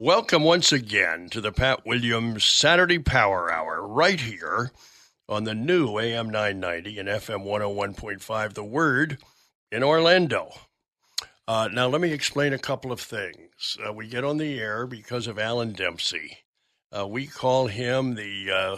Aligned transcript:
Welcome 0.00 0.44
once 0.44 0.70
again 0.70 1.28
to 1.30 1.40
the 1.40 1.50
Pat 1.50 1.84
Williams 1.84 2.44
Saturday 2.44 3.00
Power 3.00 3.50
Hour, 3.50 3.84
right 3.84 4.20
here 4.20 4.70
on 5.28 5.42
the 5.42 5.56
new 5.56 5.98
AM 5.98 6.30
990 6.30 7.00
and 7.00 7.08
FM 7.08 7.44
101.5, 7.44 8.54
The 8.54 8.62
Word 8.62 9.18
in 9.72 9.82
Orlando. 9.82 10.52
Uh, 11.48 11.68
now, 11.72 11.88
let 11.88 12.00
me 12.00 12.12
explain 12.12 12.52
a 12.52 12.60
couple 12.60 12.92
of 12.92 13.00
things. 13.00 13.76
Uh, 13.84 13.92
we 13.92 14.06
get 14.06 14.22
on 14.22 14.36
the 14.36 14.60
air 14.60 14.86
because 14.86 15.26
of 15.26 15.36
Alan 15.36 15.72
Dempsey. 15.72 16.38
Uh, 16.96 17.04
we 17.08 17.26
call 17.26 17.66
him 17.66 18.14
the, 18.14 18.52
uh, 18.52 18.76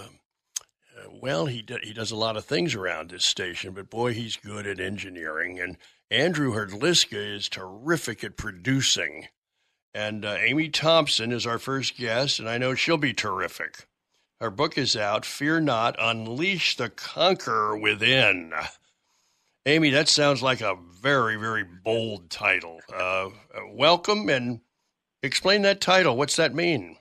well, 1.21 1.45
he, 1.45 1.62
he 1.82 1.93
does 1.93 2.12
a 2.12 2.16
lot 2.16 2.39
of 2.39 2.46
things 2.46 2.75
around 2.75 3.11
this 3.11 3.27
station, 3.27 3.75
but 3.75 3.91
boy, 3.91 4.14
he's 4.14 4.39
good 4.39 4.66
at 4.66 4.80
engineering. 4.80 5.61
And 5.61 5.77
Andrew 6.11 6.55
Herdliska 6.55 7.37
is 7.37 7.50
terrific 7.50 8.25
at 8.25 8.39
producing. 8.39 9.29
And 9.95 10.25
uh, 10.25 10.38
Ami 10.48 10.68
Thomson 10.68 11.32
is 11.32 11.46
our 11.46 11.59
first 11.59 11.96
guest, 11.96 12.38
and 12.38 12.48
I 12.48 12.59
know 12.59 12.74
she'll 12.74 12.96
be 12.96 13.12
terrific. 13.12 13.87
Her 14.41 14.51
book 14.51 14.78
is 14.78 14.96
out, 14.96 15.27
Fear 15.27 15.60
Not 15.60 15.96
Unleash 15.98 16.77
the 16.77 16.88
Conqueror 16.88 17.77
Within. 17.77 18.52
Ami, 19.66 19.91
that 19.91 20.09
sounds 20.09 20.42
like 20.42 20.60
a 20.60 20.79
very, 21.02 21.37
very 21.37 21.65
bold 21.65 22.30
title. 22.30 22.80
Uh, 22.92 23.29
welcome 23.68 24.29
and 24.29 24.60
explain 25.23 25.62
that 25.62 25.80
title. 25.80 26.16
What's 26.16 26.37
that 26.37 26.54
mean? 26.54 26.96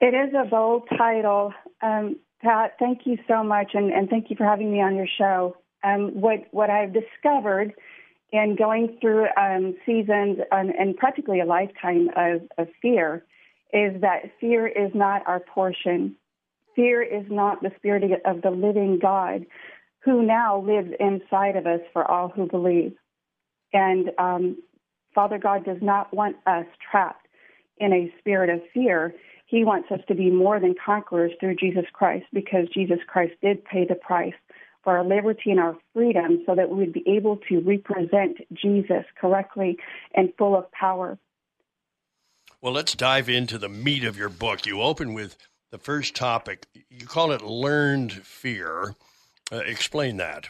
It 0.00 0.14
is 0.14 0.32
a 0.34 0.44
bold 0.44 0.88
title. 0.96 1.52
Um, 1.82 2.16
Pat, 2.40 2.76
thank 2.78 3.00
you 3.04 3.18
so 3.26 3.42
much, 3.42 3.72
and, 3.74 3.90
and, 3.92 4.08
thank 4.08 4.30
you 4.30 4.36
for 4.36 4.44
having 4.44 4.70
me 4.70 4.80
on 4.80 4.94
your 4.94 5.08
show. 5.18 5.56
Um, 5.82 6.20
what, 6.20 6.44
what 6.52 6.70
I've 6.70 6.92
discovered 6.92 7.72
in 8.32 8.56
going 8.56 8.98
through 9.00 9.26
um, 9.36 9.74
seasons 9.86 10.38
and, 10.52 10.70
and, 10.70 10.96
practically 10.96 11.40
a 11.40 11.46
lifetime 11.46 12.10
of, 12.16 12.42
of 12.58 12.68
fear 12.82 13.24
is 13.72 14.00
that 14.00 14.30
fear 14.40 14.66
is 14.66 14.90
not 14.94 15.26
our 15.26 15.40
portion. 15.40 16.14
Fear 16.76 17.02
is 17.02 17.24
not 17.30 17.62
the 17.62 17.70
spirit 17.76 18.04
of 18.24 18.42
the 18.42 18.50
living 18.50 18.98
God 19.00 19.46
who 20.00 20.22
now 20.22 20.60
lives 20.60 20.90
inside 21.00 21.56
of 21.56 21.66
us 21.66 21.80
for 21.92 22.08
all 22.08 22.28
who 22.28 22.46
believe. 22.46 22.94
And 23.72 24.10
um, 24.18 24.56
Father 25.14 25.38
God 25.38 25.64
does 25.64 25.78
not 25.82 26.12
want 26.14 26.36
us 26.46 26.66
trapped 26.90 27.26
in 27.78 27.92
a 27.92 28.12
spirit 28.18 28.50
of 28.50 28.60
fear. 28.72 29.14
He 29.46 29.64
wants 29.64 29.90
us 29.90 30.00
to 30.08 30.14
be 30.14 30.30
more 30.30 30.60
than 30.60 30.74
conquerors 30.84 31.32
through 31.40 31.56
Jesus 31.56 31.84
Christ 31.92 32.26
because 32.32 32.68
Jesus 32.72 32.98
Christ 33.06 33.34
did 33.42 33.64
pay 33.64 33.86
the 33.86 33.94
price 33.94 34.34
for 34.82 34.96
our 34.96 35.04
liberty 35.04 35.50
and 35.50 35.60
our 35.60 35.76
freedom 35.92 36.42
so 36.46 36.54
that 36.54 36.70
we 36.70 36.76
would 36.76 36.92
be 36.92 37.04
able 37.06 37.38
to 37.48 37.60
represent 37.60 38.38
Jesus 38.52 39.04
correctly 39.20 39.76
and 40.14 40.32
full 40.38 40.56
of 40.56 40.70
power. 40.72 41.18
Well, 42.60 42.72
let's 42.72 42.94
dive 42.94 43.28
into 43.28 43.58
the 43.58 43.68
meat 43.68 44.04
of 44.04 44.16
your 44.16 44.28
book. 44.28 44.66
You 44.66 44.82
open 44.82 45.14
with 45.14 45.36
the 45.70 45.78
first 45.78 46.14
topic. 46.14 46.66
You 46.90 47.06
call 47.06 47.32
it 47.32 47.42
learned 47.42 48.12
fear. 48.12 48.94
Uh, 49.52 49.58
explain 49.58 50.16
that. 50.16 50.48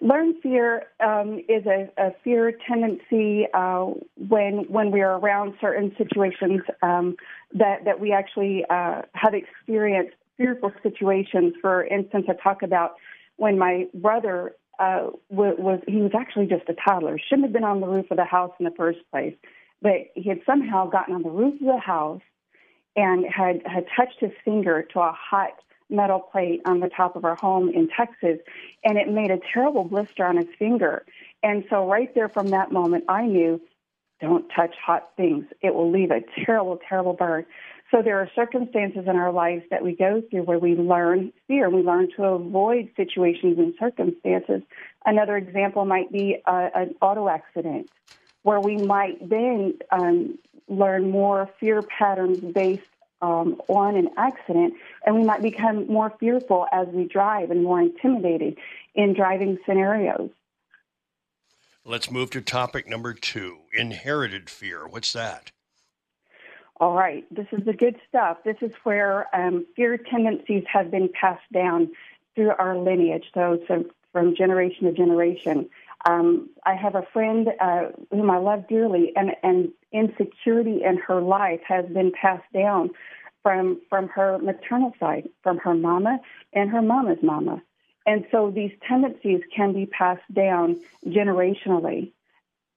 Learned 0.00 0.36
fear 0.42 0.84
um, 1.00 1.40
is 1.48 1.66
a, 1.66 1.90
a, 1.96 2.12
fear 2.22 2.52
tendency 2.68 3.48
uh, 3.52 3.86
when 4.28 4.64
when 4.68 4.92
we 4.92 5.00
are 5.00 5.18
around 5.18 5.54
certain 5.60 5.92
situations 5.98 6.60
um, 6.82 7.16
that 7.52 7.84
that 7.84 7.98
we 7.98 8.12
actually 8.12 8.64
uh, 8.70 9.02
have 9.14 9.34
experienced 9.34 10.14
fearful 10.38 10.72
situations. 10.82 11.54
For 11.60 11.84
instance, 11.84 12.26
I 12.28 12.34
talk 12.42 12.62
about 12.62 12.94
when 13.36 13.58
my 13.58 13.86
brother 13.92 14.54
uh, 14.78 15.08
was, 15.28 15.80
he 15.86 15.96
was 15.96 16.12
actually 16.18 16.46
just 16.46 16.68
a 16.68 16.74
toddler. 16.74 17.18
Shouldn't 17.18 17.46
have 17.46 17.52
been 17.52 17.64
on 17.64 17.80
the 17.80 17.86
roof 17.86 18.06
of 18.10 18.16
the 18.16 18.24
house 18.24 18.52
in 18.58 18.64
the 18.64 18.74
first 18.76 19.00
place, 19.10 19.34
but 19.82 20.06
he 20.14 20.28
had 20.28 20.40
somehow 20.46 20.88
gotten 20.88 21.14
on 21.14 21.22
the 21.22 21.30
roof 21.30 21.54
of 21.60 21.66
the 21.66 21.78
house 21.78 22.22
and 22.96 23.26
had 23.26 23.62
had 23.66 23.86
touched 23.96 24.20
his 24.20 24.32
finger 24.44 24.82
to 24.94 25.00
a 25.00 25.12
hot 25.12 25.52
metal 25.90 26.20
plate 26.20 26.60
on 26.64 26.80
the 26.80 26.88
top 26.88 27.16
of 27.16 27.24
our 27.24 27.36
home 27.36 27.68
in 27.70 27.88
Texas, 27.88 28.38
and 28.84 28.98
it 28.98 29.08
made 29.08 29.30
a 29.30 29.38
terrible 29.52 29.84
blister 29.84 30.24
on 30.24 30.36
his 30.36 30.48
finger. 30.58 31.04
And 31.42 31.64
so, 31.70 31.88
right 31.88 32.14
there 32.14 32.28
from 32.28 32.48
that 32.48 32.72
moment, 32.72 33.04
I 33.08 33.26
knew 33.26 33.60
don't 34.20 34.48
touch 34.54 34.74
hot 34.84 35.10
things. 35.16 35.44
It 35.62 35.74
will 35.74 35.90
leave 35.90 36.10
a 36.10 36.20
terrible, 36.44 36.78
terrible 36.88 37.12
burn. 37.12 37.46
So 37.90 38.02
there 38.02 38.18
are 38.18 38.28
circumstances 38.34 39.04
in 39.06 39.16
our 39.16 39.32
lives 39.32 39.64
that 39.70 39.82
we 39.82 39.94
go 39.94 40.22
through 40.30 40.42
where 40.42 40.58
we 40.58 40.74
learn 40.74 41.32
fear. 41.46 41.70
We 41.70 41.82
learn 41.82 42.10
to 42.16 42.24
avoid 42.24 42.90
situations 42.96 43.58
and 43.58 43.74
circumstances. 43.78 44.60
Another 45.06 45.38
example 45.38 45.86
might 45.86 46.12
be 46.12 46.42
uh, 46.46 46.68
an 46.74 46.94
auto 47.00 47.28
accident, 47.28 47.88
where 48.42 48.60
we 48.60 48.76
might 48.76 49.26
then 49.26 49.78
um, 49.90 50.38
learn 50.68 51.10
more 51.10 51.48
fear 51.58 51.82
patterns 51.82 52.40
based 52.40 52.82
um, 53.22 53.60
on 53.68 53.96
an 53.96 54.10
accident, 54.18 54.74
and 55.06 55.16
we 55.16 55.24
might 55.24 55.42
become 55.42 55.86
more 55.86 56.12
fearful 56.20 56.66
as 56.70 56.86
we 56.88 57.04
drive 57.04 57.50
and 57.50 57.64
more 57.64 57.80
intimidated 57.80 58.58
in 58.94 59.14
driving 59.14 59.58
scenarios. 59.64 60.30
Let's 61.84 62.10
move 62.10 62.30
to 62.30 62.42
topic 62.42 62.86
number 62.86 63.14
two 63.14 63.60
inherited 63.72 64.50
fear. 64.50 64.86
What's 64.86 65.12
that? 65.14 65.52
All 66.80 66.94
right, 66.94 67.24
this 67.34 67.46
is 67.50 67.64
the 67.64 67.72
good 67.72 67.96
stuff. 68.08 68.38
This 68.44 68.56
is 68.60 68.70
where 68.84 69.26
um, 69.34 69.66
fear 69.74 69.98
tendencies 69.98 70.62
have 70.72 70.90
been 70.90 71.08
passed 71.08 71.52
down 71.52 71.90
through 72.34 72.52
our 72.56 72.78
lineage, 72.78 73.24
so, 73.34 73.58
so 73.66 73.84
from 74.12 74.36
generation 74.36 74.84
to 74.84 74.92
generation. 74.92 75.68
Um, 76.06 76.50
I 76.64 76.74
have 76.74 76.94
a 76.94 77.02
friend 77.12 77.48
uh, 77.60 77.88
whom 78.12 78.30
I 78.30 78.38
love 78.38 78.68
dearly, 78.68 79.12
and, 79.16 79.32
and 79.42 79.70
insecurity 79.92 80.84
in 80.84 80.98
her 80.98 81.20
life 81.20 81.60
has 81.66 81.86
been 81.86 82.12
passed 82.12 82.52
down 82.54 82.90
from 83.42 83.80
from 83.88 84.08
her 84.08 84.38
maternal 84.38 84.92
side, 85.00 85.28
from 85.42 85.58
her 85.58 85.74
mama 85.74 86.20
and 86.52 86.70
her 86.70 86.82
mama's 86.82 87.22
mama. 87.22 87.62
And 88.06 88.24
so 88.30 88.50
these 88.50 88.72
tendencies 88.86 89.42
can 89.54 89.72
be 89.72 89.86
passed 89.86 90.32
down 90.32 90.80
generationally 91.06 92.12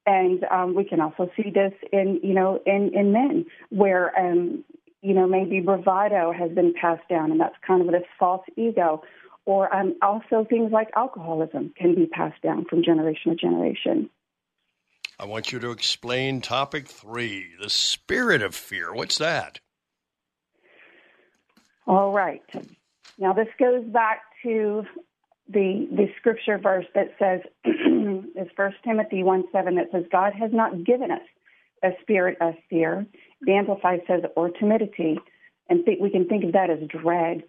and 0.06 0.44
um, 0.45 0.75
we 0.75 0.84
can 0.84 1.00
also 1.00 1.29
see 1.35 1.50
this 1.50 1.73
in 1.91 2.19
you 2.23 2.34
know 2.34 2.59
in 2.66 2.91
in 2.94 3.12
men 3.12 3.45
where 3.69 4.17
um, 4.19 4.63
you 5.01 5.13
know 5.13 5.28
maybe 5.28 5.59
bravado 5.59 6.31
has 6.31 6.51
been 6.51 6.73
passed 6.73 7.07
down, 7.09 7.31
and 7.31 7.39
that's 7.39 7.56
kind 7.66 7.81
of 7.81 7.88
this 7.91 8.03
false 8.19 8.44
ego, 8.56 9.03
or 9.45 9.73
um, 9.75 9.95
also 10.01 10.45
things 10.50 10.72
like 10.72 10.89
alcoholism 10.95 11.73
can 11.78 11.95
be 11.95 12.07
passed 12.07 12.41
down 12.41 12.66
from 12.66 12.84
generation 12.84 13.31
to 13.31 13.35
generation. 13.35 14.09
I 15.19 15.25
want 15.25 15.51
you 15.51 15.59
to 15.59 15.72
explain 15.72 16.41
topic 16.41 16.88
three: 16.88 17.50
the 17.62 17.69
spirit 17.69 18.41
of 18.41 18.56
fear. 18.56 18.94
What's 18.94 19.19
that? 19.19 19.59
All 21.85 22.12
right. 22.12 22.44
Now 23.18 23.33
this 23.33 23.47
goes 23.59 23.85
back 23.85 24.22
to 24.44 24.83
the 25.51 25.88
the 25.91 26.07
scripture 26.17 26.57
verse 26.57 26.85
that 26.95 27.16
says 27.19 27.41
is 27.66 28.47
First 28.56 28.78
Timothy 28.84 29.23
one 29.23 29.44
seven 29.51 29.75
that 29.75 29.88
says 29.91 30.06
God 30.12 30.34
has 30.34 30.51
not 30.53 30.84
given 30.84 31.12
us 31.12 31.22
a 31.84 31.89
spirit 32.01 32.38
of 32.41 32.53
fear. 32.69 33.06
The 33.41 33.53
Amplified 33.53 34.01
says 34.07 34.22
or 34.35 34.50
timidity, 34.50 35.17
and 35.69 35.85
th- 35.85 36.00
we 36.01 36.09
can 36.09 36.28
think 36.28 36.44
of 36.44 36.53
that 36.53 36.69
as 36.69 36.79
dread. 36.88 37.44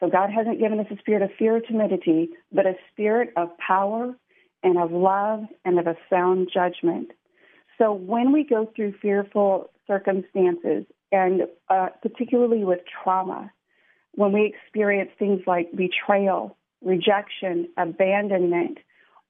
So 0.00 0.08
God 0.08 0.30
hasn't 0.30 0.60
given 0.60 0.80
us 0.80 0.86
a 0.90 0.98
spirit 0.98 1.22
of 1.22 1.30
fear 1.38 1.56
or 1.56 1.60
timidity, 1.60 2.30
but 2.52 2.66
a 2.66 2.74
spirit 2.92 3.32
of 3.36 3.56
power 3.58 4.14
and 4.62 4.78
of 4.78 4.92
love 4.92 5.44
and 5.64 5.78
of 5.78 5.86
a 5.86 5.96
sound 6.10 6.50
judgment. 6.52 7.10
So 7.78 7.92
when 7.92 8.32
we 8.32 8.44
go 8.44 8.70
through 8.74 8.94
fearful 9.00 9.70
circumstances, 9.86 10.84
and 11.12 11.42
uh, 11.68 11.88
particularly 12.02 12.64
with 12.64 12.80
trauma, 13.02 13.52
when 14.12 14.32
we 14.32 14.46
experience 14.46 15.10
things 15.18 15.40
like 15.46 15.70
betrayal, 15.72 16.56
rejection, 16.84 17.68
abandonment, 17.76 18.78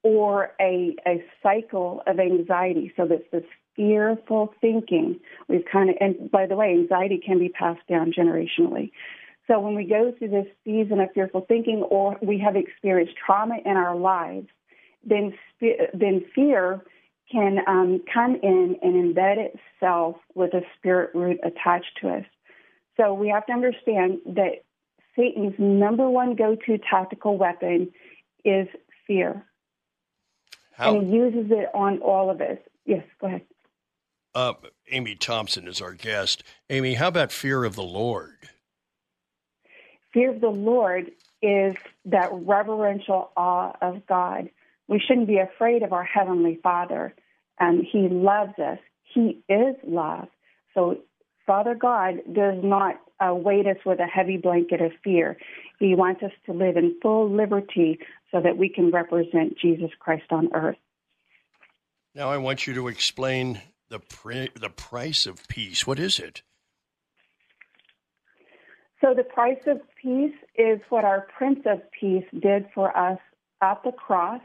or 0.03 0.51
a, 0.61 0.95
a 1.07 1.23
cycle 1.41 2.03
of 2.05 2.19
anxiety. 2.19 2.93
So 2.95 3.07
that's 3.07 3.23
this 3.31 3.43
fearful 3.75 4.53
thinking. 4.61 5.19
We've 5.47 5.65
kind 5.71 5.89
of, 5.89 5.95
and 5.99 6.29
by 6.31 6.45
the 6.45 6.55
way, 6.55 6.69
anxiety 6.69 7.19
can 7.25 7.39
be 7.39 7.49
passed 7.49 7.85
down 7.89 8.13
generationally. 8.13 8.91
So 9.47 9.59
when 9.59 9.75
we 9.75 9.85
go 9.85 10.13
through 10.17 10.29
this 10.29 10.47
season 10.63 10.99
of 10.99 11.09
fearful 11.13 11.45
thinking, 11.47 11.83
or 11.89 12.17
we 12.21 12.39
have 12.39 12.55
experienced 12.55 13.15
trauma 13.23 13.57
in 13.63 13.77
our 13.77 13.95
lives, 13.95 14.47
then 15.03 15.33
then 15.93 16.25
fear 16.33 16.81
can 17.31 17.59
um, 17.67 18.01
come 18.11 18.35
in 18.41 18.77
and 18.81 19.15
embed 19.15 19.49
itself 19.53 20.15
with 20.33 20.53
a 20.53 20.61
spirit 20.77 21.11
root 21.13 21.39
attached 21.43 21.97
to 22.01 22.09
us. 22.09 22.25
So 22.97 23.13
we 23.13 23.29
have 23.29 23.45
to 23.47 23.53
understand 23.53 24.19
that 24.25 24.63
Satan's 25.15 25.55
number 25.57 26.09
one 26.09 26.35
go-to 26.35 26.77
tactical 26.77 27.37
weapon 27.37 27.91
is 28.43 28.67
fear. 29.07 29.45
How? 30.73 30.95
And 30.95 31.07
he 31.07 31.15
uses 31.15 31.51
it 31.51 31.69
on 31.73 31.99
all 31.99 32.29
of 32.29 32.41
us. 32.41 32.57
Yes, 32.85 33.03
go 33.19 33.27
ahead. 33.27 33.41
Uh, 34.33 34.53
Ami 34.93 35.15
Thomson 35.15 35.67
is 35.67 35.81
our 35.81 35.93
guest. 35.93 36.43
Ami, 36.69 36.95
how 36.95 37.07
about 37.07 37.31
fear 37.31 37.63
of 37.63 37.75
the 37.75 37.83
Lord? 37.83 38.49
Fear 40.13 40.31
of 40.31 40.41
the 40.41 40.49
Lord 40.49 41.11
is 41.41 41.75
that 42.05 42.29
reverential 42.31 43.31
awe 43.37 43.73
of 43.81 44.05
God. 44.07 44.49
We 44.87 44.99
shouldn't 44.99 45.27
be 45.27 45.37
afraid 45.37 45.83
of 45.83 45.93
our 45.93 46.03
Heavenly 46.03 46.59
Father. 46.61 47.15
Um, 47.59 47.81
he 47.89 48.09
loves 48.09 48.59
us. 48.59 48.79
He 49.13 49.41
is 49.47 49.75
love. 49.83 50.27
So 50.73 50.97
Father 51.45 51.75
God 51.75 52.15
does 52.33 52.55
not 52.61 52.99
uh, 53.19 53.33
weight 53.33 53.67
us 53.67 53.77
with 53.85 53.99
a 53.99 54.05
heavy 54.05 54.37
blanket 54.37 54.81
of 54.81 54.91
fear. 55.03 55.37
He 55.79 55.95
wants 55.95 56.23
us 56.23 56.31
to 56.45 56.53
live 56.53 56.77
in 56.77 56.95
full 57.01 57.29
liberty 57.29 57.99
so 58.31 58.41
that 58.41 58.57
we 58.57 58.69
can 58.69 58.91
represent 58.91 59.57
Jesus 59.57 59.91
Christ 59.99 60.31
on 60.31 60.49
earth. 60.53 60.77
Now, 62.13 62.29
I 62.29 62.37
want 62.37 62.65
you 62.65 62.73
to 62.75 62.87
explain 62.87 63.61
the 63.89 63.99
the 64.55 64.69
price 64.69 65.25
of 65.25 65.47
peace. 65.47 65.85
What 65.85 65.99
is 65.99 66.19
it? 66.19 66.41
So, 69.01 69.13
the 69.13 69.23
price 69.23 69.61
of 69.67 69.81
peace 70.01 70.33
is 70.57 70.79
what 70.89 71.03
our 71.03 71.27
Prince 71.37 71.59
of 71.65 71.81
Peace 71.91 72.25
did 72.39 72.67
for 72.73 72.95
us 72.97 73.19
at 73.61 73.83
the 73.83 73.91
cross. 73.91 74.41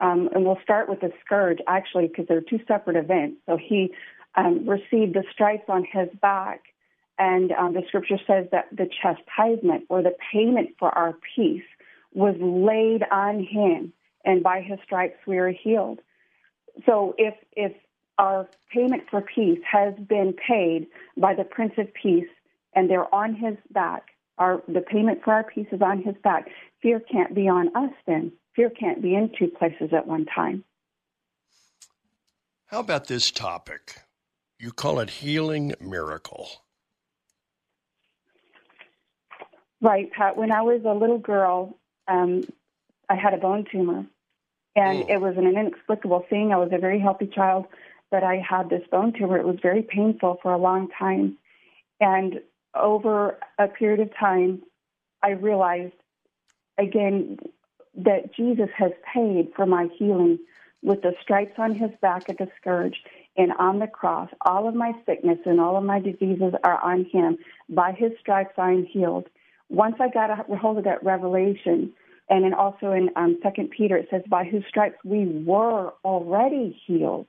Um, 0.00 0.30
and 0.34 0.44
we'll 0.44 0.58
start 0.62 0.88
with 0.88 1.00
the 1.00 1.12
scourge, 1.24 1.58
actually, 1.68 2.08
because 2.08 2.26
they're 2.26 2.40
two 2.40 2.60
separate 2.66 2.96
events. 2.96 3.36
So, 3.46 3.56
he 3.56 3.92
um, 4.34 4.68
received 4.68 5.14
the 5.14 5.24
stripes 5.32 5.68
on 5.68 5.84
his 5.90 6.08
back. 6.20 6.62
And 7.20 7.52
um, 7.52 7.74
the 7.74 7.82
scripture 7.86 8.18
says 8.26 8.46
that 8.50 8.68
the 8.72 8.88
chastisement 9.02 9.84
or 9.90 10.02
the 10.02 10.16
payment 10.32 10.70
for 10.78 10.88
our 10.88 11.14
peace 11.36 11.62
was 12.14 12.34
laid 12.40 13.02
on 13.12 13.44
him, 13.44 13.92
and 14.24 14.42
by 14.42 14.62
his 14.62 14.78
stripes 14.82 15.18
we 15.26 15.36
are 15.36 15.50
healed. 15.50 16.00
So 16.86 17.14
if 17.18 17.34
if 17.52 17.72
our 18.16 18.48
payment 18.72 19.02
for 19.10 19.20
peace 19.20 19.60
has 19.70 19.92
been 20.08 20.32
paid 20.32 20.86
by 21.18 21.34
the 21.34 21.44
Prince 21.44 21.74
of 21.76 21.92
Peace, 21.92 22.28
and 22.74 22.88
they're 22.88 23.14
on 23.14 23.34
his 23.34 23.56
back, 23.70 24.04
our 24.38 24.62
the 24.66 24.80
payment 24.80 25.20
for 25.22 25.34
our 25.34 25.44
peace 25.44 25.68
is 25.72 25.82
on 25.82 26.02
his 26.02 26.14
back. 26.24 26.48
Fear 26.80 27.00
can't 27.00 27.34
be 27.34 27.48
on 27.48 27.68
us. 27.76 27.92
Then 28.06 28.32
fear 28.56 28.70
can't 28.70 29.02
be 29.02 29.14
in 29.14 29.30
two 29.38 29.48
places 29.48 29.90
at 29.92 30.06
one 30.06 30.24
time. 30.24 30.64
How 32.68 32.80
about 32.80 33.08
this 33.08 33.30
topic? 33.30 33.96
You 34.58 34.72
call 34.72 35.00
it 35.00 35.10
healing 35.10 35.74
miracle. 35.80 36.62
Right, 39.80 40.10
Pat. 40.12 40.36
When 40.36 40.52
I 40.52 40.62
was 40.62 40.82
a 40.84 40.92
little 40.92 41.18
girl, 41.18 41.76
um, 42.06 42.44
I 43.08 43.14
had 43.14 43.34
a 43.34 43.38
bone 43.38 43.64
tumor, 43.70 44.04
and 44.76 45.04
mm. 45.04 45.10
it 45.10 45.20
was 45.20 45.36
an 45.36 45.46
inexplicable 45.46 46.26
thing. 46.28 46.52
I 46.52 46.56
was 46.56 46.70
a 46.72 46.78
very 46.78 47.00
healthy 47.00 47.26
child, 47.26 47.66
but 48.10 48.22
I 48.22 48.36
had 48.36 48.68
this 48.68 48.86
bone 48.90 49.12
tumor. 49.12 49.38
It 49.38 49.46
was 49.46 49.56
very 49.62 49.82
painful 49.82 50.38
for 50.42 50.52
a 50.52 50.58
long 50.58 50.88
time, 50.98 51.38
and 52.00 52.40
over 52.74 53.38
a 53.58 53.68
period 53.68 54.00
of 54.00 54.14
time, 54.16 54.62
I 55.22 55.30
realized 55.30 55.94
again 56.78 57.38
that 57.96 58.34
Jesus 58.34 58.68
has 58.76 58.92
paid 59.12 59.52
for 59.56 59.66
my 59.66 59.88
healing 59.98 60.38
with 60.82 61.02
the 61.02 61.14
stripes 61.20 61.58
on 61.58 61.74
his 61.74 61.90
back 62.00 62.28
at 62.28 62.38
the 62.38 62.48
scourge 62.60 63.02
and 63.36 63.52
on 63.58 63.78
the 63.78 63.86
cross. 63.86 64.30
All 64.42 64.68
of 64.68 64.74
my 64.74 64.92
sickness 65.04 65.38
and 65.44 65.60
all 65.60 65.76
of 65.76 65.84
my 65.84 66.00
diseases 66.00 66.54
are 66.64 66.82
on 66.82 67.04
him. 67.04 67.38
By 67.68 67.92
his 67.92 68.12
stripes 68.20 68.54
I 68.56 68.72
am 68.72 68.86
healed. 68.86 69.28
Once 69.70 69.94
I 70.00 70.08
got 70.08 70.30
a 70.30 70.56
hold 70.56 70.78
of 70.78 70.84
that 70.84 71.02
revelation, 71.02 71.92
and 72.28 72.44
then 72.44 72.52
also 72.54 72.92
in 72.92 73.08
um, 73.16 73.38
Second 73.42 73.70
Peter 73.70 73.96
it 73.96 74.08
says, 74.10 74.22
"By 74.28 74.44
whose 74.44 74.64
stripes 74.68 74.96
we 75.04 75.26
were 75.44 75.92
already 76.04 76.78
healed." 76.86 77.28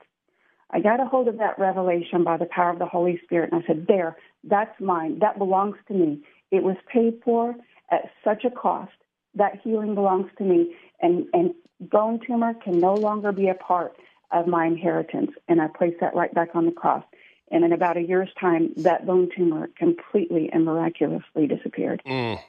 I 0.70 0.80
got 0.80 1.00
a 1.00 1.04
hold 1.04 1.28
of 1.28 1.38
that 1.38 1.58
revelation 1.58 2.24
by 2.24 2.36
the 2.36 2.46
power 2.46 2.70
of 2.70 2.78
the 2.78 2.86
Holy 2.86 3.20
Spirit, 3.24 3.52
and 3.52 3.62
I 3.62 3.66
said, 3.66 3.86
"There, 3.86 4.16
that's 4.44 4.78
mine. 4.80 5.20
That 5.20 5.38
belongs 5.38 5.76
to 5.88 5.94
me. 5.94 6.22
It 6.50 6.64
was 6.64 6.76
paid 6.92 7.20
for 7.24 7.54
at 7.90 8.10
such 8.24 8.44
a 8.44 8.50
cost. 8.50 8.92
That 9.34 9.60
healing 9.62 9.94
belongs 9.94 10.30
to 10.38 10.44
me, 10.44 10.74
and 11.00 11.26
and 11.32 11.54
bone 11.80 12.20
tumor 12.26 12.54
can 12.54 12.80
no 12.80 12.94
longer 12.94 13.30
be 13.32 13.48
a 13.48 13.54
part 13.54 13.94
of 14.32 14.46
my 14.46 14.66
inheritance. 14.66 15.30
And 15.48 15.60
I 15.62 15.68
placed 15.68 16.00
that 16.00 16.14
right 16.14 16.34
back 16.34 16.50
on 16.54 16.66
the 16.66 16.72
cross. 16.72 17.04
And 17.52 17.64
in 17.64 17.72
about 17.72 17.98
a 17.98 18.00
year's 18.00 18.30
time, 18.40 18.72
that 18.78 19.06
bone 19.06 19.28
tumor 19.36 19.68
completely 19.76 20.48
and 20.50 20.64
miraculously 20.64 21.46
disappeared. 21.46 22.02
Mm. 22.06 22.40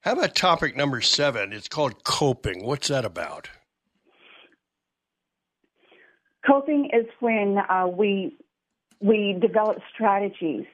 How 0.00 0.12
about 0.12 0.34
topic 0.34 0.76
number 0.76 1.02
seven? 1.02 1.52
It's 1.52 1.68
called 1.68 2.02
coping. 2.02 2.64
What's 2.64 2.88
that 2.88 3.04
about? 3.04 3.50
Coping 6.46 6.88
is 6.92 7.04
when 7.20 7.58
uh, 7.58 7.86
we 7.86 8.34
we 9.00 9.36
develop 9.38 9.78
strategies 9.92 10.64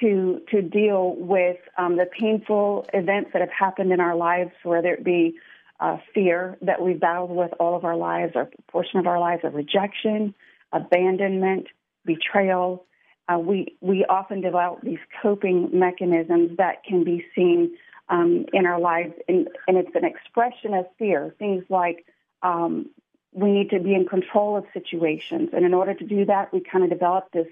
to 0.00 0.42
to 0.50 0.60
deal 0.60 1.16
with 1.16 1.56
um, 1.78 1.96
the 1.96 2.04
painful 2.06 2.86
events 2.92 3.30
that 3.32 3.40
have 3.40 3.50
happened 3.58 3.90
in 3.90 4.00
our 4.00 4.14
lives, 4.14 4.50
whether 4.64 4.92
it 4.92 5.02
be 5.02 5.36
uh, 5.80 5.96
fear 6.12 6.58
that 6.60 6.82
we've 6.82 7.00
battled 7.00 7.30
with 7.30 7.52
all 7.58 7.74
of 7.74 7.86
our 7.86 7.96
lives, 7.96 8.32
or 8.34 8.42
a 8.42 8.62
portion 8.70 8.98
of 8.98 9.06
our 9.06 9.18
lives 9.18 9.44
of 9.44 9.54
rejection, 9.54 10.34
abandonment, 10.72 11.68
betrayal. 12.04 12.86
Uh, 13.28 13.38
we 13.38 13.76
we 13.80 14.04
often 14.04 14.40
develop 14.40 14.80
these 14.82 14.98
coping 15.22 15.70
mechanisms 15.72 16.56
that 16.58 16.84
can 16.84 17.04
be 17.04 17.24
seen 17.34 17.76
um, 18.08 18.44
in 18.52 18.66
our 18.66 18.78
lives, 18.78 19.14
and, 19.28 19.48
and, 19.66 19.78
it's 19.78 19.94
an 19.94 20.04
expression 20.04 20.74
of 20.74 20.84
fear. 20.98 21.34
Things 21.38 21.64
like 21.70 22.04
um, 22.42 22.90
we 23.32 23.50
need 23.50 23.70
to 23.70 23.80
be 23.80 23.94
in 23.94 24.06
control 24.06 24.58
of 24.58 24.64
situations, 24.74 25.50
and 25.54 25.64
in 25.64 25.72
order 25.72 25.94
to 25.94 26.04
do 26.04 26.26
that, 26.26 26.52
we 26.52 26.60
kind 26.60 26.84
of 26.84 26.90
develop 26.90 27.32
this 27.32 27.46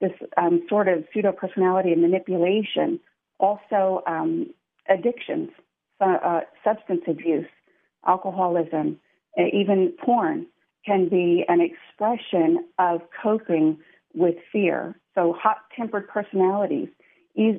this 0.00 0.12
um, 0.36 0.62
sort 0.68 0.88
of 0.88 1.04
pseudo 1.12 1.32
personality 1.32 1.92
and 1.92 2.00
manipulation. 2.00 3.00
Also, 3.38 4.02
um, 4.06 4.52
addictions, 4.88 5.50
uh, 6.00 6.40
substance 6.64 7.02
abuse, 7.06 7.46
alcoholism, 8.06 8.98
even 9.36 9.92
porn 10.04 10.46
can 10.84 11.08
be 11.08 11.44
an 11.48 11.60
expression 11.60 12.64
of 12.78 13.02
coping 13.22 13.78
with 14.14 14.36
fear. 14.52 14.98
So, 15.14 15.32
hot 15.32 15.58
tempered 15.76 16.08
personalities, 16.08 16.88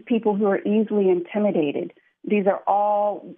people 0.06 0.36
who 0.36 0.46
are 0.46 0.60
easily 0.60 1.10
intimidated, 1.10 1.94
these 2.24 2.48
are 2.48 2.62
all 2.68 3.36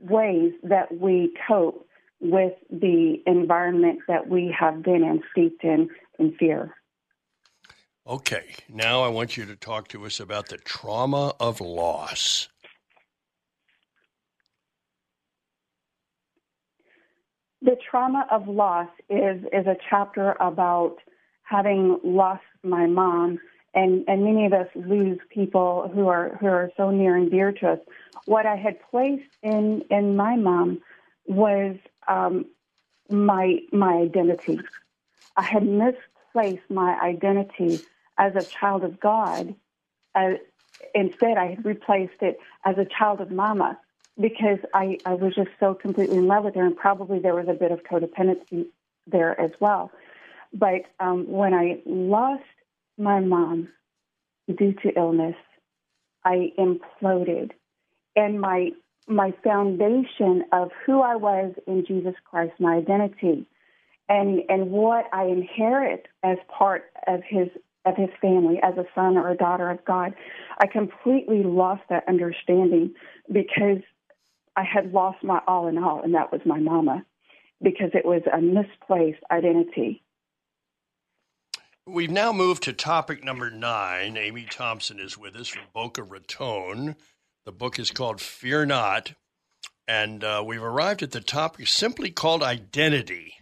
ways 0.00 0.52
that 0.62 0.98
we 0.98 1.32
cope 1.48 1.86
with 2.20 2.52
the 2.70 3.22
environment 3.26 4.00
that 4.08 4.28
we 4.28 4.54
have 4.58 4.82
been 4.82 5.02
in, 5.02 5.22
steeped 5.32 5.64
in, 5.64 5.88
in 6.18 6.34
fear. 6.38 6.74
Okay, 8.06 8.54
now 8.68 9.02
I 9.02 9.08
want 9.08 9.36
you 9.36 9.44
to 9.46 9.56
talk 9.56 9.88
to 9.88 10.04
us 10.06 10.18
about 10.18 10.48
the 10.48 10.58
trauma 10.58 11.34
of 11.38 11.60
loss. 11.60 12.48
The 17.60 17.76
trauma 17.88 18.26
of 18.28 18.48
loss 18.48 18.88
is 19.08 19.44
is 19.52 19.66
a 19.68 19.76
chapter 19.88 20.34
about 20.40 20.96
having 21.52 21.98
lost 22.02 22.42
my 22.62 22.86
mom, 22.86 23.38
and 23.74 24.04
and 24.08 24.24
many 24.24 24.46
of 24.46 24.52
us 24.52 24.68
lose 24.74 25.18
people 25.28 25.90
who 25.94 26.08
are 26.08 26.36
who 26.40 26.46
are 26.46 26.70
so 26.76 26.90
near 26.90 27.14
and 27.16 27.30
dear 27.30 27.52
to 27.52 27.72
us. 27.72 27.78
What 28.24 28.46
I 28.46 28.56
had 28.56 28.76
placed 28.90 29.30
in 29.42 29.84
in 29.90 30.16
my 30.16 30.36
mom 30.36 30.80
was 31.26 31.76
um, 32.08 32.46
my 33.10 33.58
my 33.72 33.94
identity. 34.08 34.60
I 35.36 35.42
had 35.42 35.64
misplaced 35.66 36.68
my 36.70 36.98
identity 37.00 37.80
as 38.18 38.32
a 38.36 38.44
child 38.58 38.84
of 38.84 39.00
God. 39.00 39.54
Uh, 40.14 40.32
instead, 40.94 41.36
I 41.38 41.46
had 41.52 41.64
replaced 41.64 42.20
it 42.20 42.38
as 42.64 42.76
a 42.78 42.86
child 42.98 43.20
of 43.20 43.30
Mama 43.30 43.78
because 44.20 44.58
I, 44.74 44.98
I 45.06 45.14
was 45.14 45.34
just 45.34 45.50
so 45.58 45.74
completely 45.74 46.18
in 46.18 46.26
love 46.26 46.44
with 46.44 46.54
her, 46.54 46.66
and 46.66 46.76
probably 46.76 47.18
there 47.18 47.34
was 47.34 47.48
a 47.48 47.54
bit 47.54 47.72
of 47.72 47.82
codependency 47.82 48.66
there 49.06 49.40
as 49.40 49.50
well. 49.58 49.90
But 50.54 50.82
um, 51.00 51.26
when 51.28 51.54
I 51.54 51.80
lost 51.86 52.42
my 52.98 53.20
mom 53.20 53.68
due 54.48 54.74
to 54.82 54.90
illness, 54.96 55.36
I 56.24 56.52
imploded, 56.58 57.52
and 58.16 58.40
my 58.40 58.70
my 59.08 59.32
foundation 59.42 60.44
of 60.52 60.70
who 60.86 61.00
I 61.00 61.16
was 61.16 61.54
in 61.66 61.84
Jesus 61.86 62.14
Christ, 62.24 62.52
my 62.60 62.76
identity, 62.76 63.46
and 64.08 64.42
and 64.48 64.70
what 64.70 65.06
I 65.12 65.24
inherit 65.24 66.06
as 66.22 66.38
part 66.48 66.92
of 67.06 67.20
His 67.28 67.48
of 67.84 67.96
His 67.96 68.10
family 68.20 68.60
as 68.62 68.74
a 68.76 68.84
son 68.94 69.16
or 69.16 69.30
a 69.30 69.36
daughter 69.36 69.70
of 69.70 69.84
God, 69.84 70.14
I 70.60 70.66
completely 70.66 71.42
lost 71.42 71.82
that 71.88 72.04
understanding 72.08 72.94
because 73.32 73.78
I 74.56 74.64
had 74.64 74.92
lost 74.92 75.24
my 75.24 75.40
all 75.46 75.66
in 75.68 75.78
all, 75.78 76.02
and 76.02 76.14
that 76.14 76.30
was 76.30 76.42
my 76.44 76.58
mama, 76.58 77.04
because 77.62 77.90
it 77.94 78.04
was 78.04 78.22
a 78.32 78.40
misplaced 78.40 79.22
identity. 79.30 80.01
We've 81.86 82.10
now 82.10 82.32
moved 82.32 82.62
to 82.64 82.72
topic 82.72 83.24
number 83.24 83.50
nine. 83.50 84.16
Ami 84.16 84.46
Thomson 84.48 85.00
is 85.00 85.18
with 85.18 85.34
us 85.34 85.48
from 85.48 85.64
Boca 85.74 86.04
Raton. 86.04 86.94
The 87.44 87.50
book 87.50 87.80
is 87.80 87.90
called 87.90 88.20
Fear 88.20 88.66
Not, 88.66 89.14
and 89.88 90.22
uh, 90.22 90.44
we've 90.46 90.62
arrived 90.62 91.02
at 91.02 91.10
the 91.10 91.20
topic 91.20 91.66
simply 91.66 92.10
called 92.12 92.40
identity. 92.44 93.34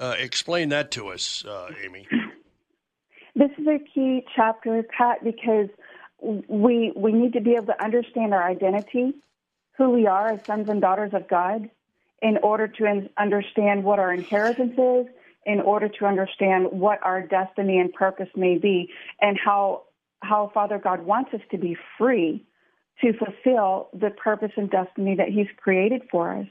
Uh, 0.00 0.16
explain 0.18 0.70
that 0.70 0.90
to 0.92 1.10
us, 1.10 1.44
uh, 1.46 1.70
Ami. 1.86 2.08
This 3.36 3.50
is 3.56 3.66
a 3.68 3.78
key 3.78 4.24
chapter, 4.34 4.82
Pat, 4.82 5.22
because 5.22 5.68
we 6.20 6.92
we 6.96 7.12
need 7.12 7.34
to 7.34 7.40
be 7.40 7.52
able 7.52 7.66
to 7.66 7.82
understand 7.84 8.34
our 8.34 8.42
identity 8.42 9.14
who 9.78 9.90
we 9.90 10.08
are 10.08 10.32
as 10.32 10.44
sons 10.44 10.68
and 10.68 10.80
daughters 10.80 11.14
of 11.14 11.28
God 11.28 11.70
in 12.20 12.36
order 12.38 12.66
to 12.66 13.08
understand 13.16 13.84
what 13.84 14.00
our 14.00 14.12
inheritance 14.12 14.76
is 14.76 15.06
in 15.46 15.60
order 15.60 15.88
to 15.88 16.06
understand 16.06 16.66
what 16.70 16.98
our 17.02 17.22
destiny 17.22 17.78
and 17.78 17.92
purpose 17.92 18.28
may 18.36 18.58
be 18.58 18.88
and 19.20 19.38
how 19.42 19.82
how 20.22 20.50
Father 20.52 20.78
God 20.78 21.06
wants 21.06 21.32
us 21.32 21.40
to 21.50 21.58
be 21.58 21.76
free 21.96 22.44
to 23.00 23.12
fulfill 23.14 23.88
the 23.94 24.10
purpose 24.10 24.52
and 24.56 24.70
destiny 24.70 25.14
that 25.16 25.28
He's 25.28 25.46
created 25.56 26.02
for 26.10 26.34
us. 26.34 26.46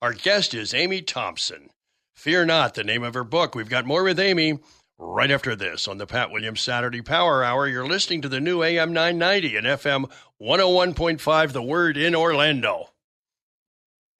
Our 0.00 0.14
guest 0.14 0.54
is 0.54 0.74
Ami 0.74 1.02
Thomson. 1.02 1.70
Fear 2.14 2.46
Not, 2.46 2.74
the 2.74 2.84
name 2.84 3.02
of 3.02 3.14
her 3.14 3.24
book. 3.24 3.54
We've 3.54 3.68
got 3.68 3.84
more 3.84 4.02
with 4.02 4.20
Ami 4.20 4.58
right 4.98 5.30
after 5.30 5.56
this 5.56 5.88
on 5.88 5.98
the 5.98 6.06
Pat 6.06 6.30
Williams 6.30 6.60
Saturday 6.60 7.02
Power 7.02 7.42
Hour. 7.42 7.66
You're 7.68 7.86
listening 7.86 8.22
to 8.22 8.28
the 8.28 8.40
new 8.40 8.62
AM 8.62 8.92
990 8.92 9.56
and 9.56 9.66
FM 9.66 10.10
101.5, 10.40 11.52
The 11.52 11.62
Word 11.62 11.96
in 11.96 12.14
Orlando. 12.14 12.93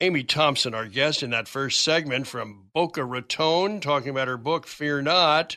Ami 0.05 0.23
Thomson, 0.23 0.75
our 0.75 0.87
guest 0.87 1.23
in 1.23 1.31
that 1.31 1.49
first 1.49 1.83
segment 1.83 2.27
from 2.27 2.67
Boca 2.75 3.03
Raton, 3.03 3.81
talking 3.81 4.11
about 4.11 4.29
her 4.29 4.37
book, 4.37 4.67
Fear 4.67 5.01
Not. 5.01 5.57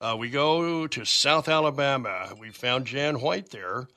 Uh, 0.00 0.16
we 0.18 0.30
go 0.30 0.86
to 0.86 1.04
South 1.04 1.46
Alabama. 1.46 2.32
We 2.40 2.48
found 2.48 2.86
Jan 2.86 3.20
White 3.20 3.50
there 3.50 3.88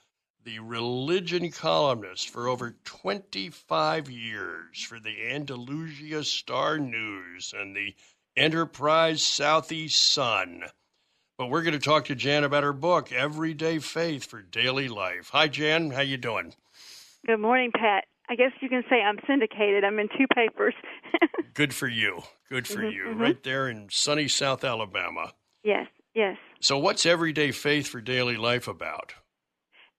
the 0.44 0.60
religion 0.60 1.50
columnist 1.50 2.30
for 2.30 2.50
over 2.50 2.76
25 2.84 4.10
years 4.10 4.84
for 4.84 5.00
the 5.00 5.32
Andalusia 5.32 6.26
Star 6.26 6.78
News 6.78 7.54
and 7.58 7.74
the 7.74 7.96
Enterprise 8.36 9.24
Southeast 9.24 10.12
Sun. 10.12 10.66
But 11.38 11.48
we're 11.48 11.64
going 11.64 11.72
to 11.72 11.80
talk 11.80 12.06
to 12.06 12.16
Jan 12.16 12.44
about 12.44 12.64
her 12.64 12.74
book, 12.74 13.14
Everyday 13.14 13.80
Faith 13.80 14.26
for 14.26 14.42
Daily 14.42 14.90
Life. 14.90 15.30
Hi, 15.32 15.48
Jan. 15.48 15.92
How 15.92 16.02
you 16.02 16.18
doing? 16.18 16.54
Good 17.26 17.40
morning, 17.40 17.72
Pat. 17.74 18.04
I 18.30 18.36
guess 18.36 18.52
you 18.62 18.70
can 18.70 18.84
say 18.90 19.02
I'm 19.02 19.20
syndicated. 19.28 19.84
I'm 19.84 20.00
in 20.00 20.10
two 20.10 20.26
papers. 20.34 20.74
Good 21.54 21.74
for 21.74 21.88
you. 21.88 22.24
Good 22.50 22.68
for 22.68 22.80
mm-hmm, 22.80 22.92
you. 22.92 23.04
Mm-hmm. 23.10 23.22
Right 23.22 23.44
there 23.44 23.70
in 23.70 23.88
sunny 23.92 24.28
South 24.28 24.64
Alabama. 24.64 25.34
Yes, 25.64 25.88
yes. 26.14 26.38
So, 26.60 26.78
what's 26.78 27.06
Everyday 27.06 27.52
Faith 27.52 27.88
for 27.88 28.02
Daily 28.02 28.38
Life 28.38 28.68
about? 28.68 29.14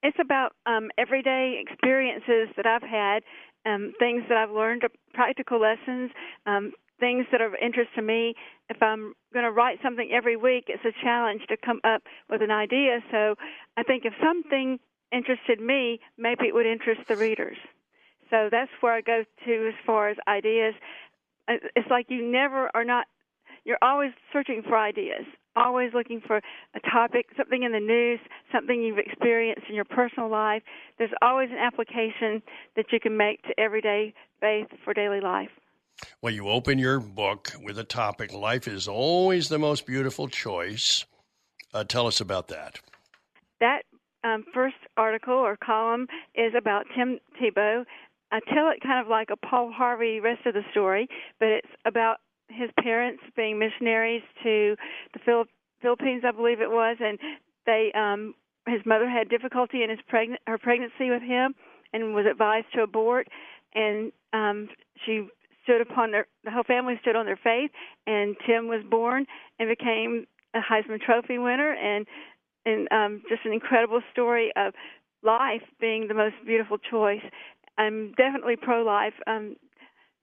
It's 0.02 0.18
about 0.20 0.52
um, 0.66 0.90
everyday 0.98 1.62
experiences 1.66 2.54
that 2.56 2.66
I've 2.66 2.82
had, 2.82 3.22
um, 3.64 3.92
things 3.98 4.22
that 4.28 4.36
I've 4.36 4.50
learned, 4.50 4.82
practical 5.14 5.60
lessons, 5.60 6.10
um, 6.46 6.72
things 7.00 7.26
that 7.32 7.40
are 7.40 7.46
of 7.46 7.54
interest 7.60 7.90
to 7.96 8.02
me. 8.02 8.34
If 8.68 8.82
I'm 8.82 9.14
going 9.32 9.44
to 9.44 9.50
write 9.50 9.78
something 9.82 10.10
every 10.12 10.36
week, 10.36 10.64
it's 10.68 10.84
a 10.84 10.92
challenge 11.02 11.42
to 11.48 11.56
come 11.56 11.80
up 11.84 12.02
with 12.30 12.42
an 12.42 12.50
idea. 12.50 13.00
So 13.10 13.34
I 13.76 13.82
think 13.82 14.04
if 14.04 14.12
something 14.22 14.78
interested 15.12 15.60
me, 15.60 16.00
maybe 16.18 16.46
it 16.46 16.54
would 16.54 16.66
interest 16.66 17.02
the 17.08 17.16
readers. 17.16 17.56
So 18.30 18.48
that's 18.50 18.70
where 18.80 18.92
I 18.92 19.00
go 19.00 19.24
to 19.46 19.68
as 19.68 19.74
far 19.84 20.08
as 20.08 20.16
ideas. 20.28 20.74
Uh, 21.48 21.54
it's 21.74 21.88
like 21.90 22.06
you 22.08 22.26
never 22.26 22.70
are 22.74 22.84
not, 22.84 23.06
you're 23.64 23.78
always 23.82 24.10
searching 24.32 24.62
for 24.66 24.76
ideas 24.76 25.24
always 25.56 25.92
looking 25.94 26.20
for 26.24 26.36
a 26.36 26.80
topic, 26.90 27.26
something 27.36 27.62
in 27.62 27.72
the 27.72 27.80
news, 27.80 28.20
something 28.52 28.82
you've 28.82 28.98
experienced 28.98 29.64
in 29.68 29.74
your 29.74 29.84
personal 29.84 30.30
life. 30.30 30.62
There's 30.98 31.10
always 31.22 31.48
an 31.50 31.58
application 31.58 32.42
that 32.76 32.86
you 32.92 33.00
can 33.00 33.16
make 33.16 33.42
to 33.44 33.58
everyday 33.58 34.14
faith 34.40 34.68
for 34.84 34.92
daily 34.92 35.20
life. 35.20 35.48
Well, 36.20 36.32
you 36.32 36.48
open 36.48 36.78
your 36.78 37.00
book 37.00 37.52
with 37.62 37.78
a 37.78 37.84
topic 37.84 38.32
life 38.32 38.68
is 38.68 38.86
always 38.86 39.48
the 39.48 39.58
most 39.58 39.86
beautiful 39.86 40.28
choice. 40.28 41.06
Uh, 41.72 41.84
tell 41.84 42.06
us 42.06 42.20
about 42.20 42.48
that. 42.48 42.80
That 43.60 43.82
um, 44.22 44.44
first 44.52 44.76
article 44.98 45.34
or 45.34 45.56
column 45.56 46.06
is 46.34 46.52
about 46.56 46.84
Tim 46.94 47.18
Tebow. 47.40 47.84
I 48.32 48.40
tell 48.40 48.70
it 48.70 48.80
kind 48.82 49.00
of 49.00 49.08
like 49.08 49.28
a 49.30 49.36
Paul 49.36 49.70
Harvey 49.72 50.20
rest 50.20 50.46
of 50.46 50.54
the 50.54 50.62
story, 50.70 51.08
but 51.38 51.48
it's 51.48 51.68
about 51.84 52.18
his 52.48 52.70
parents 52.80 53.22
being 53.36 53.58
missionaries 53.58 54.22
to 54.42 54.76
the 55.12 55.18
Phil- 55.24 55.46
Philippines, 55.82 56.22
I 56.26 56.32
believe 56.32 56.60
it 56.60 56.70
was, 56.70 56.96
and 57.00 57.18
they 57.66 57.92
um 57.94 58.34
his 58.66 58.80
mother 58.84 59.08
had 59.08 59.28
difficulty 59.28 59.82
in 59.82 59.90
his 59.90 59.98
pregnant 60.08 60.40
her 60.46 60.58
pregnancy 60.58 61.10
with 61.10 61.22
him 61.22 61.54
and 61.92 62.14
was 62.14 62.26
advised 62.26 62.66
to 62.74 62.82
abort 62.82 63.28
and 63.74 64.12
um 64.32 64.68
she 65.04 65.26
stood 65.64 65.80
upon 65.80 66.10
their 66.12 66.26
the 66.44 66.50
whole 66.50 66.64
family 66.64 66.94
stood 67.02 67.16
on 67.16 67.26
their 67.26 67.38
faith 67.42 67.70
and 68.06 68.36
Tim 68.46 68.68
was 68.68 68.82
born 68.88 69.26
and 69.58 69.68
became 69.68 70.26
a 70.54 70.60
Heisman 70.60 71.00
Trophy 71.00 71.38
winner 71.38 71.72
and 71.74 72.06
and 72.64 72.88
um 72.92 73.22
just 73.28 73.44
an 73.44 73.52
incredible 73.52 74.00
story 74.12 74.52
of 74.56 74.72
life 75.22 75.62
being 75.80 76.06
the 76.08 76.14
most 76.14 76.34
beautiful 76.46 76.78
choice. 76.78 77.22
I'm 77.78 78.12
definitely 78.16 78.56
pro 78.56 78.82
life. 78.82 79.14
Um 79.26 79.56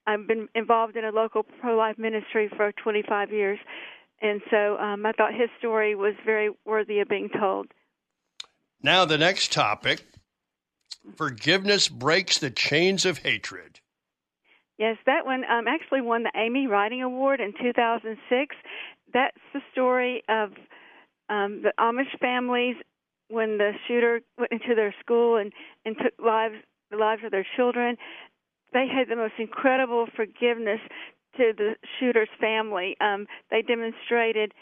I've 0.05 0.27
been 0.27 0.49
involved 0.53 0.97
in 0.97 1.05
a 1.05 1.11
local 1.11 1.43
pro 1.43 1.77
life 1.77 1.97
ministry 1.97 2.49
for 2.55 2.71
25 2.73 3.31
years, 3.31 3.59
and 4.21 4.41
so 4.51 4.77
um, 4.77 5.05
I 5.05 5.13
thought 5.13 5.33
his 5.33 5.49
story 5.59 5.95
was 5.95 6.13
very 6.25 6.49
worthy 6.65 6.99
of 6.99 7.07
being 7.07 7.29
told. 7.29 7.67
Now, 8.81 9.05
the 9.05 9.17
next 9.17 9.53
topic 9.53 10.03
forgiveness 11.15 11.87
breaks 11.87 12.37
the 12.37 12.49
chains 12.49 13.05
of 13.05 13.19
hatred. 13.19 13.79
Yes, 14.77 14.97
that 15.05 15.25
one 15.25 15.43
um, 15.45 15.67
actually 15.67 16.01
won 16.01 16.23
the 16.23 16.31
Amy 16.35 16.67
Writing 16.67 17.01
Award 17.01 17.39
in 17.39 17.53
2006. 17.61 18.55
That's 19.13 19.37
the 19.53 19.61
story 19.71 20.23
of 20.27 20.51
um, 21.29 21.61
the 21.61 21.73
Amish 21.79 22.17
families 22.19 22.75
when 23.29 23.57
the 23.57 23.71
shooter 23.87 24.21
went 24.37 24.51
into 24.51 24.75
their 24.75 24.93
school 24.99 25.37
and, 25.37 25.53
and 25.85 25.95
took 25.97 26.13
lives 26.23 26.55
the 26.93 26.99
lives 26.99 27.23
of 27.25 27.31
their 27.31 27.45
children 27.55 27.97
they 28.73 28.87
had 28.87 29.07
the 29.07 29.15
most 29.15 29.35
incredible 29.37 30.07
forgiveness 30.15 30.79
to 31.37 31.53
the 31.55 31.75
shooter's 31.99 32.29
family. 32.39 32.97
Um, 32.99 33.27
they 33.49 33.61
demonstrated 33.61 34.53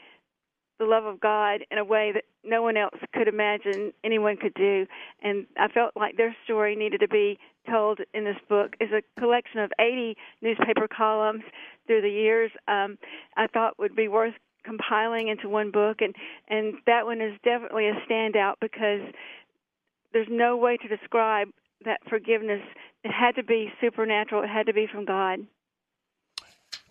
the 0.80 0.86
love 0.86 1.06
of 1.06 1.20
God 1.20 1.62
in 1.70 1.78
a 1.78 1.84
way 1.84 2.12
that 2.14 2.24
no 2.44 2.62
one 2.62 2.76
else 2.76 2.98
could 3.14 3.28
imagine 3.28 3.94
anyone 4.04 4.38
could 4.38 4.54
do. 4.54 4.86
And 5.22 5.46
I 5.58 5.68
felt 5.68 5.92
like 5.96 6.18
their 6.18 6.36
story 6.44 6.76
needed 6.76 7.00
to 7.02 7.08
be 7.08 7.40
told 7.70 8.00
in 8.14 8.24
this 8.24 8.38
book. 8.50 8.74
It's 8.80 8.92
a 8.92 9.20
collection 9.20 9.60
of 9.60 9.72
80 9.80 10.16
newspaper 10.42 10.88
columns 10.88 11.44
through 11.88 12.02
the 12.02 12.10
years. 12.10 12.52
Um, 12.68 12.98
I 13.38 13.48
thought 13.48 13.80
would 13.80 13.96
be 13.96 14.08
worth 14.08 14.34
compiling 14.64 15.28
into 15.28 15.50
one 15.50 15.72
book, 15.72 16.02
and 16.02 16.16
and 16.48 16.76
that 16.86 17.06
one 17.06 17.20
is 17.22 17.34
definitely 17.44 17.88
a 17.88 17.96
standout 18.08 18.56
because 18.62 19.02
there's 20.14 20.28
no 20.30 20.58
way 20.58 20.78
to 20.78 20.88
describe 20.88 21.50
that 21.86 22.00
forgiveness 22.10 22.62
it 23.04 23.12
had 23.12 23.36
to 23.36 23.44
be 23.44 23.72
supernatural. 23.82 24.44
It 24.44 24.50
had 24.50 24.68
to 24.68 24.74
be 24.74 24.88
from 24.92 25.06
God. 25.06 25.40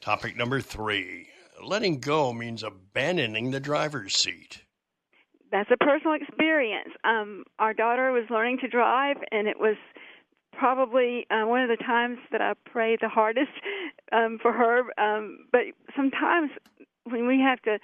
Topic 0.01 0.37
number 0.37 0.61
three 0.61 1.29
letting 1.63 2.01
go 2.01 2.33
means 2.33 2.63
abandoning 2.63 3.51
the 3.51 3.61
driver's 3.61 4.17
seat. 4.17 4.63
That's 5.53 5.71
a 5.71 5.77
personal 5.77 6.15
experience. 6.15 6.89
Um, 7.05 7.45
our 7.59 7.75
daughter 7.75 8.13
was 8.13 8.25
learning 8.31 8.59
to 8.63 8.69
drive, 8.69 9.17
and 9.31 9.49
it 9.49 9.59
was 9.59 9.77
probably 10.53 11.27
uh, 11.31 11.47
one 11.47 11.63
of 11.63 11.69
the 11.69 11.83
times 11.85 12.19
that 12.33 12.41
I 12.41 12.55
prayed 12.65 13.01
the 13.01 13.09
hardest 13.09 13.51
um, 14.13 14.39
for 14.41 14.53
her. 14.53 14.83
Um, 14.99 15.39
but 15.51 15.63
sometimes 15.97 16.51
when 17.05 17.27
we 17.27 17.41
have 17.41 17.61
to 17.63 17.79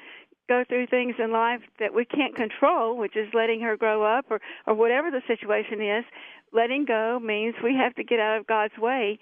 go 0.48 0.64
through 0.68 0.86
things 0.86 1.16
in 1.18 1.32
life 1.32 1.60
that 1.80 1.92
we 1.92 2.04
can't 2.04 2.36
control, 2.36 2.96
which 2.96 3.16
is 3.16 3.26
letting 3.34 3.60
her 3.62 3.76
grow 3.76 4.04
up 4.04 4.26
or, 4.30 4.40
or 4.66 4.74
whatever 4.74 5.10
the 5.10 5.22
situation 5.26 5.80
is, 5.80 6.04
letting 6.52 6.84
go 6.84 7.18
means 7.22 7.54
we 7.62 7.74
have 7.74 7.94
to 7.94 8.04
get 8.04 8.20
out 8.20 8.38
of 8.38 8.46
God's 8.46 8.76
way, 8.78 9.18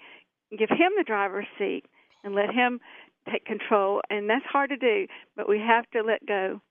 give 0.51 0.69
Him 0.69 0.91
the 0.97 1.03
driver's 1.03 1.47
seat, 1.57 1.83
and 2.23 2.35
let 2.35 2.53
Him 2.53 2.79
take 3.31 3.45
control. 3.45 4.01
And 4.09 4.29
that's 4.29 4.45
hard 4.45 4.69
to 4.69 4.77
do, 4.77 5.07
but 5.35 5.49
we 5.49 5.59
have 5.59 5.89
to 5.91 6.01
let 6.01 6.25
go. 6.25 6.61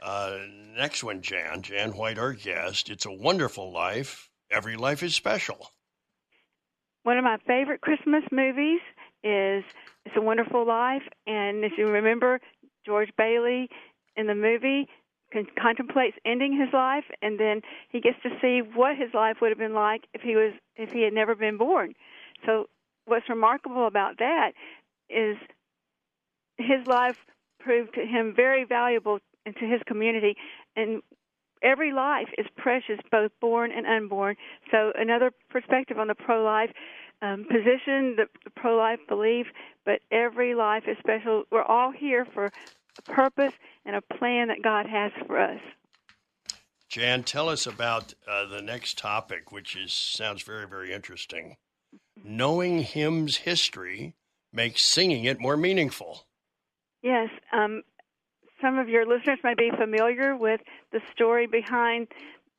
Uh, 0.00 0.38
next 0.76 1.02
one, 1.02 1.22
Jan. 1.22 1.62
Jan 1.62 1.96
White, 1.96 2.18
our 2.18 2.32
guest. 2.32 2.88
It's 2.88 3.06
a 3.06 3.12
wonderful 3.12 3.72
life. 3.72 4.30
Every 4.50 4.76
life 4.76 5.02
is 5.02 5.14
special. 5.14 5.70
One 7.02 7.18
of 7.18 7.24
my 7.24 7.38
favorite 7.46 7.80
Christmas 7.80 8.22
movies 8.30 8.80
is 9.24 9.64
It's 10.04 10.16
a 10.16 10.20
Wonderful 10.20 10.66
Life. 10.66 11.02
And 11.26 11.64
if 11.64 11.72
you 11.76 11.86
remember, 11.86 12.40
George 12.86 13.10
Bailey 13.16 13.68
in 14.16 14.26
the 14.26 14.34
movie 14.34 14.88
contemplates 15.60 16.16
ending 16.24 16.58
his 16.58 16.72
life 16.72 17.04
and 17.22 17.38
then 17.38 17.60
he 17.90 18.00
gets 18.00 18.16
to 18.22 18.30
see 18.40 18.60
what 18.60 18.96
his 18.96 19.12
life 19.12 19.36
would 19.40 19.50
have 19.50 19.58
been 19.58 19.74
like 19.74 20.04
if 20.14 20.22
he 20.22 20.36
was 20.36 20.52
if 20.76 20.90
he 20.90 21.02
had 21.02 21.12
never 21.12 21.34
been 21.34 21.58
born. 21.58 21.94
So 22.46 22.68
what's 23.04 23.28
remarkable 23.28 23.86
about 23.86 24.18
that 24.18 24.52
is 25.10 25.36
his 26.56 26.86
life 26.86 27.18
proved 27.60 27.94
to 27.94 28.06
him 28.06 28.32
very 28.34 28.64
valuable 28.64 29.18
to 29.46 29.64
his 29.66 29.80
community 29.86 30.36
and 30.76 31.02
every 31.62 31.92
life 31.92 32.28
is 32.36 32.46
precious 32.56 32.98
both 33.10 33.32
born 33.40 33.72
and 33.72 33.86
unborn. 33.86 34.36
So 34.70 34.92
another 34.94 35.32
perspective 35.50 35.98
on 35.98 36.08
the 36.08 36.14
pro 36.14 36.42
life 36.42 36.70
um, 37.20 37.44
position 37.50 38.14
the, 38.16 38.26
the 38.44 38.50
pro 38.50 38.76
life 38.76 39.00
belief 39.08 39.46
but 39.84 40.00
every 40.10 40.54
life 40.54 40.84
is 40.86 40.96
special. 40.98 41.44
We're 41.50 41.62
all 41.62 41.90
here 41.90 42.26
for 42.32 42.46
a 42.46 43.02
purpose 43.02 43.54
and 43.88 43.96
a 43.96 44.02
plan 44.18 44.48
that 44.48 44.62
God 44.62 44.86
has 44.86 45.10
for 45.26 45.40
us. 45.40 45.60
Jan, 46.90 47.22
tell 47.22 47.48
us 47.48 47.66
about 47.66 48.14
uh, 48.30 48.46
the 48.46 48.60
next 48.60 48.98
topic, 48.98 49.50
which 49.50 49.74
is 49.74 49.92
sounds 49.92 50.42
very, 50.42 50.68
very 50.68 50.92
interesting. 50.92 51.56
Knowing 52.22 52.80
hymns 52.80 53.36
history 53.38 54.14
makes 54.52 54.82
singing 54.82 55.24
it 55.24 55.40
more 55.40 55.56
meaningful. 55.56 56.26
Yes. 57.02 57.30
Um, 57.52 57.82
some 58.60 58.78
of 58.78 58.88
your 58.88 59.06
listeners 59.06 59.38
may 59.42 59.54
be 59.54 59.70
familiar 59.70 60.36
with 60.36 60.60
the 60.92 61.00
story 61.12 61.46
behind 61.46 62.08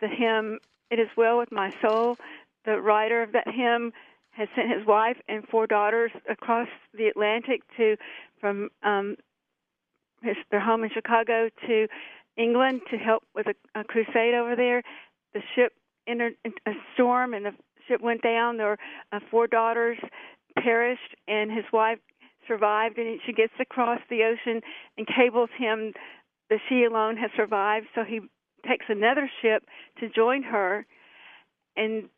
the 0.02 0.08
hymn 0.08 0.60
"It 0.90 1.00
Is 1.00 1.10
Well 1.16 1.38
with 1.38 1.52
My 1.52 1.72
Soul." 1.82 2.18
The 2.66 2.82
writer 2.82 3.22
of 3.22 3.34
that 3.34 3.48
hymn 3.48 3.94
has 4.32 4.48
sent 4.56 4.72
his 4.76 4.86
wife 4.86 5.18
and 5.28 5.48
four 5.48 5.68
daughters 5.68 6.12
across 6.28 6.70
the 6.94 7.08
Atlantic 7.08 7.62
to 7.78 7.98
from 8.40 8.70
um, 8.84 9.16
his, 10.22 10.36
their 10.52 10.60
home 10.60 10.84
in 10.84 10.90
Chicago 10.94 11.50
to 11.68 11.88
England 12.38 12.82
to 12.92 12.98
help 12.98 13.24
with 13.36 13.48
a, 13.48 13.80
a 13.80 13.84
crusade 13.84 14.34
over 14.34 14.56
there. 14.56 14.84
The 15.34 15.42
ship 15.56 15.74
entered 16.08 16.34
a 16.46 16.72
storm, 16.94 17.34
and 17.34 17.46
the 17.46 17.52
ship 17.88 18.02
went 18.02 18.22
down. 18.22 18.58
Were 18.58 18.78
uh, 19.12 19.20
four 19.30 19.48
daughters 19.48 19.98
perished, 20.58 21.16
and 21.28 21.52
his 21.52 21.66
wife 21.72 22.00
survived. 22.48 22.98
And 22.98 23.20
she 23.26 23.34
gets 23.34 23.54
across 23.60 24.00
the 24.10 24.24
ocean 24.24 24.62
and 24.98 25.08
cables 25.08 25.50
him 25.58 25.94
that 26.50 26.60
she 26.68 26.84
alone 26.84 27.18
has 27.18 27.30
survived. 27.36 27.88
So 27.94 28.04
he 28.04 28.22
takes 28.68 28.86
another 28.90 29.30
ship 29.42 29.64
to 30.00 30.10
join 30.10 30.44
her, 30.44 30.86
and 31.78 32.10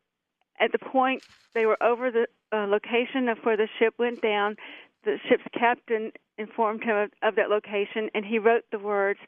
at 0.58 0.72
the 0.72 0.78
point 0.78 1.22
they 1.54 1.66
were 1.66 1.80
over 1.82 2.10
the 2.10 2.26
uh, 2.52 2.66
location 2.66 3.28
of 3.28 3.38
where 3.42 3.56
the 3.56 3.68
ship 3.78 3.94
went 3.98 4.22
down, 4.22 4.56
the 5.04 5.18
ship's 5.28 5.44
captain 5.52 6.12
informed 6.38 6.82
him 6.82 6.96
of, 6.96 7.10
of 7.22 7.34
that 7.36 7.50
location, 7.50 8.10
and 8.14 8.24
he 8.24 8.38
wrote 8.38 8.64
the 8.70 8.78
words, 8.78 9.20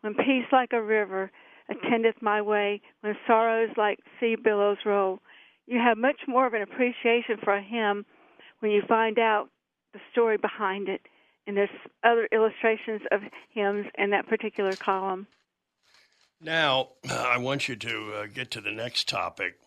"When 0.00 0.14
peace 0.14 0.46
like 0.52 0.72
a 0.72 0.82
river 0.82 1.30
attendeth 1.68 2.20
my 2.20 2.42
way, 2.42 2.80
when 3.00 3.16
sorrows 3.26 3.70
like 3.76 4.00
sea 4.18 4.36
billows 4.36 4.78
roll." 4.84 5.20
You 5.66 5.78
have 5.78 5.98
much 5.98 6.22
more 6.26 6.46
of 6.46 6.54
an 6.54 6.62
appreciation 6.62 7.36
for 7.42 7.54
a 7.54 7.62
hymn 7.62 8.04
when 8.58 8.72
you 8.72 8.82
find 8.88 9.18
out 9.18 9.50
the 9.92 10.00
story 10.10 10.36
behind 10.36 10.88
it, 10.88 11.02
and 11.46 11.56
there's 11.56 11.70
other 12.02 12.28
illustrations 12.32 13.02
of 13.12 13.20
hymns 13.50 13.86
in 13.96 14.10
that 14.10 14.28
particular 14.28 14.72
column. 14.72 15.26
Now, 16.40 16.90
I 17.08 17.38
want 17.38 17.68
you 17.68 17.76
to 17.76 18.12
uh, 18.14 18.26
get 18.26 18.50
to 18.52 18.60
the 18.60 18.72
next 18.72 19.08
topic. 19.08 19.58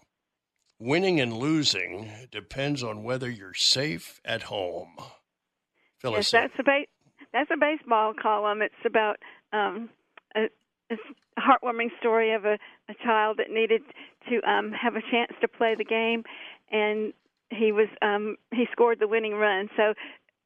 Winning 0.80 1.22
and 1.22 1.32
losing 1.32 2.12
depends 2.32 2.84
on 2.84 3.04
whether 3.04 3.30
you're 3.30 3.54
safe 3.54 4.20
at 4.26 4.44
home. 4.44 4.98
Phyllis, 6.04 6.32
yes, 6.34 6.42
that's 6.44 6.60
a 6.60 6.64
ba- 6.64 6.86
that's 7.32 7.50
a 7.52 7.58
baseball 7.58 8.14
column. 8.14 8.62
It's 8.62 8.76
about 8.86 9.18
um, 9.54 9.90
a, 10.36 10.50
a 10.92 10.96
heartwarming 11.40 11.90
story 12.00 12.34
of 12.34 12.46
a, 12.46 12.60
a 12.90 12.94
child 13.04 13.38
that 13.38 13.50
needed 13.50 13.82
to 14.30 14.50
um, 14.50 14.72
have 14.72 14.96
a 14.96 15.02
chance 15.02 15.32
to 15.42 15.48
play 15.48 15.76
the 15.76 15.86
game, 15.86 16.24
and 16.72 17.14
he 17.50 17.72
was 17.72 17.88
um, 18.02 18.36
he 18.52 18.66
scored 18.72 19.00
the 19.00 19.08
winning 19.08 19.34
run. 19.34 19.70
So 19.78 19.94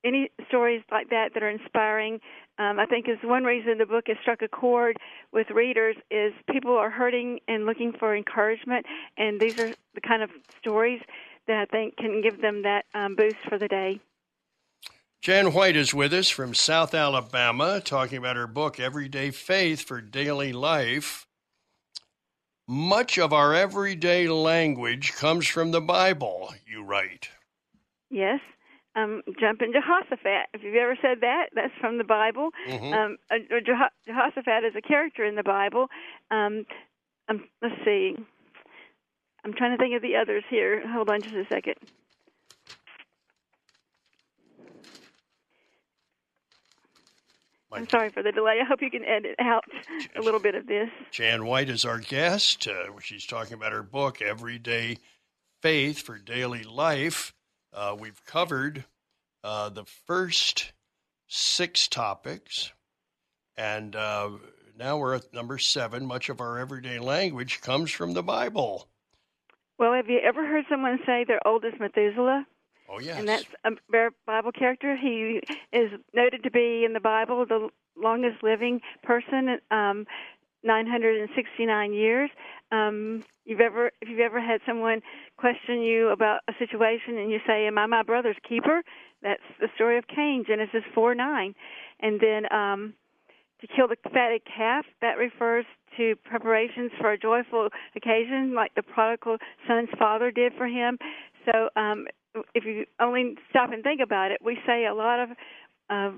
any 0.05 0.29
stories 0.47 0.83
like 0.91 1.09
that 1.09 1.29
that 1.33 1.41
are 1.43 1.49
inspiring, 1.49 2.19
um, 2.59 2.79
I 2.79 2.85
think 2.85 3.09
is 3.09 3.17
one 3.23 3.43
reason 3.43 3.79
the 3.79 3.85
book 3.85 4.05
has 4.07 4.17
struck 4.21 4.41
a 4.43 4.47
chord 4.47 4.97
with 5.33 5.47
readers 5.49 5.95
is 6.11 6.33
people 6.51 6.77
are 6.77 6.91
hurting 6.91 7.39
and 7.47 7.65
looking 7.65 7.93
for 7.97 8.15
encouragement, 8.15 8.85
and 9.17 9.41
these 9.41 9.57
are 9.57 9.73
the 9.95 10.01
kind 10.01 10.21
of 10.21 10.29
stories 10.59 11.01
that 11.47 11.57
I 11.57 11.65
think 11.65 11.97
can 11.97 12.21
give 12.21 12.41
them 12.41 12.61
that 12.63 12.85
um, 12.93 13.15
boost 13.15 13.39
for 13.49 13.57
the 13.57 13.67
day. 13.67 13.99
Jan 15.21 15.51
White 15.51 15.75
is 15.75 15.93
with 15.93 16.13
us 16.13 16.29
from 16.29 16.53
South 16.53 16.93
Alabama, 16.93 17.81
talking 17.83 18.17
about 18.17 18.35
her 18.35 18.47
book, 18.47 18.79
Everyday 18.79 19.31
Faith 19.31 19.81
for 19.81 19.99
Daily 19.99 20.53
Life. 20.53 21.25
Much 22.67 23.17
of 23.17 23.33
our 23.33 23.53
everyday 23.53 24.27
language 24.27 25.13
comes 25.13 25.47
from 25.47 25.71
the 25.71 25.81
Bible, 25.81 26.53
you 26.65 26.83
write. 26.83 27.29
Yes. 28.09 28.39
Um, 28.95 29.21
jump 29.39 29.61
into 29.61 29.79
Jehoshaphat. 29.79 30.47
If 30.53 30.63
you've 30.63 30.75
ever 30.75 30.97
said 31.01 31.21
that, 31.21 31.47
that's 31.53 31.73
from 31.79 31.97
the 31.97 32.03
Bible. 32.03 32.49
Mm-hmm. 32.67 32.93
Um, 32.93 33.17
uh, 33.29 33.35
Jehoshaphat 34.05 34.63
is 34.65 34.75
a 34.75 34.81
character 34.81 35.25
in 35.25 35.35
the 35.35 35.43
Bible. 35.43 35.87
Um, 36.31 36.65
um, 37.27 37.47
let's 37.61 37.75
see. 37.83 38.15
I'm 39.43 39.53
trying 39.53 39.77
to 39.77 39.77
think 39.77 39.95
of 39.95 40.01
the 40.01 40.15
others 40.15 40.43
here. 40.49 40.87
Hold 40.87 41.09
on 41.09 41.21
just 41.21 41.35
a 41.35 41.45
second. 41.49 41.75
I'm 47.71 47.89
sorry 47.89 48.09
for 48.09 48.23
the 48.23 48.31
delay. 48.31 48.59
I 48.61 48.65
hope 48.65 48.81
you 48.81 48.89
can 48.89 49.03
edit 49.03 49.35
out 49.39 49.63
a 50.15 50.21
little 50.21 50.39
bit 50.39 50.55
of 50.55 50.67
this. 50.67 50.89
Jan 51.11 51.45
White 51.45 51.69
is 51.69 51.83
our 51.83 51.99
guest. 51.99 52.67
Uh, 52.67 52.97
she's 53.01 53.25
talking 53.25 53.53
about 53.53 53.73
her 53.73 53.83
book, 53.83 54.21
Everyday 54.21 54.97
Faith 55.61 56.01
for 56.01 56.17
Daily 56.17 56.63
Life. 56.63 57.33
Uh, 57.73 57.95
we've 57.99 58.23
covered 58.25 58.85
uh, 59.43 59.69
the 59.69 59.85
first 60.05 60.71
six 61.27 61.87
topics, 61.89 62.71
and 63.57 63.95
uh, 63.95 64.29
now 64.77 64.97
we're 64.97 65.15
at 65.15 65.33
number 65.33 65.57
seven. 65.57 66.05
Much 66.05 66.29
of 66.29 66.39
our 66.39 66.57
everyday 66.57 66.99
language 66.99 67.59
comes 67.61 67.91
from 67.91 68.13
the 68.13 68.23
Bible. 68.23 68.87
Well, 69.77 69.93
have 69.93 70.09
you 70.09 70.19
ever 70.23 70.47
heard 70.47 70.65
someone 70.69 70.99
say 71.05 71.25
their 71.27 71.45
oldest 71.45 71.79
Methuselah? 71.79 72.45
Oh, 72.89 72.99
yes. 72.99 73.19
And 73.19 73.27
that's 73.27 73.45
a 73.65 73.71
Bible 74.25 74.51
character. 74.51 74.95
He 74.95 75.41
is 75.73 75.91
noted 76.13 76.43
to 76.43 76.51
be 76.51 76.83
in 76.85 76.93
the 76.93 76.99
Bible 76.99 77.45
the 77.45 77.69
longest 77.97 78.43
living 78.43 78.81
person, 79.03 79.59
um, 79.71 80.05
969 80.63 81.93
years. 81.93 82.29
Um, 82.71 83.23
you've 83.45 83.59
ever, 83.59 83.91
if 84.01 84.09
you've 84.09 84.19
ever 84.19 84.39
had 84.41 84.61
someone 84.65 85.01
question 85.37 85.81
you 85.81 86.09
about 86.09 86.41
a 86.47 86.53
situation 86.59 87.17
and 87.17 87.31
you 87.31 87.39
say, 87.45 87.67
"Am 87.67 87.77
I 87.77 87.85
my 87.85 88.03
brother's 88.03 88.37
keeper?" 88.47 88.83
That's 89.21 89.41
the 89.59 89.67
story 89.75 89.97
of 89.97 90.07
Cain, 90.07 90.45
Genesis 90.47 90.83
4 90.93 91.15
9. 91.15 91.55
And 91.99 92.19
then 92.19 92.51
um, 92.51 92.93
to 93.61 93.67
kill 93.67 93.87
the 93.87 93.97
fatted 94.13 94.41
calf, 94.45 94.85
that 95.01 95.17
refers 95.17 95.65
to 95.97 96.15
preparations 96.23 96.91
for 96.99 97.11
a 97.11 97.17
joyful 97.17 97.69
occasion, 97.95 98.53
like 98.53 98.75
the 98.75 98.83
prodigal 98.83 99.37
son's 99.67 99.89
father 99.97 100.29
did 100.29 100.53
for 100.57 100.67
him. 100.67 100.97
So 101.45 101.69
um, 101.75 102.05
if 102.53 102.65
you 102.65 102.85
only 102.99 103.35
stop 103.49 103.71
and 103.71 103.83
think 103.83 104.01
about 104.01 104.31
it, 104.31 104.39
we 104.43 104.57
say 104.65 104.85
a 104.85 104.93
lot 104.93 105.19
of 105.19 105.29
uh, 105.89 106.17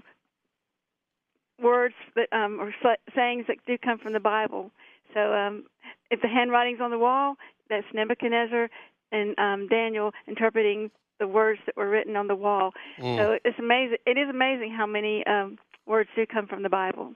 words 1.62 1.96
that 2.16 2.32
um, 2.32 2.60
or 2.60 2.74
sayings 3.16 3.46
that 3.48 3.58
do 3.66 3.78
come 3.78 4.00
from 4.00 4.14
the 4.14 4.20
Bible. 4.20 4.72
So 5.14 5.34
um, 5.34 5.66
if 6.12 6.22
the 6.22 6.28
handwriting's 6.28 6.82
on 6.82 6.92
the 6.92 7.00
wall, 7.00 7.36
that's 7.70 7.86
Nebuchadnezzar 7.94 8.70
and 9.12 9.38
um, 9.40 9.68
Daniel 9.68 10.12
interpreting 10.28 10.92
the 11.20 11.28
words 11.28 11.60
that 11.66 11.76
were 11.76 11.90
written 11.90 12.16
on 12.16 12.28
the 12.28 12.36
wall. 12.36 12.72
Mm. 13.00 13.18
So 13.18 13.38
it's 13.44 13.60
amazing. 13.60 13.98
It 14.06 14.18
is 14.18 14.30
amazing 14.30 14.74
how 14.76 14.86
many 14.86 15.26
um, 15.26 15.58
words 15.86 16.10
do 16.16 16.26
come 16.26 16.48
from 16.48 16.64
the 16.64 16.70
Bible. 16.70 17.14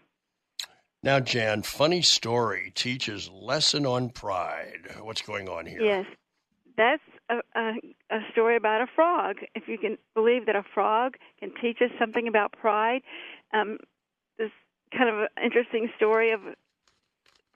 Now, 1.03 1.19
Jan, 1.19 1.63
funny 1.63 2.01
story 2.01 2.71
teaches 2.75 3.29
lesson 3.29 3.85
on 3.85 4.09
pride. 4.09 4.87
What's 5.01 5.21
going 5.21 5.49
on 5.49 5.65
here? 5.65 5.81
Yes, 5.81 6.05
that's 6.77 7.01
a, 7.55 7.59
a, 7.59 7.73
a 8.11 8.19
story 8.31 8.55
about 8.55 8.81
a 8.81 8.87
frog. 8.95 9.37
If 9.55 9.67
you 9.67 9.77
can 9.77 9.97
believe 10.13 10.45
that 10.45 10.55
a 10.55 10.63
frog 10.73 11.15
can 11.39 11.51
teach 11.61 11.77
us 11.81 11.91
something 11.99 12.27
about 12.27 12.53
pride, 12.53 13.01
um, 13.53 13.77
this 14.37 14.51
kind 14.97 15.09
of 15.09 15.27
interesting 15.43 15.89
story 15.95 16.31
of 16.31 16.41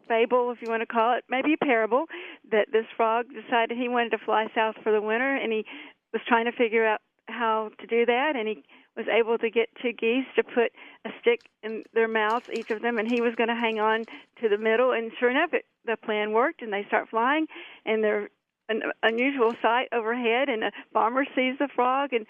fable, 0.07 0.51
if 0.51 0.61
you 0.61 0.69
want 0.69 0.81
to 0.81 0.85
call 0.87 1.17
it, 1.17 1.23
maybe 1.29 1.53
a 1.53 1.65
parable, 1.65 2.05
that 2.51 2.67
this 2.71 2.85
frog 2.95 3.25
decided 3.27 3.77
he 3.77 3.89
wanted 3.89 4.11
to 4.11 4.17
fly 4.17 4.47
south 4.55 4.75
for 4.83 4.91
the 4.91 5.01
winter, 5.01 5.35
and 5.35 5.51
he 5.51 5.65
was 6.13 6.21
trying 6.27 6.45
to 6.45 6.51
figure 6.51 6.85
out 6.85 7.01
how 7.27 7.69
to 7.79 7.87
do 7.87 8.05
that, 8.05 8.33
and 8.37 8.47
he 8.47 8.63
was 8.95 9.05
able 9.11 9.37
to 9.37 9.49
get 9.49 9.67
two 9.81 9.91
geese 9.91 10.25
to 10.35 10.43
put 10.43 10.71
a 11.05 11.09
stick 11.19 11.41
in 11.61 11.83
their 11.93 12.07
mouths, 12.07 12.45
each 12.51 12.69
of 12.69 12.81
them, 12.81 12.97
and 12.97 13.07
he 13.07 13.21
was 13.21 13.35
going 13.35 13.49
to 13.49 13.55
hang 13.55 13.79
on 13.79 14.05
to 14.41 14.47
the 14.49 14.57
middle. 14.57 14.91
And 14.91 15.11
sure 15.19 15.29
enough, 15.29 15.53
it, 15.53 15.65
the 15.85 15.97
plan 15.97 16.31
worked, 16.31 16.61
and 16.61 16.71
they 16.71 16.85
start 16.87 17.09
flying, 17.09 17.45
and 17.85 18.03
they're 18.03 18.29
an 18.69 18.81
unusual 19.03 19.53
sight 19.61 19.87
overhead, 19.91 20.49
and 20.49 20.63
a 20.63 20.71
farmer 20.93 21.25
sees 21.35 21.57
the 21.59 21.69
frog 21.73 22.13
and 22.13 22.25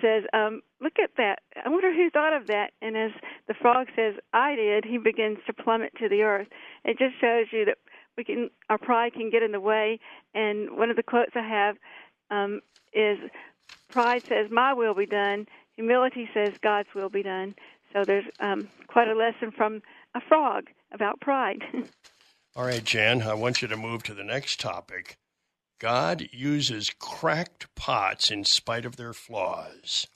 says, 0.00 0.24
um, 0.32 0.62
"Look 0.80 0.98
at 0.98 1.16
that! 1.16 1.40
I 1.64 1.68
wonder 1.68 1.92
who 1.92 2.10
thought 2.10 2.32
of 2.32 2.46
that." 2.48 2.72
And 2.80 2.96
as 2.96 3.12
the 3.46 3.54
frog 3.54 3.88
says, 3.94 4.14
"I 4.32 4.56
did," 4.56 4.84
he 4.84 4.98
begins 4.98 5.38
to 5.46 5.52
plummet 5.52 5.94
to 5.96 6.08
the 6.08 6.22
earth. 6.22 6.48
It 6.84 6.98
just 6.98 7.20
shows 7.20 7.46
you 7.52 7.64
that 7.66 7.78
we 8.16 8.24
can 8.24 8.50
our 8.68 8.78
pride 8.78 9.14
can 9.14 9.30
get 9.30 9.42
in 9.42 9.52
the 9.52 9.60
way. 9.60 10.00
And 10.34 10.76
one 10.76 10.90
of 10.90 10.96
the 10.96 11.02
quotes 11.02 11.32
I 11.36 11.42
have 11.42 11.76
um, 12.30 12.60
is, 12.92 13.18
"Pride 13.88 14.22
says 14.24 14.50
my 14.50 14.72
will 14.72 14.94
be 14.94 15.06
done. 15.06 15.46
Humility 15.76 16.28
says 16.34 16.58
God's 16.58 16.92
will 16.94 17.10
be 17.10 17.22
done." 17.22 17.54
So 17.92 18.04
there's 18.04 18.24
um, 18.40 18.68
quite 18.86 19.08
a 19.08 19.14
lesson 19.14 19.50
from 19.50 19.82
a 20.14 20.20
frog 20.20 20.68
about 20.92 21.20
pride. 21.20 21.62
All 22.56 22.64
right, 22.64 22.84
Jan, 22.84 23.22
I 23.22 23.34
want 23.34 23.62
you 23.62 23.68
to 23.68 23.76
move 23.76 24.02
to 24.04 24.14
the 24.14 24.24
next 24.24 24.60
topic. 24.60 25.16
God 25.82 26.28
uses 26.30 26.92
cracked 27.00 27.66
pots 27.74 28.30
in 28.30 28.44
spite 28.44 28.84
of 28.84 28.94
their 28.94 29.12
flaws. 29.12 30.06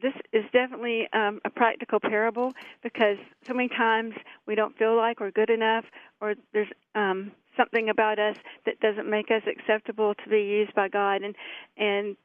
This 0.00 0.14
is 0.32 0.44
definitely 0.50 1.06
um, 1.12 1.40
a 1.44 1.50
practical 1.50 2.00
parable 2.00 2.54
because 2.82 3.18
so 3.46 3.52
many 3.52 3.68
times 3.68 4.14
we 4.46 4.54
don't 4.54 4.74
feel 4.78 4.96
like 4.96 5.20
we're 5.20 5.30
good 5.30 5.50
enough, 5.50 5.84
or 6.22 6.36
there's 6.54 6.70
um, 6.94 7.32
something 7.54 7.90
about 7.90 8.18
us 8.18 8.36
that 8.64 8.80
doesn't 8.80 9.10
make 9.10 9.30
us 9.30 9.42
acceptable 9.46 10.14
to 10.14 10.30
be 10.30 10.40
used 10.40 10.74
by 10.74 10.88
God. 10.88 11.20
And 11.20 11.36
and 11.76 12.16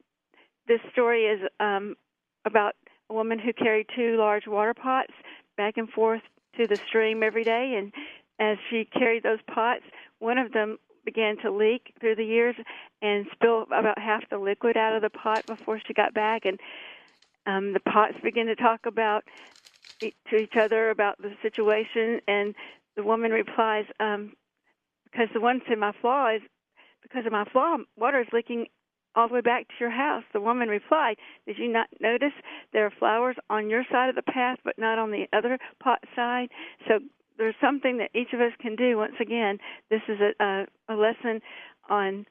this 0.66 0.80
story 0.90 1.24
is 1.24 1.42
um, 1.60 1.96
about 2.46 2.76
a 3.10 3.14
woman 3.14 3.38
who 3.38 3.52
carried 3.52 3.88
two 3.94 4.16
large 4.16 4.46
water 4.46 4.72
pots 4.72 5.12
back 5.58 5.76
and 5.76 5.90
forth 5.90 6.22
to 6.56 6.66
the 6.66 6.76
stream 6.76 7.22
every 7.22 7.44
day, 7.44 7.74
and 7.76 7.92
as 8.40 8.56
she 8.70 8.86
carried 8.86 9.22
those 9.22 9.42
pots, 9.46 9.84
one 10.18 10.38
of 10.38 10.52
them 10.52 10.78
began 11.08 11.38
to 11.38 11.50
leak 11.50 11.94
through 12.00 12.16
the 12.16 12.24
years 12.24 12.54
and 13.00 13.24
spill 13.32 13.62
about 13.74 13.98
half 13.98 14.22
the 14.28 14.36
liquid 14.36 14.76
out 14.76 14.94
of 14.94 15.00
the 15.00 15.08
pot 15.08 15.46
before 15.46 15.80
she 15.86 15.94
got 15.94 16.12
back, 16.12 16.42
and 16.44 16.60
um, 17.46 17.72
the 17.72 17.80
pots 17.80 18.14
began 18.22 18.46
to 18.46 18.54
talk 18.54 18.80
about 18.84 19.24
to 20.02 20.36
each 20.36 20.52
other 20.60 20.90
about 20.90 21.16
the 21.18 21.32
situation, 21.40 22.20
and 22.28 22.54
the 22.96 23.02
woman 23.02 23.30
replies, 23.30 23.86
um, 24.00 24.32
"Because 25.04 25.28
the 25.32 25.40
one 25.40 25.62
said 25.66 25.78
my 25.78 25.92
flaw 26.02 26.34
is 26.34 26.42
because 27.02 27.24
of 27.24 27.32
my 27.32 27.44
flaw, 27.46 27.78
water 27.96 28.20
is 28.20 28.28
leaking 28.32 28.66
all 29.14 29.28
the 29.28 29.34
way 29.34 29.40
back 29.40 29.66
to 29.66 29.74
your 29.80 29.90
house. 29.90 30.24
The 30.32 30.40
woman 30.40 30.68
replied, 30.68 31.16
Did 31.46 31.58
you 31.58 31.68
not 31.68 31.88
notice 32.00 32.34
there 32.72 32.84
are 32.84 32.92
flowers 32.98 33.36
on 33.48 33.70
your 33.70 33.84
side 33.90 34.10
of 34.10 34.14
the 34.14 34.22
path, 34.22 34.58
but 34.64 34.78
not 34.78 34.98
on 34.98 35.10
the 35.10 35.26
other 35.32 35.58
pot 35.82 36.00
side? 36.14 36.48
So 36.86 37.00
there's 37.38 37.54
something 37.60 37.98
that 37.98 38.10
each 38.14 38.32
of 38.32 38.40
us 38.40 38.52
can 38.60 38.76
do. 38.76 38.98
Once 38.98 39.14
again, 39.20 39.58
this 39.90 40.02
is 40.08 40.18
a, 40.20 40.44
a, 40.44 40.66
a 40.88 40.94
lesson 40.94 41.40
on, 41.88 42.26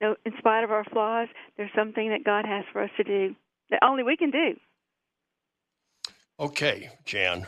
you 0.00 0.08
know, 0.08 0.16
in 0.24 0.32
spite 0.38 0.64
of 0.64 0.70
our 0.70 0.84
flaws, 0.84 1.28
there's 1.56 1.70
something 1.76 2.10
that 2.10 2.24
God 2.24 2.46
has 2.46 2.64
for 2.72 2.82
us 2.82 2.90
to 2.96 3.04
do 3.04 3.34
that 3.70 3.80
only 3.82 4.02
we 4.02 4.16
can 4.16 4.30
do. 4.30 4.54
Okay, 6.40 6.90
Jan. 7.04 7.46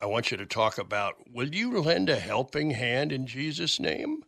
I 0.00 0.06
want 0.06 0.30
you 0.30 0.36
to 0.36 0.46
talk 0.46 0.78
about 0.78 1.14
will 1.32 1.54
you 1.54 1.80
lend 1.80 2.10
a 2.10 2.16
helping 2.16 2.70
hand 2.70 3.12
in 3.12 3.26
Jesus' 3.26 3.80
name? 3.80 4.22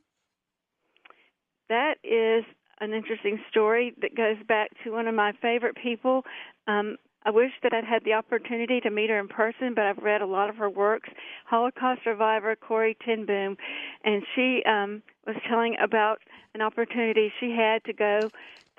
That 1.69 1.97
is 2.03 2.45
an 2.81 2.95
interesting 2.95 3.39
story 3.51 3.95
that 4.01 4.17
goes 4.17 4.37
back 4.47 4.71
to 4.85 4.91
one 4.91 5.07
of 5.07 5.15
my 5.15 5.33
favorite 5.43 5.77
people. 5.83 6.23
Um, 6.67 6.97
I 7.25 7.31
wish 7.31 7.51
that 7.63 7.73
I'd 7.73 7.85
had 7.85 8.05
the 8.05 8.15
opportunity 8.15 8.81
to 8.81 8.91
meet 8.91 9.11
her 9.11 9.19
in 9.19 9.29
person, 9.29 9.75
but 9.75 9.85
I've 9.85 9.99
read 9.99 10.23
a 10.23 10.27
lot 10.27 10.49
of 10.49 10.57
her 10.57 10.71
works. 10.71 11.11
Holocaust 11.47 12.03
survivor 12.05 12.55
Corrie 12.57 12.97
ten 13.05 13.27
Boom, 13.27 13.57
and 14.05 14.23
she 14.35 14.63
um, 14.65 15.03
was 15.27 15.37
telling 15.49 15.77
about 15.83 16.19
an 16.55 16.63
opportunity 16.63 17.33
she 17.41 17.51
had 17.51 17.85
to 17.85 17.93
go 17.93 18.31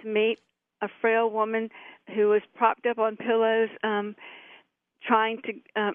to 0.01 0.07
meet 0.07 0.39
a 0.81 0.87
frail 1.01 1.29
woman 1.29 1.69
who 2.15 2.29
was 2.29 2.41
propped 2.55 2.85
up 2.85 2.97
on 2.97 3.17
pillows, 3.17 3.69
um, 3.83 4.15
trying 5.03 5.41
to 5.41 5.81
uh, 5.81 5.91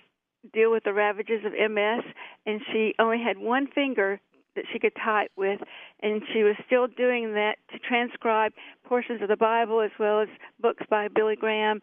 deal 0.52 0.70
with 0.70 0.85
the 0.85 0.92
ravages 0.92 1.44
of 1.44 1.52
MS, 1.52 2.04
and 2.46 2.61
she 2.72 2.94
only 2.98 3.22
had 3.22 3.38
one 3.38 3.66
finger 3.74 4.20
that 4.54 4.64
she 4.72 4.78
could 4.78 4.94
type 5.02 5.33
with, 5.37 5.61
and 6.00 6.22
she 6.33 6.42
was 6.42 6.54
still 6.66 6.87
doing 6.87 7.33
that 7.33 7.57
to 7.72 7.78
transcribe 7.78 8.52
portions 8.85 9.20
of 9.22 9.28
the 9.28 9.37
Bible 9.37 9.80
as 9.80 9.90
well 9.98 10.20
as 10.20 10.28
books 10.61 10.85
by 10.88 11.09
Billy 11.09 11.35
Graham 11.35 11.80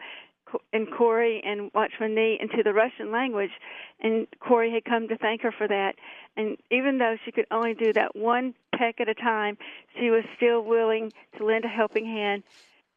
and 0.74 0.88
Corrie 0.92 1.42
and 1.46 1.72
Watchman 1.74 2.16
Nee 2.16 2.38
into 2.40 2.64
the 2.64 2.74
Russian 2.74 3.12
language, 3.12 3.52
and 4.00 4.28
Corrie 4.40 4.72
had 4.72 4.86
come 4.86 5.08
to 5.08 5.18
thank 5.18 5.42
her 5.42 5.52
for 5.52 5.68
that. 5.68 5.96
And 6.36 6.58
even 6.70 6.98
though 6.98 7.16
she 7.24 7.32
could 7.32 7.46
only 7.52 7.74
do 7.74 7.94
that 7.94 8.16
one 8.16 8.54
peck 8.76 9.00
at 9.00 9.10
a 9.10 9.14
time, 9.14 9.58
she 9.98 10.10
was 10.10 10.24
still 10.36 10.64
willing 10.64 11.12
to 11.38 11.46
lend 11.46 11.66
a 11.66 11.70
helping 11.70 12.06
hand. 12.06 12.44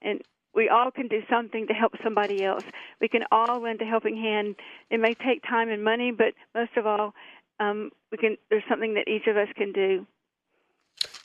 And 0.02 0.22
we 0.54 0.68
all 0.68 0.90
can 0.90 1.08
do 1.08 1.22
something 1.28 1.66
to 1.66 1.74
help 1.74 1.92
somebody 2.02 2.44
else. 2.44 2.64
We 3.00 3.08
can 3.08 3.22
all 3.32 3.60
lend 3.60 3.80
a 3.82 3.84
helping 3.84 4.16
hand. 4.16 4.56
It 4.90 5.00
may 5.00 5.14
take 5.14 5.42
time 5.42 5.68
and 5.68 5.82
money, 5.82 6.12
but 6.12 6.34
most 6.54 6.76
of 6.76 6.86
all, 6.86 7.14
um, 7.60 7.90
we 8.10 8.18
can. 8.18 8.36
There's 8.50 8.64
something 8.68 8.94
that 8.94 9.08
each 9.08 9.26
of 9.26 9.36
us 9.36 9.48
can 9.56 9.72
do. 9.72 10.06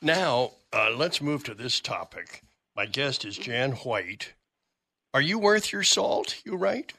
Now, 0.02 0.52
uh, 0.74 0.92
let's 0.96 1.22
move 1.22 1.44
to 1.46 1.54
this 1.54 1.80
topic. 1.80 2.44
My 2.76 2.86
guest 2.86 3.26
is 3.26 3.38
Jan 3.38 3.72
White. 3.72 4.34
Are 5.14 5.22
you 5.22 5.40
worth 5.40 5.74
your 5.74 5.84
salt? 5.84 6.42
You 6.46 6.56
right? 6.56 6.94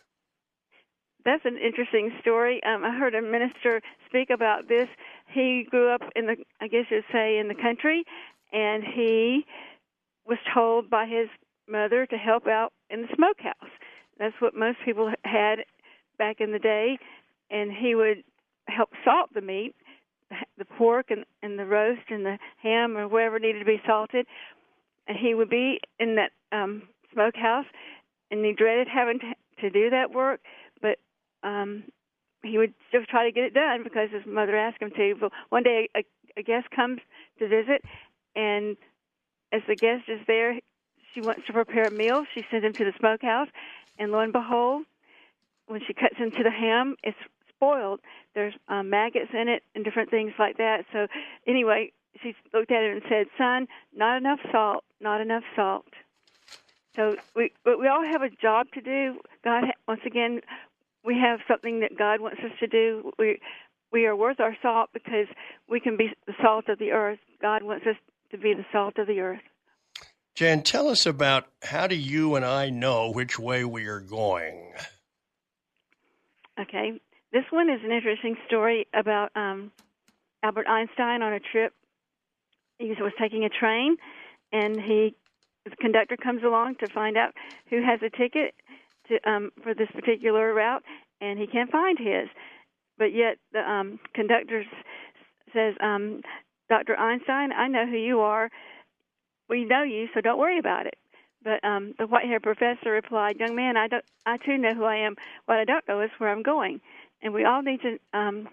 That's 1.25 1.45
an 1.45 1.59
interesting 1.59 2.13
story. 2.21 2.61
Um, 2.65 2.83
I 2.85 2.97
heard 2.97 3.15
a 3.15 3.23
minister 3.23 3.81
speak 4.07 4.31
about 4.31 4.69
this. 4.69 4.89
He 5.33 5.67
grew 5.71 5.95
up 5.95 6.03
in 6.17 6.27
the, 6.27 6.37
I 6.61 6.67
guess 6.67 6.87
you'd 6.91 7.05
say, 7.13 7.39
in 7.39 7.49
the 7.49 7.55
country, 7.55 8.05
and 8.53 8.83
he 8.83 9.45
was 10.27 10.39
told 10.53 10.91
by 10.91 11.07
his 11.07 11.29
mother 11.69 12.07
to 12.07 12.17
help 12.17 12.47
out 12.47 12.73
in 12.89 13.03
the 13.03 13.09
smokehouse. 13.15 13.71
That's 14.19 14.35
what 14.41 14.57
most 14.57 14.79
people 14.85 15.13
had 15.25 15.61
back 16.19 16.41
in 16.41 16.53
the 16.53 16.59
day, 16.59 16.99
and 17.51 17.71
he 17.71 17.95
would 17.95 18.25
help 18.67 18.91
salt 19.05 19.31
the 19.35 19.41
meat, 19.41 19.75
the 20.59 20.65
pork 20.65 21.11
and, 21.11 21.25
and 21.43 21.59
the 21.59 21.65
roast 21.65 22.03
and 22.09 22.25
the 22.25 22.39
ham 22.63 22.97
or 22.97 23.09
whatever 23.09 23.39
needed 23.39 23.61
to 23.61 23.65
be 23.65 23.81
salted. 23.87 24.27
And 25.07 25.17
he 25.17 25.35
would 25.35 25.51
be 25.51 25.81
in 25.99 26.17
that 26.17 26.33
um, 26.53 26.83
smokehouse, 27.13 27.67
and 28.31 28.45
he 28.45 28.53
dreaded 28.53 28.89
having 28.89 29.19
to, 29.21 29.71
do 29.71 29.91
that 29.91 30.11
work, 30.11 30.41
but 30.81 30.99
um, 31.43 31.85
he 32.43 32.57
would 32.57 32.73
just 32.91 33.11
try 33.11 33.25
to 33.25 33.33
get 33.33 33.45
it 33.45 33.53
done 33.53 33.83
because 33.85 34.09
his 34.11 34.25
mother 34.25 34.57
asked 34.57 34.81
him 34.81 34.91
to. 34.97 35.15
But 35.21 35.33
one 35.51 35.63
day, 35.63 35.91
a, 35.95 36.03
a 36.39 36.43
guest 36.43 36.71
comes 36.71 37.01
to 37.39 37.47
visit, 37.47 37.85
and 38.35 38.79
as 39.53 39.61
the 39.69 39.77
guest 39.77 40.05
is 40.09 40.21
there, 40.27 40.59
she 41.13 41.21
wants 41.21 41.43
to 41.47 41.53
prepare 41.53 41.85
a 41.85 41.91
meal. 41.91 42.25
She 42.35 42.43
sends 42.51 42.65
him 42.65 42.73
to 42.73 42.85
the 42.85 42.93
smokehouse, 42.99 43.49
and 43.99 44.13
lo 44.13 44.21
and 44.21 44.33
behold, 44.33 44.85
when 45.67 45.81
she 45.87 45.93
cuts 45.93 46.17
into 46.19 46.43
the 46.43 46.51
ham, 46.51 46.97
it's 47.03 47.19
spoiled. 47.49 48.01
There's 48.35 48.55
um, 48.69 48.91
maggots 48.91 49.31
in 49.35 49.49
it 49.49 49.63
and 49.75 49.85
different 49.85 50.11
things 50.11 50.33
like 50.39 50.57
that. 50.57 50.85
So 50.93 51.07
anyway, 51.47 51.93
she 52.23 52.35
looked 52.53 52.71
at 52.71 52.83
it 52.83 52.93
and 52.93 53.03
said, 53.09 53.27
"Son, 53.37 53.69
not 53.95 54.17
enough 54.17 54.41
salt. 54.51 54.85
Not 55.01 55.21
enough 55.21 55.45
salt." 55.55 55.87
So 56.97 57.17
we, 57.37 57.53
but 57.65 57.79
we 57.79 57.87
all 57.87 58.05
have 58.05 58.23
a 58.23 58.31
job 58.31 58.67
to 58.75 58.81
do. 58.81 59.21
God, 59.45 59.65
once 59.87 60.01
again, 60.05 60.41
we 61.05 61.17
have 61.17 61.41
something 61.47 61.81
that 61.81 61.97
God 61.97 62.21
wants 62.21 62.41
us 62.45 62.53
to 62.61 62.67
do. 62.67 63.13
We 63.19 63.41
we 63.93 64.07
are 64.07 64.15
worth 64.15 64.41
our 64.41 64.57
salt 64.63 64.91
because 64.93 65.27
we 65.69 65.81
can 65.81 65.97
be 65.97 66.11
the 66.27 66.35
salt 66.43 66.69
of 66.69 66.79
the 66.79 66.93
earth. 66.93 67.19
God 67.41 67.63
wants 67.63 67.87
us 67.87 67.97
to 68.31 68.39
be 68.39 68.55
the 68.55 68.65
salt 68.73 68.99
of 68.99 69.07
the 69.07 69.21
earth. 69.21 69.41
Jan, 70.35 70.63
tell 70.63 70.89
us 70.89 71.07
about 71.07 71.47
how 71.63 71.87
do 71.87 71.97
you 71.97 72.37
and 72.37 72.45
I 72.45 72.71
know 72.71 73.11
which 73.11 73.39
way 73.39 73.65
we 73.65 73.87
are 73.87 74.01
going? 74.01 74.73
Okay. 76.59 77.01
This 77.33 77.45
one 77.51 77.69
is 77.69 77.81
an 77.85 77.93
interesting 77.93 78.37
story 78.47 78.87
about 78.95 79.31
um, 79.37 79.71
Albert 80.43 80.67
Einstein 80.69 81.23
on 81.23 81.33
a 81.33 81.41
trip. 81.41 81.73
He 82.79 82.89
was 82.89 83.13
taking 83.21 83.45
a 83.45 83.49
train, 83.49 83.97
and 84.53 84.81
he 84.81 85.15
the 85.65 85.77
conductor 85.77 86.17
comes 86.17 86.43
along 86.43 86.77
to 86.77 86.89
find 86.89 87.17
out 87.17 87.35
who 87.69 87.83
has 87.83 88.01
a 88.03 88.11
ticket 88.11 88.55
to 89.09 89.31
um, 89.31 89.51
for 89.63 89.75
this 89.75 89.89
particular 89.95 90.55
route, 90.55 90.83
and 91.21 91.39
he 91.39 91.47
can't 91.47 91.71
find 91.71 91.99
his. 91.99 92.29
But 92.99 93.15
yet 93.15 93.39
the 93.53 93.61
um, 93.61 93.99
conductor 94.15 94.65
says, 95.53 95.75
um, 95.81 96.23
"Dr. 96.69 96.97
Einstein, 96.97 97.53
I 97.53 97.69
know 97.69 97.87
who 97.87 97.97
you 97.97 98.21
are. 98.21 98.51
We 99.49 99.65
know 99.65 99.83
you, 99.83 100.09
so 100.15 100.21
don't 100.21 100.39
worry 100.39 100.59
about 100.59 100.87
it." 100.87 100.97
But 101.43 101.65
um, 101.65 101.95
the 101.99 102.07
white-haired 102.07 102.43
professor 102.43 102.91
replied, 102.91 103.41
"Young 103.41 103.55
man, 103.55 103.77
I 103.77 103.89
don't. 103.89 104.05
I 104.27 104.37
too 104.37 104.59
know 104.59 104.75
who 104.75 104.85
I 104.85 104.97
am. 104.97 105.17
What 105.47 105.59
I 105.59 105.65
don't 105.65 105.87
know 105.89 106.01
is 106.01 106.11
where 106.19 106.31
I'm 106.31 106.43
going." 106.43 106.81
and 107.23 107.35
we 107.35 107.45
all 107.45 107.63
need 107.63 107.81
to 107.83 107.99
um, 108.19 108.49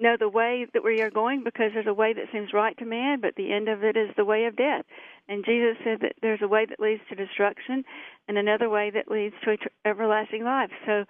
know 0.00 0.16
the 0.18 0.28
way 0.28 0.66
that 0.72 0.84
we 0.84 1.00
are 1.02 1.10
going 1.10 1.42
because 1.44 1.70
there's 1.74 1.86
a 1.86 1.94
way 1.94 2.12
that 2.12 2.24
seems 2.32 2.52
right 2.52 2.76
to 2.78 2.84
man, 2.84 3.20
but 3.20 3.34
the 3.36 3.52
end 3.52 3.68
of 3.68 3.82
it 3.84 3.96
is 3.96 4.10
the 4.16 4.24
way 4.24 4.44
of 4.44 4.56
death. 4.56 4.84
And 5.28 5.44
Jesus 5.44 5.76
said 5.84 6.00
that 6.00 6.14
there's 6.22 6.42
a 6.42 6.48
way 6.48 6.66
that 6.66 6.80
leads 6.80 7.02
to 7.08 7.14
destruction 7.14 7.84
and 8.26 8.38
another 8.38 8.68
way 8.68 8.90
that 8.90 9.10
leads 9.10 9.34
to 9.44 9.56
everlasting 9.84 10.44
life. 10.44 10.70
So 10.86 11.04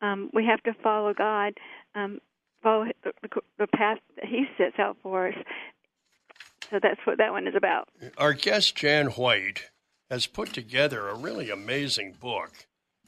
um, 0.00 0.30
we 0.32 0.44
have 0.46 0.62
to 0.62 0.72
follow 0.82 1.12
God, 1.12 1.54
um, 1.94 2.20
follow 2.62 2.86
the, 3.04 3.12
the 3.58 3.66
path 3.66 3.98
that 4.16 4.26
He 4.26 4.46
sets 4.56 4.78
out 4.78 4.96
for 5.02 5.28
us. 5.28 5.34
So 6.70 6.78
that's 6.82 7.00
what 7.04 7.18
that 7.18 7.32
one 7.32 7.46
is 7.46 7.54
about. 7.56 7.88
Our 8.18 8.34
guest, 8.34 8.76
Jan 8.76 9.06
White, 9.08 9.70
has 10.10 10.26
put 10.26 10.52
together 10.52 11.08
a 11.08 11.14
really 11.14 11.50
amazing 11.50 12.16
book 12.20 12.52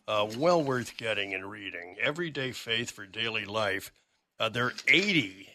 uh, 0.08 0.26
well 0.36 0.62
worth 0.62 0.96
getting 0.96 1.34
and 1.34 1.50
reading. 1.50 1.96
Everyday 2.02 2.52
Faith 2.52 2.90
for 2.90 3.06
Daily 3.06 3.44
Life. 3.44 3.92
Uh, 4.40 4.48
there 4.48 4.64
are 4.64 4.72
80 4.88 5.48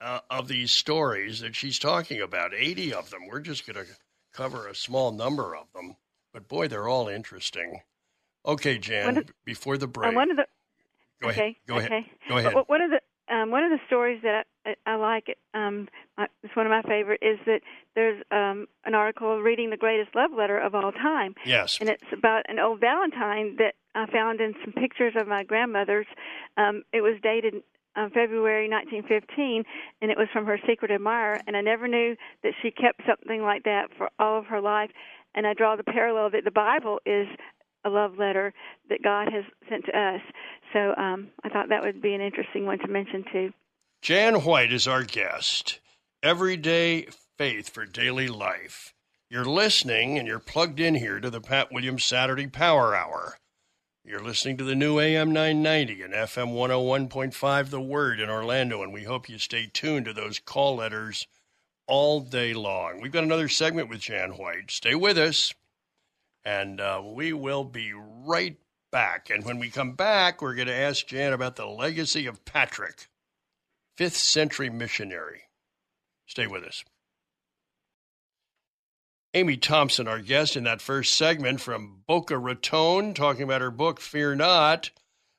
uh, 0.00 0.18
of 0.28 0.48
these 0.48 0.72
stories 0.72 1.38
that 1.40 1.54
she's 1.54 1.78
talking 1.78 2.20
about, 2.20 2.52
80 2.52 2.92
of 2.92 3.10
them. 3.10 3.28
We're 3.30 3.38
just 3.38 3.64
going 3.64 3.86
to 3.86 3.90
cover 4.32 4.66
a 4.66 4.74
small 4.74 5.12
number 5.12 5.54
of 5.54 5.66
them, 5.72 5.94
but 6.32 6.48
boy, 6.48 6.66
they're 6.66 6.88
all 6.88 7.06
interesting. 7.06 7.80
Okay, 8.44 8.76
Jan, 8.76 9.18
of, 9.18 9.30
before 9.44 9.78
the 9.78 9.86
break. 9.86 10.12
one 10.12 10.32
of 10.32 10.36
the, 10.36 10.46
go 11.22 11.28
okay, 11.28 11.40
ahead. 11.40 11.54
Go 11.68 11.76
okay. 11.76 11.86
ahead. 11.86 12.04
Go 12.28 12.38
ahead. 12.38 12.54
One 12.66 12.82
of 12.82 12.90
the 12.90 13.00
um, 13.34 13.50
one 13.50 13.64
of 13.64 13.70
the 13.70 13.78
stories 13.86 14.20
that 14.22 14.44
I, 14.66 14.74
I 14.84 14.96
like, 14.96 15.38
um, 15.54 15.88
it's 16.42 16.54
one 16.54 16.66
of 16.66 16.70
my 16.70 16.82
favorite, 16.82 17.20
is 17.22 17.38
that 17.46 17.60
there's 17.94 18.22
um, 18.30 18.66
an 18.84 18.94
article 18.94 19.40
reading 19.40 19.70
the 19.70 19.78
greatest 19.78 20.14
love 20.14 20.30
letter 20.36 20.58
of 20.58 20.74
all 20.74 20.92
time. 20.92 21.34
Yes. 21.46 21.78
And 21.80 21.88
it's 21.88 22.04
about 22.12 22.42
an 22.48 22.58
old 22.58 22.80
Valentine 22.80 23.56
that 23.56 23.76
I 23.94 24.04
found 24.10 24.42
in 24.42 24.52
some 24.62 24.74
pictures 24.74 25.14
of 25.16 25.26
my 25.26 25.42
grandmother's. 25.42 26.06
Um, 26.58 26.82
it 26.92 27.00
was 27.00 27.14
dated 27.22 27.62
um, 27.96 28.10
February 28.10 28.68
1915, 28.68 29.64
and 30.02 30.10
it 30.10 30.18
was 30.18 30.28
from 30.32 30.46
her 30.46 30.58
secret 30.66 30.90
admirer. 30.90 31.40
And 31.46 31.56
I 31.56 31.60
never 31.60 31.88
knew 31.88 32.16
that 32.42 32.52
she 32.62 32.70
kept 32.70 33.02
something 33.06 33.42
like 33.42 33.64
that 33.64 33.88
for 33.96 34.08
all 34.18 34.38
of 34.38 34.46
her 34.46 34.60
life. 34.60 34.90
And 35.34 35.46
I 35.46 35.54
draw 35.54 35.76
the 35.76 35.84
parallel 35.84 36.30
that 36.30 36.44
the 36.44 36.50
Bible 36.50 37.00
is 37.04 37.26
a 37.84 37.90
love 37.90 38.18
letter 38.18 38.52
that 38.88 39.02
God 39.02 39.28
has 39.32 39.44
sent 39.68 39.84
to 39.86 39.98
us. 39.98 40.20
So 40.72 40.94
um, 40.96 41.28
I 41.44 41.48
thought 41.48 41.68
that 41.68 41.82
would 41.82 42.00
be 42.00 42.14
an 42.14 42.20
interesting 42.20 42.66
one 42.66 42.78
to 42.78 42.88
mention 42.88 43.24
too. 43.32 43.52
Jan 44.02 44.42
White 44.42 44.72
is 44.72 44.88
our 44.88 45.02
guest. 45.02 45.80
Everyday 46.22 47.08
faith 47.36 47.68
for 47.68 47.84
daily 47.84 48.28
life. 48.28 48.92
You're 49.30 49.44
listening 49.44 50.18
and 50.18 50.28
you're 50.28 50.38
plugged 50.38 50.80
in 50.80 50.94
here 50.94 51.20
to 51.20 51.30
the 51.30 51.40
Pat 51.40 51.72
Williams 51.72 52.04
Saturday 52.04 52.46
Power 52.46 52.94
Hour. 52.94 53.36
You're 54.06 54.22
listening 54.22 54.58
to 54.58 54.64
the 54.64 54.74
new 54.74 55.00
AM 55.00 55.32
990 55.32 56.02
and 56.02 56.12
FM 56.12 56.52
101.5 56.52 57.70
The 57.70 57.80
Word 57.80 58.20
in 58.20 58.28
Orlando, 58.28 58.82
and 58.82 58.92
we 58.92 59.04
hope 59.04 59.30
you 59.30 59.38
stay 59.38 59.70
tuned 59.72 60.04
to 60.04 60.12
those 60.12 60.38
call 60.38 60.76
letters 60.76 61.26
all 61.86 62.20
day 62.20 62.52
long. 62.52 63.00
We've 63.00 63.10
got 63.10 63.24
another 63.24 63.48
segment 63.48 63.88
with 63.88 64.00
Jan 64.00 64.32
White. 64.32 64.70
Stay 64.70 64.94
with 64.94 65.16
us, 65.16 65.54
and 66.44 66.82
uh, 66.82 67.00
we 67.02 67.32
will 67.32 67.64
be 67.64 67.94
right 67.94 68.58
back. 68.92 69.30
And 69.30 69.42
when 69.42 69.58
we 69.58 69.70
come 69.70 69.92
back, 69.92 70.42
we're 70.42 70.54
going 70.54 70.68
to 70.68 70.74
ask 70.74 71.06
Jan 71.06 71.32
about 71.32 71.56
the 71.56 71.64
legacy 71.64 72.26
of 72.26 72.44
Patrick, 72.44 73.08
fifth 73.96 74.18
century 74.18 74.68
missionary. 74.68 75.44
Stay 76.26 76.46
with 76.46 76.64
us. 76.64 76.84
Ami 79.36 79.56
Thomson, 79.56 80.06
our 80.06 80.20
guest 80.20 80.54
in 80.54 80.62
that 80.62 80.80
first 80.80 81.14
segment 81.14 81.60
from 81.60 82.02
Boca 82.06 82.38
Raton, 82.38 83.14
talking 83.14 83.42
about 83.42 83.62
her 83.62 83.72
book, 83.72 83.98
Fear 83.98 84.36
Not. 84.36 84.92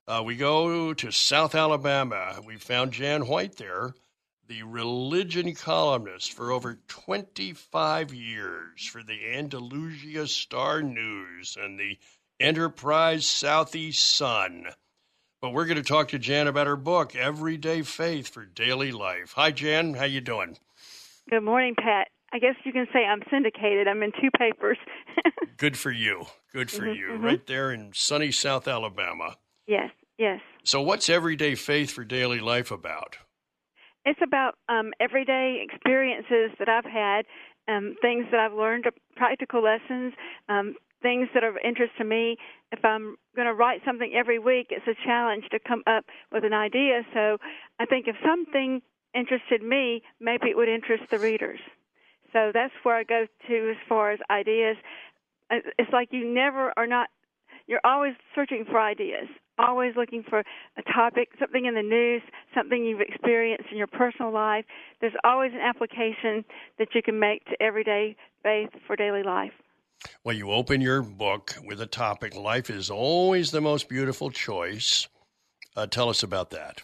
Uh, 0.06 0.22
we 0.26 0.36
go 0.36 0.94
to 0.94 1.12
South 1.12 1.56
Alabama. 1.56 2.42
We 2.46 2.58
found 2.58 2.92
Jan 2.92 3.26
White 3.26 3.56
there, 3.56 3.94
the 4.50 4.64
religion 4.64 5.56
columnist 5.56 6.34
for 6.34 6.52
over 6.52 6.78
25 6.90 8.14
years 8.14 8.86
for 8.86 9.02
the 9.02 9.34
Andalusia 9.34 10.28
Star 10.28 10.82
News 10.82 11.58
and 11.58 11.80
the 11.80 11.98
Enterprise 12.38 13.26
Southeast 13.26 14.04
Sun. 14.04 14.66
But 15.40 15.52
we're 15.52 15.68
going 15.68 15.78
to 15.78 15.84
talk 15.84 16.10
to 16.10 16.20
Jan 16.20 16.48
about 16.48 16.68
her 16.68 16.76
book, 16.76 17.16
Everyday 17.16 17.82
Faith 17.82 18.28
for 18.28 18.44
Daily 18.44 18.92
Life. 18.92 19.32
Hi, 19.38 19.52
Jan. 19.52 19.94
How 19.94 20.04
you 20.04 20.20
doing? 20.20 20.58
Good 21.30 21.44
morning, 21.44 21.76
Pat. 21.76 22.10
I 22.36 22.38
guess 22.38 22.56
you 22.66 22.74
can 22.74 22.86
say 22.92 23.06
I'm 23.06 23.22
syndicated. 23.32 23.88
I'm 23.88 24.04
in 24.04 24.12
two 24.12 24.30
papers. 24.38 24.78
Good 25.58 25.78
for 25.78 25.90
you. 25.90 26.26
Good 26.52 26.70
for 26.70 26.86
Mhm, 26.86 26.98
you. 26.98 27.08
mhm. 27.14 27.24
Right 27.24 27.48
there 27.48 27.72
in 27.72 27.94
sunny 27.94 28.30
South 28.32 28.68
Alabama. 28.68 29.38
yes, 29.68 29.90
yes. 30.18 30.42
So, 30.66 30.82
what's 30.82 31.10
everyday 31.10 31.56
faith 31.56 31.92
for 31.92 32.04
daily 32.04 32.42
life 32.42 32.72
about? 32.72 33.20
It's 34.04 34.20
about 34.22 34.56
um, 34.68 34.92
everyday 35.00 35.64
experiences 35.64 36.52
that 36.60 36.68
I've 36.68 36.84
had, 36.84 37.26
um, 37.70 37.96
things 38.02 38.26
that 38.32 38.40
I've 38.42 38.54
learned, 38.54 38.84
practical 39.16 39.64
lessons, 39.64 40.14
um, 40.50 40.76
things 41.02 41.30
that 41.34 41.44
are 41.46 41.52
of 41.52 41.58
interest 41.64 41.94
to 42.00 42.04
me. 42.04 42.36
If 42.74 42.84
I'm 42.84 43.16
going 43.34 43.48
to 43.48 43.54
write 43.54 43.80
something 43.86 44.12
every 44.14 44.40
week, 44.40 44.68
it's 44.72 44.88
a 44.88 45.06
challenge 45.06 45.46
to 45.52 45.60
come 45.66 45.84
up 45.88 46.04
with 46.34 46.44
an 46.44 46.54
idea. 46.54 47.04
So 47.14 47.38
I 47.80 47.86
think 47.86 48.08
if 48.10 48.18
something 48.26 48.82
interested 49.14 49.64
me, 49.64 50.02
maybe 50.20 50.50
it 50.50 50.58
would 50.58 50.68
interest 50.68 51.04
the 51.10 51.20
readers. 51.20 51.60
So 52.36 52.52
that's 52.54 52.74
where 52.84 52.98
I 52.98 53.04
go 53.04 53.28
to 53.48 53.70
as 53.72 53.78
far 53.88 54.12
as 54.12 54.20
ideas. 54.30 54.76
Uh, 55.50 55.60
It's 55.80 55.92
like 55.94 56.10
you 56.12 56.28
never 56.28 56.74
are 56.76 56.86
not, 56.86 57.08
you're 57.66 57.80
always 57.86 58.14
searching 58.36 58.66
for 58.70 58.78
ideas, 58.78 59.30
always 59.58 59.94
looking 59.96 60.22
for 60.30 60.40
a 60.40 60.82
topic, 60.94 61.30
something 61.40 61.64
in 61.66 61.76
the 61.76 61.82
news, 61.82 62.22
something 62.54 62.84
you've 62.84 63.00
experienced 63.00 63.68
in 63.72 63.78
your 63.78 63.88
personal 63.88 64.34
life. 64.34 64.66
There's 65.00 65.14
always 65.24 65.54
an 65.54 65.62
application 65.62 66.44
that 66.78 66.90
you 66.94 67.02
can 67.02 67.18
make 67.20 67.46
to 67.46 67.56
everyday 67.64 68.18
faith 68.44 68.72
for 68.86 68.98
daily 68.98 69.24
life. 69.24 69.54
Well, 70.26 70.36
you 70.36 70.52
open 70.52 70.82
your 70.82 71.02
book 71.02 71.56
with 71.64 71.80
a 71.80 71.86
topic 71.86 72.36
Life 72.36 72.70
is 72.70 72.90
always 72.90 73.52
the 73.52 73.62
most 73.62 73.88
beautiful 73.88 74.30
choice. 74.30 75.08
Uh, 75.78 75.88
tell 75.88 76.10
us 76.10 76.22
about 76.22 76.50
that. 76.50 76.84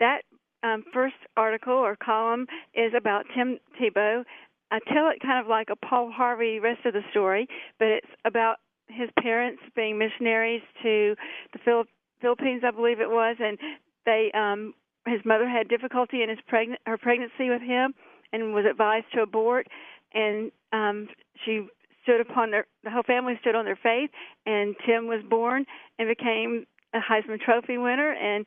That 0.00 0.22
um, 0.62 0.84
first 0.92 1.14
article 1.36 1.74
or 1.74 1.96
column 1.96 2.46
is 2.74 2.92
about 2.96 3.26
Tim 3.34 3.58
Tebow. 3.80 4.24
I 4.72 4.78
tell 4.92 5.10
it 5.10 5.20
kind 5.20 5.38
of 5.38 5.48
like 5.48 5.68
a 5.70 5.76
Paul 5.76 6.10
Harvey 6.10 6.58
rest 6.58 6.86
of 6.86 6.94
the 6.94 7.02
story, 7.10 7.46
but 7.78 7.88
it's 7.88 8.06
about 8.24 8.56
his 8.88 9.10
parents 9.20 9.60
being 9.76 9.98
missionaries 9.98 10.62
to 10.82 11.14
the 11.52 11.58
Phil- 11.62 11.84
Philippines, 12.22 12.62
I 12.66 12.70
believe 12.70 12.98
it 13.00 13.10
was, 13.10 13.36
and 13.38 13.58
they 14.06 14.30
um, 14.32 14.72
his 15.06 15.20
mother 15.26 15.46
had 15.46 15.68
difficulty 15.68 16.22
in 16.22 16.30
his 16.30 16.38
pregnant 16.48 16.80
her 16.86 16.96
pregnancy 16.96 17.50
with 17.50 17.60
him 17.60 17.92
and 18.32 18.54
was 18.54 18.64
advised 18.64 19.06
to 19.14 19.20
abort, 19.20 19.66
and 20.14 20.50
um, 20.72 21.08
she 21.44 21.66
stood 22.02 22.20
upon 22.20 22.50
their 22.50 22.66
the 22.82 22.90
whole 22.90 23.02
family 23.02 23.34
stood 23.42 23.54
on 23.54 23.66
their 23.66 23.78
faith, 23.80 24.10
and 24.46 24.74
Tim 24.86 25.06
was 25.06 25.22
born 25.28 25.66
and 25.98 26.08
became 26.08 26.64
a 26.94 26.98
Heisman 26.98 27.40
Trophy 27.40 27.76
winner 27.76 28.12
and 28.12 28.46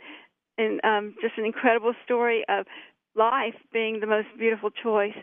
and 0.58 0.82
um, 0.84 1.16
just 1.22 1.38
an 1.38 1.46
incredible 1.46 1.94
story 2.04 2.44
of 2.50 2.66
life 3.16 3.56
being 3.72 4.00
the 4.00 4.08
most 4.08 4.28
beautiful 4.40 4.70
choice. 4.72 5.16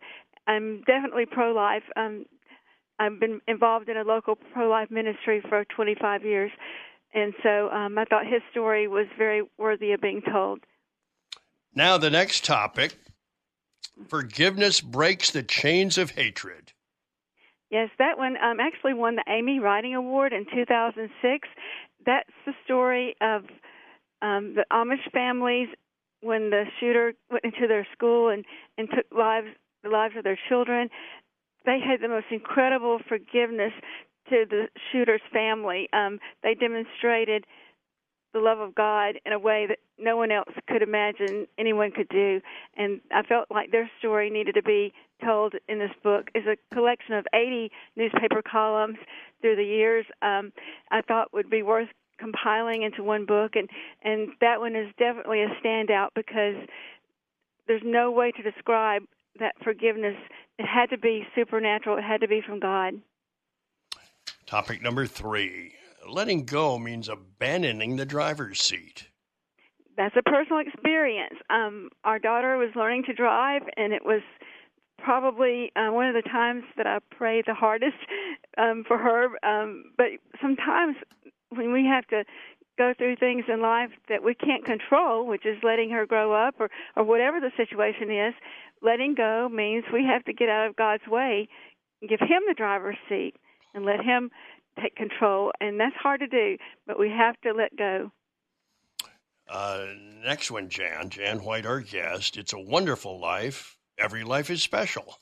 I'm 0.47 0.83
definitely 0.87 1.27
pro-life. 1.27 1.85
Um, 1.97 2.27
I've 2.99 3.19
been 3.19 3.41
involved 3.49 3.89
in 3.89 3.97
a 3.97 4.05
local 4.05 4.37
pro-life 4.37 4.91
ministry 4.91 5.43
for 5.49 5.65
25 5.65 6.25
years, 6.25 6.51
and 7.15 7.33
so 7.43 7.69
um, 7.71 7.99
I 7.99 8.05
thought 8.05 8.27
his 8.27 8.43
story 8.51 8.89
was 8.89 9.07
very 9.17 9.43
worthy 9.59 9.93
of 9.93 10.01
being 10.01 10.23
told. 10.23 10.61
Now, 11.75 11.99
the 11.99 12.11
next 12.11 12.45
topic 12.45 12.97
forgiveness 14.09 14.81
breaks 14.81 15.31
the 15.31 15.43
chains 15.43 15.99
of 15.99 16.11
hatred. 16.11 16.73
Yes, 17.71 17.89
that 17.99 18.19
one 18.19 18.37
um, 18.37 18.61
actually 18.61 18.95
won 18.95 19.17
the 19.17 19.25
Amy 19.29 19.59
Writing 19.59 19.95
Award 19.95 20.33
in 20.33 20.45
2006. 20.55 21.49
That's 22.05 22.29
the 22.45 22.53
story 22.65 23.17
of 23.21 23.45
um, 24.21 24.55
the 24.55 24.67
Amish 24.71 25.11
families 25.13 25.69
when 26.21 26.51
the 26.51 26.65
shooter 26.79 27.15
went 27.31 27.45
into 27.45 27.67
their 27.67 27.87
school 27.93 28.29
and 28.29 28.45
and 28.79 28.89
took 28.91 29.07
lives 29.17 29.49
the 29.83 29.91
lives 29.91 30.15
of 30.17 30.25
their 30.25 30.39
children. 30.49 30.89
They 31.65 31.79
had 31.81 32.01
the 32.01 32.09
most 32.09 32.27
incredible 32.31 32.99
forgiveness 33.09 33.73
to 34.31 34.45
the 34.49 34.69
shooter's 34.91 35.21
family. 35.33 35.89
Um, 35.93 36.19
they 36.43 36.55
demonstrated 36.55 37.45
the 38.33 38.41
love 38.41 38.61
of 38.61 38.75
God 38.75 39.17
in 39.27 39.33
a 39.33 39.39
way 39.39 39.67
that 39.69 39.79
no 39.99 40.17
one 40.17 40.33
else 40.33 40.49
could 40.67 40.83
imagine 40.83 41.47
anyone 41.59 41.91
could 41.91 42.09
do. 42.09 42.41
And 42.77 43.01
I 43.13 43.23
felt 43.23 43.49
like 43.51 43.71
their 43.71 43.91
story 43.99 44.31
needed 44.31 44.55
to 44.55 44.63
be 44.63 44.93
told 45.25 45.55
in 45.69 45.79
this 45.79 45.91
book. 46.03 46.31
is 46.35 46.45
a 46.47 46.75
collection 46.75 47.15
of 47.15 47.27
80 47.35 47.71
newspaper 47.97 48.43
columns 48.43 48.97
through 49.41 49.57
the 49.57 49.65
years. 49.65 50.07
Um, 50.23 50.53
I 50.91 51.03
thought 51.03 51.33
would 51.33 51.51
be 51.51 51.63
worth 51.63 51.89
compiling 52.19 52.83
into 52.83 53.03
one 53.03 53.27
book, 53.27 53.53
and 53.57 53.69
and 54.03 54.29
that 54.41 54.61
one 54.61 54.77
is 54.77 54.89
definitely 54.99 55.43
a 55.43 55.49
standout 55.63 56.09
because 56.15 56.57
there's 57.67 57.83
no 57.85 58.11
way 58.11 58.31
to 58.33 58.43
describe 58.43 59.03
that 59.39 59.55
forgiveness. 59.63 60.17
It 60.59 60.67
had 60.67 60.91
to 60.91 60.99
be 60.99 61.27
supernatural. 61.35 61.99
It 61.99 62.05
had 62.05 62.21
to 62.21 62.29
be 62.29 62.41
from 62.47 62.61
God. 62.61 62.95
Topic 64.47 64.83
number 64.83 65.07
three 65.07 65.75
letting 66.09 66.45
go 66.45 66.79
means 66.79 67.09
abandoning 67.09 67.97
the 67.97 68.05
driver's 68.05 68.61
seat. 68.61 69.09
That's 69.97 70.17
a 70.17 70.23
personal 70.23 70.61
experience. 70.61 71.35
Um, 71.51 71.91
our 72.05 72.19
daughter 72.19 72.57
was 72.57 72.71
learning 72.75 73.05
to 73.05 73.13
drive, 73.13 73.63
and 73.77 73.93
it 73.93 74.05
was 74.05 74.23
probably 74.99 75.71
uh, 75.77 75.93
one 75.93 76.09
of 76.09 76.15
the 76.15 76.29
times 76.29 76.65
that 76.77 76.87
I 76.87 76.99
prayed 77.15 77.45
the 77.47 77.55
hardest 77.55 77.97
um, 78.59 78.85
for 78.87 78.99
her. 78.99 79.29
Um, 79.47 79.85
but 79.97 80.07
sometimes 80.41 80.97
when 81.51 81.73
we 81.73 81.85
have 81.85 82.07
to 82.09 82.25
go 82.79 82.95
through 82.97 83.17
things 83.17 83.45
in 83.53 83.61
life 83.61 83.91
that 84.09 84.25
we 84.25 84.35
can't 84.35 84.65
control, 84.65 85.27
which 85.27 85.45
is 85.47 85.59
letting 85.63 85.91
her 85.91 86.07
grow 86.07 86.33
up 86.33 86.55
or, 86.59 86.71
or 86.97 87.05
whatever 87.05 87.41
the 87.41 87.51
situation 87.57 88.11
is, 88.11 88.35
letting 88.83 89.15
go 89.15 89.49
means 89.51 89.85
we 89.93 90.05
have 90.05 90.25
to 90.25 90.33
get 90.33 90.49
out 90.49 90.69
of 90.69 90.77
God's 90.77 91.07
way, 91.07 91.49
and 92.01 92.11
give 92.11 92.21
Him 92.21 92.43
the 92.49 92.55
driver's 92.55 92.97
seat, 93.09 93.35
and 93.75 93.85
let 93.85 94.01
Him 94.01 94.31
take 94.81 94.97
control. 94.97 95.53
And 95.61 95.79
that's 95.79 95.97
hard 95.97 96.21
to 96.21 96.27
do, 96.27 96.57
but 96.87 96.99
we 96.99 97.11
have 97.11 97.41
to 97.43 97.53
let 97.53 97.77
go. 97.77 98.11
Uh, 99.49 99.87
next 100.25 100.51
one, 100.51 100.69
Jan. 100.69 101.11
Jan 101.11 101.45
White, 101.45 101.67
our 101.67 101.81
guest. 101.81 102.37
It's 102.37 102.53
a 102.53 102.61
wonderful 102.61 103.21
life. 103.21 103.77
Every 103.99 104.25
life 104.25 104.51
is 104.51 104.63
special. 104.63 105.19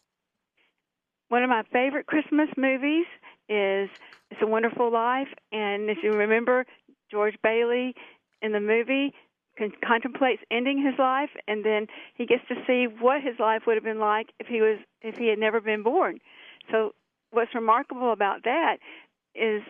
One 1.28 1.42
of 1.42 1.50
my 1.50 1.62
favorite 1.72 2.06
Christmas 2.06 2.48
movies 2.56 3.06
is 3.48 3.88
It's 4.30 4.40
a 4.42 4.46
Wonderful 4.46 4.92
Life, 4.92 5.28
and 5.52 5.90
if 5.90 5.98
you 6.02 6.12
remember, 6.12 6.64
George 7.10 7.34
Bailey 7.42 7.94
in 8.42 8.52
the 8.52 8.60
movie 8.60 9.12
con- 9.58 9.72
contemplates 9.86 10.42
ending 10.50 10.82
his 10.82 10.98
life, 10.98 11.30
and 11.46 11.64
then 11.64 11.86
he 12.14 12.26
gets 12.26 12.42
to 12.48 12.54
see 12.66 12.86
what 12.86 13.22
his 13.22 13.38
life 13.38 13.62
would 13.66 13.76
have 13.76 13.84
been 13.84 14.00
like 14.00 14.30
if 14.38 14.46
he 14.46 14.60
was 14.60 14.78
if 15.02 15.16
he 15.16 15.28
had 15.28 15.38
never 15.38 15.60
been 15.60 15.82
born. 15.82 16.18
So, 16.70 16.94
what's 17.30 17.54
remarkable 17.54 18.12
about 18.12 18.44
that 18.44 18.78
is 19.34 19.62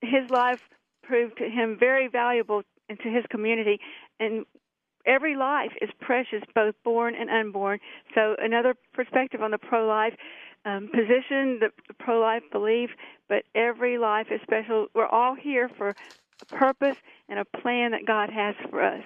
his 0.00 0.30
life 0.30 0.60
proved 1.02 1.38
to 1.38 1.48
him 1.48 1.76
very 1.78 2.08
valuable 2.08 2.62
to 2.88 3.08
his 3.08 3.24
community, 3.30 3.80
and 4.20 4.44
every 5.06 5.36
life 5.36 5.72
is 5.80 5.90
precious, 6.00 6.42
both 6.54 6.74
born 6.84 7.14
and 7.14 7.30
unborn. 7.30 7.80
So, 8.14 8.36
another 8.38 8.74
perspective 8.92 9.42
on 9.42 9.50
the 9.50 9.58
pro 9.58 9.86
life. 9.86 10.14
Um, 10.68 10.88
position, 10.88 11.60
the, 11.60 11.70
the 11.86 11.94
pro 11.94 12.20
life 12.20 12.42
belief, 12.52 12.90
but 13.28 13.44
every 13.54 13.98
life 13.98 14.26
is 14.30 14.40
special. 14.42 14.88
We're 14.94 15.06
all 15.06 15.34
here 15.34 15.68
for 15.68 15.94
a 16.42 16.46
purpose 16.46 16.96
and 17.28 17.38
a 17.38 17.44
plan 17.44 17.92
that 17.92 18.06
God 18.06 18.30
has 18.30 18.54
for 18.70 18.82
us. 18.82 19.04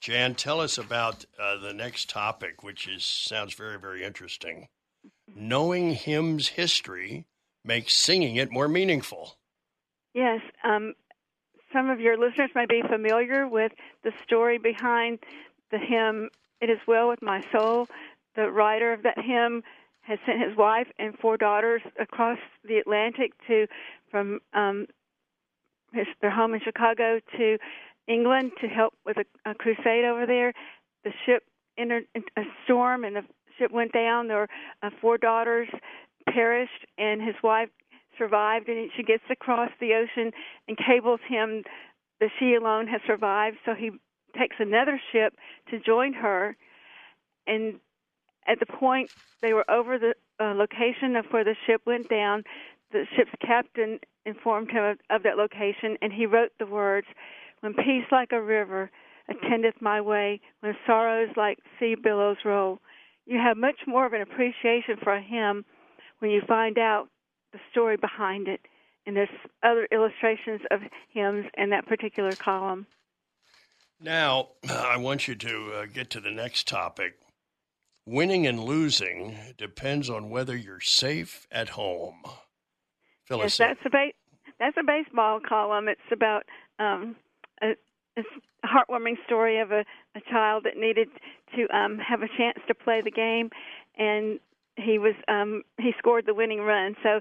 Jan, 0.00 0.34
tell 0.34 0.60
us 0.60 0.78
about 0.78 1.24
uh, 1.40 1.56
the 1.56 1.72
next 1.72 2.10
topic, 2.10 2.62
which 2.62 2.86
is 2.86 3.04
sounds 3.04 3.54
very, 3.54 3.78
very 3.78 4.04
interesting. 4.04 4.68
Knowing 5.34 5.92
hymns 5.92 6.48
history 6.48 7.26
makes 7.64 7.96
singing 7.96 8.36
it 8.36 8.52
more 8.52 8.68
meaningful. 8.68 9.36
Yes, 10.14 10.40
um, 10.62 10.94
some 11.72 11.90
of 11.90 12.00
your 12.00 12.16
listeners 12.16 12.50
may 12.54 12.66
be 12.66 12.82
familiar 12.82 13.48
with 13.48 13.72
the 14.04 14.12
story 14.22 14.58
behind 14.58 15.18
the 15.70 15.78
hymn 15.78 16.30
"It 16.60 16.70
Is 16.70 16.78
Well 16.86 17.08
with 17.08 17.22
My 17.22 17.42
Soul." 17.50 17.88
The 18.36 18.50
writer 18.50 18.92
of 18.92 19.02
that 19.02 19.18
hymn 19.18 19.62
has 20.06 20.18
sent 20.24 20.40
his 20.40 20.56
wife 20.56 20.86
and 20.98 21.18
four 21.18 21.36
daughters 21.36 21.82
across 22.00 22.38
the 22.64 22.76
Atlantic 22.76 23.32
to 23.48 23.66
from 24.10 24.38
um, 24.54 24.86
his, 25.92 26.06
their 26.22 26.30
home 26.30 26.54
in 26.54 26.60
Chicago 26.60 27.20
to 27.36 27.58
England 28.06 28.52
to 28.60 28.68
help 28.68 28.94
with 29.04 29.16
a, 29.16 29.50
a 29.50 29.54
crusade 29.54 30.04
over 30.04 30.26
there. 30.26 30.52
The 31.04 31.10
ship 31.24 31.42
entered 31.76 32.04
a 32.36 32.42
storm, 32.64 33.04
and 33.04 33.16
the 33.16 33.22
ship 33.58 33.72
went 33.72 33.92
down. 33.92 34.28
There 34.28 34.38
were 34.38 34.48
uh, 34.82 34.90
four 35.00 35.18
daughters 35.18 35.68
perished, 36.28 36.86
and 36.98 37.20
his 37.20 37.34
wife 37.42 37.68
survived. 38.16 38.68
And 38.68 38.90
she 38.96 39.02
gets 39.02 39.24
across 39.30 39.70
the 39.80 39.94
ocean 39.94 40.30
and 40.68 40.76
cables 40.76 41.20
him 41.28 41.64
that 42.20 42.30
she 42.38 42.54
alone 42.54 42.86
has 42.86 43.00
survived. 43.06 43.56
So 43.64 43.74
he 43.74 43.90
takes 44.38 44.56
another 44.58 45.00
ship 45.12 45.34
to 45.70 45.80
join 45.80 46.12
her, 46.12 46.56
and 47.46 47.80
at 48.46 48.60
the 48.60 48.66
point 48.66 49.10
they 49.42 49.52
were 49.52 49.68
over 49.70 49.98
the 49.98 50.14
uh, 50.40 50.54
location 50.54 51.16
of 51.16 51.26
where 51.30 51.44
the 51.44 51.56
ship 51.66 51.82
went 51.86 52.08
down, 52.08 52.44
the 52.92 53.04
ship's 53.16 53.30
captain 53.44 53.98
informed 54.24 54.70
him 54.70 54.84
of, 54.84 54.98
of 55.10 55.22
that 55.22 55.36
location, 55.36 55.96
and 56.02 56.12
he 56.12 56.26
wrote 56.26 56.52
the 56.58 56.66
words, 56.66 57.06
"When 57.60 57.74
peace 57.74 58.06
like 58.10 58.32
a 58.32 58.42
river 58.42 58.90
attendeth 59.28 59.80
my 59.80 60.00
way, 60.00 60.40
when 60.60 60.76
sorrows 60.86 61.30
like 61.36 61.58
sea 61.78 61.94
billows 61.94 62.38
roll." 62.44 62.80
You 63.26 63.38
have 63.38 63.56
much 63.56 63.80
more 63.86 64.06
of 64.06 64.12
an 64.12 64.22
appreciation 64.22 64.96
for 65.02 65.12
a 65.12 65.20
hymn 65.20 65.64
when 66.20 66.30
you 66.30 66.42
find 66.46 66.78
out 66.78 67.08
the 67.52 67.58
story 67.70 67.96
behind 67.96 68.46
it, 68.46 68.60
and 69.04 69.16
there's 69.16 69.28
other 69.62 69.88
illustrations 69.90 70.60
of 70.70 70.80
hymns 71.12 71.46
in 71.56 71.70
that 71.70 71.86
particular 71.86 72.32
column. 72.32 72.86
Now, 74.00 74.48
I 74.70 74.96
want 74.98 75.26
you 75.26 75.34
to 75.34 75.72
uh, 75.72 75.86
get 75.86 76.10
to 76.10 76.20
the 76.20 76.30
next 76.30 76.68
topic. 76.68 77.18
Winning 78.06 78.46
and 78.46 78.62
losing 78.62 79.36
depends 79.58 80.08
on 80.08 80.30
whether 80.30 80.56
you're 80.56 80.80
safe 80.80 81.46
at 81.50 81.70
home. 81.70 82.22
Phyllis, 83.24 83.58
yes, 83.58 83.68
that's 83.68 83.80
a 83.84 83.90
ba- 83.90 84.12
that's 84.60 84.76
a 84.78 84.84
baseball 84.84 85.40
column. 85.40 85.88
It's 85.88 86.00
about 86.12 86.44
um, 86.78 87.16
a, 87.60 87.74
a 88.16 88.22
heartwarming 88.64 89.16
story 89.26 89.58
of 89.58 89.72
a, 89.72 89.84
a 90.14 90.20
child 90.30 90.64
that 90.64 90.76
needed 90.76 91.08
to 91.56 91.66
um, 91.76 91.98
have 91.98 92.22
a 92.22 92.28
chance 92.28 92.58
to 92.68 92.74
play 92.74 93.00
the 93.02 93.10
game, 93.10 93.50
and 93.98 94.38
he 94.76 94.98
was 94.98 95.14
um, 95.26 95.62
he 95.78 95.92
scored 95.98 96.26
the 96.26 96.34
winning 96.34 96.60
run. 96.60 96.94
So 97.02 97.20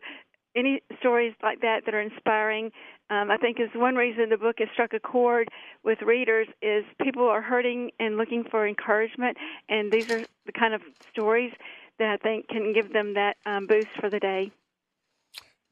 any 0.55 0.81
stories 0.99 1.33
like 1.43 1.61
that 1.61 1.81
that 1.85 1.93
are 1.93 2.01
inspiring, 2.01 2.71
um, 3.09 3.29
I 3.29 3.37
think 3.37 3.59
is 3.59 3.69
one 3.75 3.95
reason 3.95 4.29
the 4.29 4.37
book 4.37 4.55
has 4.59 4.69
struck 4.73 4.93
a 4.93 4.99
chord 4.99 5.49
with 5.83 6.01
readers. 6.01 6.47
Is 6.61 6.85
people 7.01 7.27
are 7.27 7.41
hurting 7.41 7.91
and 7.99 8.17
looking 8.17 8.43
for 8.49 8.67
encouragement, 8.67 9.37
and 9.69 9.91
these 9.91 10.09
are 10.11 10.23
the 10.45 10.51
kind 10.51 10.73
of 10.73 10.81
stories 11.11 11.51
that 11.99 12.09
I 12.09 12.17
think 12.17 12.47
can 12.47 12.73
give 12.73 12.91
them 12.91 13.13
that 13.13 13.37
um, 13.45 13.67
boost 13.67 13.89
for 13.99 14.09
the 14.09 14.19
day. 14.19 14.51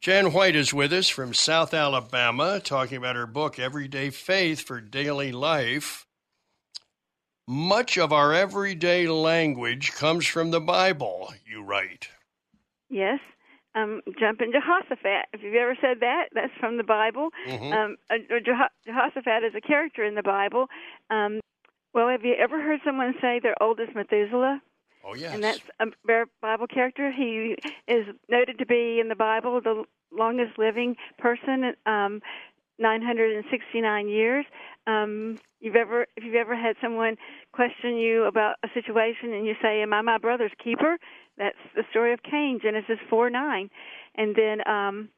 Jan 0.01 0.33
White 0.33 0.55
is 0.55 0.73
with 0.73 0.91
us 0.91 1.07
from 1.07 1.33
South 1.33 1.73
Alabama, 1.73 2.59
talking 2.59 2.97
about 2.97 3.15
her 3.15 3.25
book 3.25 3.57
Everyday 3.57 4.09
Faith 4.09 4.61
for 4.61 4.81
Daily 4.81 5.31
Life. 5.31 6.05
Much 7.47 7.97
of 7.97 8.11
our 8.11 8.33
everyday 8.33 9.07
language 9.07 9.93
comes 9.93 10.25
from 10.25 10.51
the 10.51 10.61
Bible, 10.61 11.33
you 11.45 11.63
write. 11.63 12.09
Yes. 12.89 13.19
Um, 13.75 14.01
jump 14.19 14.41
into 14.41 14.59
Jehoshaphat. 14.59 15.27
If 15.33 15.41
you've 15.41 15.55
ever 15.55 15.75
said 15.81 15.99
that, 16.01 16.25
that's 16.33 16.53
from 16.59 16.77
the 16.77 16.83
Bible. 16.83 17.29
Mm-hmm. 17.47 17.73
Um, 17.73 17.97
uh, 18.09 18.15
Jehoshaphat 18.85 19.43
is 19.43 19.55
a 19.55 19.61
character 19.61 20.03
in 20.03 20.13
the 20.15 20.21
Bible. 20.21 20.67
Um, 21.09 21.39
well, 21.93 22.07
have 22.09 22.23
you 22.23 22.35
ever 22.39 22.61
heard 22.61 22.81
someone 22.85 23.15
say 23.21 23.39
their 23.41 23.55
oldest 23.61 23.95
Methuselah? 23.95 24.61
Oh, 25.05 25.15
yes. 25.15 25.33
And 25.33 25.43
that's 25.43 25.61
a 25.79 25.87
Bible 26.41 26.67
character. 26.67 27.11
He 27.11 27.55
is 27.87 28.05
noted 28.29 28.59
to 28.59 28.65
be 28.65 28.99
in 28.99 29.09
the 29.09 29.15
Bible 29.15 29.59
the 29.61 29.83
longest 30.11 30.57
living 30.57 30.95
person, 31.17 31.73
um, 31.85 32.21
969 32.79 34.07
years. 34.07 34.45
Um, 34.87 35.39
you've 35.59 35.75
ever 35.75 36.05
if 36.15 36.23
you've 36.23 36.35
ever 36.35 36.55
had 36.55 36.75
someone 36.81 37.15
question 37.53 37.95
you 37.97 38.25
about 38.25 38.55
a 38.63 38.67
situation 38.73 39.33
and 39.33 39.45
you 39.45 39.55
say, 39.61 39.81
"Am 39.81 39.93
I 39.93 40.01
my 40.01 40.17
brother's 40.17 40.51
keeper?" 40.61 40.97
That's 41.37 41.57
the 41.75 41.83
story 41.89 42.13
of 42.13 42.21
Cain, 42.23 42.59
Genesis 42.61 42.99
4 43.09 43.29
9. 43.29 43.69
And 44.15 44.35
then 44.35 44.67
um, 44.67 45.09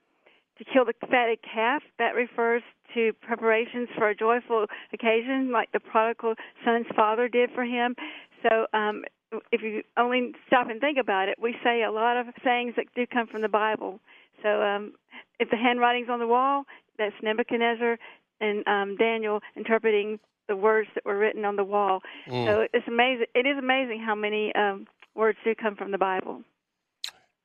to 0.57 0.63
kill 0.63 0.85
the 0.85 0.93
fatted 1.09 1.39
calf, 1.41 1.83
that 1.99 2.15
refers 2.15 2.63
to 2.93 3.11
preparations 3.21 3.89
for 3.97 4.09
a 4.09 4.15
joyful 4.15 4.65
occasion, 4.93 5.51
like 5.51 5.71
the 5.71 5.79
prodigal 5.79 6.35
son's 6.63 6.87
father 6.95 7.27
did 7.27 7.49
for 7.53 7.65
him. 7.65 7.95
So 8.43 8.67
um, 8.73 9.03
if 9.51 9.61
you 9.61 9.83
only 9.97 10.31
stop 10.47 10.69
and 10.69 10.79
think 10.79 10.97
about 10.97 11.29
it, 11.29 11.37
we 11.41 11.55
say 11.63 11.83
a 11.83 11.91
lot 11.91 12.17
of 12.17 12.27
sayings 12.43 12.75
that 12.77 12.85
do 12.95 13.05
come 13.05 13.27
from 13.27 13.41
the 13.41 13.49
Bible. 13.49 13.99
So 14.43 14.61
um, 14.61 14.93
if 15.39 15.49
the 15.49 15.57
handwriting's 15.57 16.09
on 16.09 16.19
the 16.19 16.27
wall, 16.27 16.63
that's 16.97 17.15
Nebuchadnezzar 17.21 17.97
and 18.39 18.67
um, 18.67 18.95
Daniel 18.97 19.41
interpreting 19.55 20.19
the 20.47 20.55
words 20.55 20.87
that 20.95 21.05
were 21.05 21.17
written 21.17 21.43
on 21.43 21.55
the 21.55 21.63
wall. 21.63 22.01
Mm. 22.29 22.45
So 22.45 22.67
it's 22.73 22.87
amazing. 22.87 23.25
It 23.33 23.47
is 23.47 23.57
amazing 23.57 24.03
how 24.05 24.15
many 24.15 24.53
um, 24.55 24.85
words 25.15 25.37
do 25.43 25.55
come 25.55 25.75
from 25.75 25.91
the 25.91 25.97
Bible. 25.97 26.41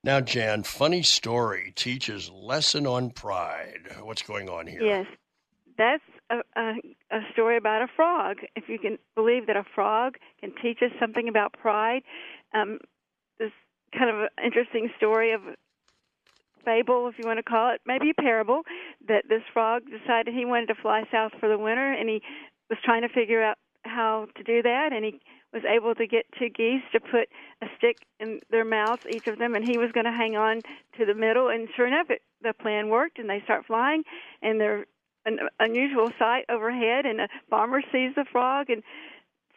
Now, 0.03 0.19
Jan, 0.19 0.63
funny 0.63 1.03
story 1.03 1.73
teaches 1.75 2.29
lesson 2.29 2.87
on 2.87 3.11
pride. 3.11 3.87
What's 4.01 4.23
going 4.23 4.49
on 4.49 4.65
here? 4.65 4.81
Yes, 4.81 5.05
that's 5.77 6.03
a, 6.31 6.37
a, 6.59 6.73
a 7.11 7.19
story 7.33 7.57
about 7.57 7.83
a 7.83 7.87
frog. 7.95 8.37
If 8.55 8.67
you 8.67 8.79
can 8.79 8.97
believe 9.13 9.45
that 9.47 9.55
a 9.55 9.63
frog 9.75 10.15
can 10.39 10.53
teach 10.61 10.79
us 10.81 10.91
something 10.99 11.27
about 11.27 11.53
pride, 11.53 12.01
um, 12.53 12.79
this 13.37 13.51
kind 13.95 14.09
of 14.09 14.29
interesting 14.43 14.89
story 14.97 15.33
of 15.33 15.41
fable, 16.65 17.07
if 17.07 17.15
you 17.17 17.27
want 17.27 17.37
to 17.37 17.43
call 17.43 17.73
it, 17.73 17.81
maybe 17.85 18.09
a 18.09 18.21
parable, 18.21 18.61
that 19.07 19.25
this 19.29 19.41
frog 19.53 19.83
decided 19.85 20.33
he 20.33 20.45
wanted 20.45 20.67
to 20.67 20.75
fly 20.75 21.03
south 21.11 21.31
for 21.39 21.47
the 21.49 21.57
winter, 21.57 21.91
and 21.91 22.09
he 22.09 22.21
was 22.69 22.79
trying 22.83 23.01
to 23.01 23.09
figure 23.09 23.43
out 23.43 23.57
how 23.83 24.27
to 24.35 24.43
do 24.43 24.61
that, 24.61 24.89
and 24.93 25.03
he 25.05 25.21
was 25.53 25.63
able 25.65 25.93
to 25.95 26.07
get 26.07 26.25
two 26.37 26.49
geese 26.49 26.83
to 26.93 26.99
put 26.99 27.27
a 27.61 27.67
stick 27.77 27.97
in 28.19 28.39
their 28.49 28.63
mouths, 28.63 29.05
each 29.09 29.27
of 29.27 29.37
them, 29.37 29.55
and 29.55 29.65
he 29.67 29.77
was 29.77 29.91
going 29.91 30.05
to 30.05 30.11
hang 30.11 30.35
on 30.35 30.61
to 30.97 31.05
the 31.05 31.13
middle. 31.13 31.49
And 31.49 31.67
sure 31.75 31.87
enough, 31.87 32.09
it, 32.09 32.21
the 32.41 32.53
plan 32.53 32.89
worked, 32.89 33.19
and 33.19 33.29
they 33.29 33.41
start 33.43 33.65
flying, 33.65 34.03
and 34.41 34.59
they're 34.59 34.85
an 35.25 35.39
unusual 35.59 36.11
sight 36.17 36.45
overhead. 36.49 37.05
And 37.05 37.21
a 37.21 37.27
farmer 37.49 37.81
sees 37.91 38.15
the 38.15 38.25
frog 38.31 38.69
and 38.69 38.81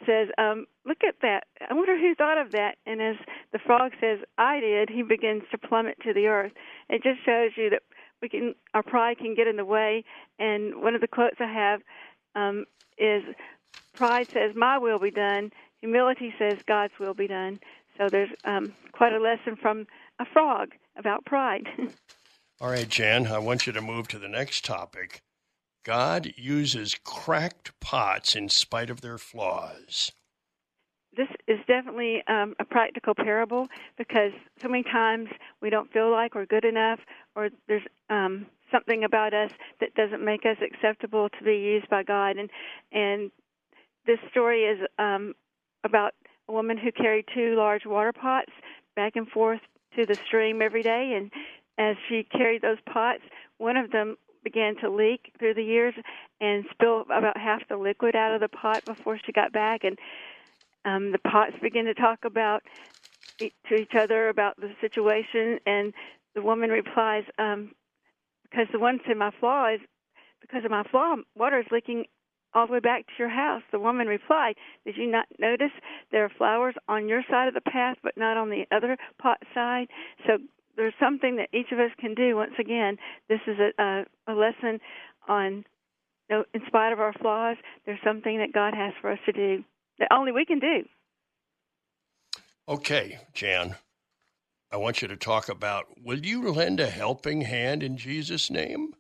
says, 0.05 0.29
um, 0.37 0.67
"Look 0.85 1.05
at 1.07 1.21
that! 1.23 1.45
I 1.69 1.75
wonder 1.75 1.97
who 1.97 2.15
thought 2.15 2.39
of 2.39 2.53
that." 2.53 2.77
And 2.87 3.01
as 3.01 3.17
the 3.53 3.61
frog 3.61 3.93
says, 4.01 4.19
"I 4.37 4.61
did," 4.61 4.91
he 4.91 5.03
begins 5.03 5.45
to 5.53 5.59
plummet 5.59 5.99
to 6.03 6.13
the 6.13 6.27
earth. 6.27 6.53
It 6.89 7.03
just 7.03 7.25
shows 7.25 7.53
you 7.57 7.71
that 7.71 7.83
we 8.21 8.29
can 8.29 8.55
our 8.75 8.83
pride 8.83 9.19
can 9.19 9.35
get 9.35 9.47
in 9.47 9.57
the 9.57 9.65
way. 9.65 10.05
And 10.39 10.83
one 10.83 10.95
of 10.95 11.01
the 11.01 11.09
quotes 11.09 11.37
I 11.41 11.53
have 11.53 11.81
um, 12.35 12.65
is, 12.99 13.23
"Pride 13.95 14.29
says 14.29 14.55
my 14.55 14.79
will 14.79 14.99
be 14.99 15.11
done, 15.11 15.53
humility 15.81 16.35
says 16.39 16.63
God's 16.67 16.99
will 16.99 17.15
be 17.15 17.27
done. 17.27 17.61
So 17.99 18.09
there's 18.09 18.31
um, 18.45 18.75
quite 18.93 19.13
a 19.13 19.19
lesson 19.19 19.57
from 19.57 19.87
a 20.19 20.25
frog 20.25 20.71
about 20.97 21.25
pride. 21.27 21.67
All 22.61 22.71
right, 22.71 22.89
Jan, 22.89 23.27
I 23.27 23.39
want 23.39 23.67
you 23.67 23.73
to 23.73 23.83
move 23.83 24.09
to 24.09 24.19
the 24.19 24.29
next 24.29 24.65
topic. 24.65 25.21
God 25.85 26.33
uses 26.37 26.97
cracked 27.05 27.79
pots 27.81 28.35
in 28.35 28.49
spite 28.49 28.89
of 28.89 29.03
their 29.03 29.19
flaws. 29.19 30.13
This 31.15 31.29
is 31.47 31.59
definitely 31.67 32.23
um, 32.27 32.55
a 32.59 32.65
practical 32.65 33.15
parable 33.15 33.69
because 33.99 34.33
so 34.63 34.69
many 34.69 34.83
times 34.83 35.29
we 35.61 35.69
don't 35.69 35.93
feel 35.93 36.11
like 36.11 36.35
we're 36.35 36.47
good 36.47 36.65
enough, 36.65 37.01
or 37.37 37.51
there's 37.69 37.83
um, 38.09 38.47
something 38.73 39.05
about 39.05 39.35
us 39.35 39.51
that 39.81 39.95
doesn't 39.95 40.25
make 40.25 40.47
us 40.47 40.57
acceptable 40.63 41.29
to 41.29 41.45
be 41.45 41.57
used 41.57 41.89
by 41.91 42.03
God. 42.03 42.37
And 42.39 42.51
and 42.91 43.31
this 44.07 44.19
story 44.31 44.65
is 44.65 44.81
um, 44.99 45.35
about 45.85 46.15
a 46.49 46.53
woman 46.53 46.77
who 46.77 46.93
carried 46.93 47.27
two 47.35 47.55
large 47.57 47.87
water 47.87 48.13
pots 48.13 48.53
back 48.97 49.17
and 49.17 49.29
forth 49.29 49.61
to 49.97 50.07
the 50.07 50.17
stream 50.27 50.61
every 50.63 50.83
day. 50.83 51.15
And 51.17 51.31
as 51.79 51.97
she 52.09 52.25
carried 52.25 52.63
those 52.63 52.79
pots, 52.93 53.23
one 53.59 53.77
of 53.77 53.91
them 53.91 54.17
began 54.43 54.77
to 54.77 54.91
leak 54.91 55.33
through 55.39 55.55
the 55.55 55.63
years 55.63 55.95
and 56.41 56.65
spill 56.71 57.03
about 57.03 57.39
half 57.39 57.67
the 57.69 57.77
liquid 57.77 58.15
out 58.15 58.35
of 58.35 58.41
the 58.41 58.49
pot 58.49 58.85
before 58.85 59.19
she 59.25 59.33
got 59.33 59.53
back. 59.53 59.85
And 59.85 59.99
um, 60.85 61.13
the 61.13 61.19
pots 61.19 61.55
began 61.63 61.87
to 61.87 61.95
talk 61.95 62.25
about 62.25 62.63
to 63.41 63.75
each 63.75 63.95
other 63.99 64.29
about 64.29 64.57
the 64.61 64.71
situation, 64.81 65.59
and 65.67 65.93
the 66.35 66.43
woman 66.43 66.71
replies, 66.71 67.25
um, 67.39 67.75
"Because 68.43 68.69
the 68.71 68.79
one 68.79 69.01
said 69.07 69.17
my 69.17 69.33
flaw 69.41 69.73
is 69.75 69.81
because 70.41 70.65
of 70.65 70.71
my 70.71 70.85
flaw, 70.85 71.17
water 71.35 71.59
is 71.59 71.67
leaking 71.73 72.05
all 72.55 72.67
the 72.67 72.73
way 72.73 72.81
back 72.81 73.07
to 73.07 73.13
your 73.19 73.29
house." 73.29 73.63
The 73.71 73.79
woman 73.79 74.07
replied, 74.07 74.57
"Did 74.85 74.97
you 74.97 75.07
not 75.07 75.27
notice 75.39 75.73
there 76.11 76.25
are 76.25 76.31
flowers 76.31 76.75
on 76.89 77.09
your 77.09 77.23
side 77.29 77.49
of 77.49 77.55
the 77.55 77.61
path, 77.61 77.99
but 78.03 78.17
not 78.17 78.37
on 78.37 78.51
the 78.51 78.67
other 78.71 78.97
pot 79.19 79.43
side?" 79.53 79.89
So 80.27 80.39
there's 80.77 80.95
something 80.99 81.37
that 81.37 81.49
each 81.53 81.73
of 81.73 81.79
us 81.79 81.91
can 81.99 82.15
do. 82.15 82.37
Once 82.37 82.55
again, 82.59 82.99
this 83.29 83.41
is 83.47 83.59
a, 83.59 83.83
a, 83.83 84.05
a 84.27 84.35
lesson 84.35 84.81
on, 85.29 85.65
you 86.29 86.37
know, 86.37 86.45
in 86.53 86.63
spite 86.67 86.93
of 86.93 87.01
our 87.01 87.13
flaws, 87.13 87.57
there's 87.87 88.01
something 88.05 88.39
that 88.39 88.53
God 88.53 88.75
has 88.75 88.93
for 89.01 89.11
us 89.11 89.19
to 89.27 89.33
do 89.33 89.65
that 89.99 90.09
only 90.11 90.33
we 90.33 90.45
can 90.45 90.59
do. 90.59 90.85
Okay, 92.69 93.19
Jan, 93.35 93.77
I 94.73 94.77
want 94.77 95.03
you 95.03 95.09
to 95.09 95.17
talk 95.17 95.49
about 95.49 95.87
will 96.03 96.19
you 96.19 96.51
lend 96.51 96.81
a 96.81 96.89
helping 96.89 97.43
hand 97.43 97.83
in 97.83 97.97
Jesus' 97.97 98.51
name? 98.51 98.95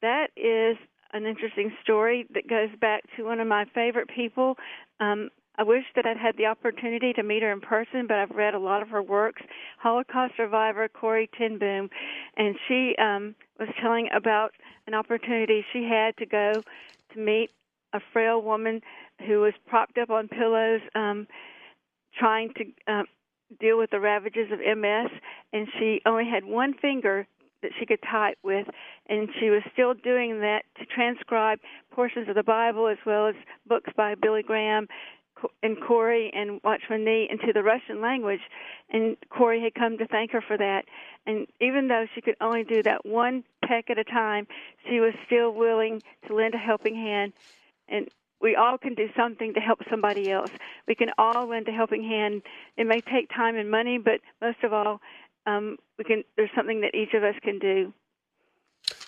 That 0.00 0.28
is 0.36 0.76
an 1.12 1.26
interesting 1.26 1.72
story 1.82 2.26
that 2.34 2.48
goes 2.48 2.70
back 2.80 3.02
to 3.16 3.24
one 3.24 3.40
of 3.40 3.46
my 3.46 3.64
favorite 3.74 4.08
people. 4.14 4.56
Um, 5.00 5.30
I 5.56 5.64
wish 5.64 5.84
that 5.96 6.06
I'd 6.06 6.16
had 6.16 6.36
the 6.36 6.46
opportunity 6.46 7.12
to 7.14 7.22
meet 7.24 7.42
her 7.42 7.50
in 7.50 7.60
person, 7.60 8.06
but 8.06 8.16
I've 8.16 8.30
read 8.30 8.54
a 8.54 8.58
lot 8.60 8.80
of 8.80 8.88
her 8.90 9.02
works. 9.02 9.42
Holocaust 9.78 10.34
survivor 10.36 10.86
Corrie 10.88 11.28
ten 11.36 11.58
Boom, 11.58 11.90
and 12.36 12.54
she 12.68 12.94
um, 12.98 13.34
was 13.58 13.68
telling 13.82 14.08
about 14.14 14.52
an 14.86 14.94
opportunity 14.94 15.64
she 15.72 15.82
had 15.82 16.16
to 16.18 16.26
go 16.26 16.52
to 17.12 17.18
meet 17.18 17.50
a 17.92 18.00
frail 18.12 18.40
woman 18.40 18.80
who 19.26 19.40
was 19.40 19.54
propped 19.66 19.98
up 19.98 20.10
on 20.10 20.28
pillows, 20.28 20.80
um, 20.94 21.26
trying 22.16 22.52
to 22.54 22.92
um, 22.92 23.06
deal 23.58 23.78
with 23.78 23.90
the 23.90 23.98
ravages 23.98 24.52
of 24.52 24.60
MS, 24.60 25.10
and 25.52 25.66
she 25.78 26.00
only 26.06 26.28
had 26.30 26.44
one 26.44 26.74
finger 26.74 27.26
that 27.62 27.72
she 27.78 27.86
could 27.86 28.00
type 28.02 28.38
with, 28.42 28.66
and 29.08 29.28
she 29.38 29.50
was 29.50 29.62
still 29.72 29.94
doing 29.94 30.40
that 30.40 30.62
to 30.78 30.86
transcribe 30.86 31.58
portions 31.92 32.28
of 32.28 32.34
the 32.34 32.42
Bible 32.42 32.88
as 32.88 32.98
well 33.04 33.26
as 33.26 33.34
books 33.66 33.90
by 33.96 34.14
Billy 34.14 34.42
Graham 34.42 34.86
and 35.62 35.76
Corrie 35.80 36.32
and 36.34 36.60
Watchman 36.64 37.04
Nee 37.04 37.28
into 37.30 37.52
the 37.52 37.62
Russian 37.62 38.00
language, 38.00 38.40
and 38.90 39.16
Corrie 39.30 39.62
had 39.62 39.74
come 39.74 39.98
to 39.98 40.06
thank 40.06 40.32
her 40.32 40.40
for 40.40 40.56
that. 40.56 40.84
And 41.26 41.46
even 41.60 41.88
though 41.88 42.06
she 42.14 42.20
could 42.20 42.36
only 42.40 42.64
do 42.64 42.82
that 42.82 43.06
one 43.06 43.44
peck 43.64 43.90
at 43.90 43.98
a 43.98 44.04
time, 44.04 44.46
she 44.88 45.00
was 45.00 45.14
still 45.26 45.52
willing 45.52 46.02
to 46.26 46.34
lend 46.34 46.54
a 46.54 46.58
helping 46.58 46.94
hand. 46.94 47.32
And 47.88 48.08
we 48.40 48.56
all 48.56 48.78
can 48.78 48.94
do 48.94 49.08
something 49.16 49.54
to 49.54 49.60
help 49.60 49.80
somebody 49.90 50.30
else. 50.30 50.50
We 50.86 50.94
can 50.94 51.10
all 51.18 51.46
lend 51.46 51.68
a 51.68 51.72
helping 51.72 52.04
hand. 52.04 52.42
It 52.76 52.86
may 52.86 53.00
take 53.00 53.30
time 53.34 53.56
and 53.56 53.70
money, 53.70 53.98
but 53.98 54.20
most 54.40 54.62
of 54.62 54.72
all, 54.72 55.00
um, 55.48 55.76
we 55.96 56.04
can. 56.04 56.24
There's 56.36 56.50
something 56.54 56.80
that 56.82 56.94
each 56.94 57.14
of 57.14 57.22
us 57.22 57.34
can 57.42 57.58
do. 57.58 57.92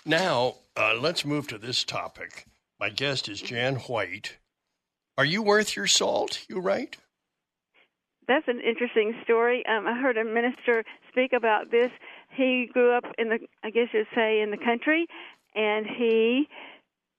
Now, 0.04 0.56
uh, 0.76 0.94
let's 0.98 1.24
move 1.24 1.46
to 1.48 1.58
this 1.58 1.84
topic. 1.84 2.46
My 2.78 2.88
guest 2.88 3.28
is 3.28 3.42
Jan 3.42 3.76
White. 3.76 4.38
Are 5.18 5.24
you 5.24 5.42
worth 5.42 5.76
your 5.76 5.86
salt? 5.86 6.46
You 6.48 6.60
write. 6.60 6.96
That's 8.26 8.48
an 8.48 8.60
interesting 8.60 9.14
story. 9.24 9.64
Um, 9.66 9.86
I 9.86 10.00
heard 10.00 10.16
a 10.16 10.24
minister 10.24 10.84
speak 11.10 11.32
about 11.32 11.70
this. 11.70 11.90
He 12.34 12.70
grew 12.72 12.96
up 12.96 13.04
in 13.18 13.28
the, 13.28 13.38
I 13.64 13.70
guess 13.70 13.88
you'd 13.92 14.06
say, 14.14 14.40
in 14.40 14.50
the 14.50 14.56
country, 14.56 15.06
and 15.54 15.84
he 15.84 16.48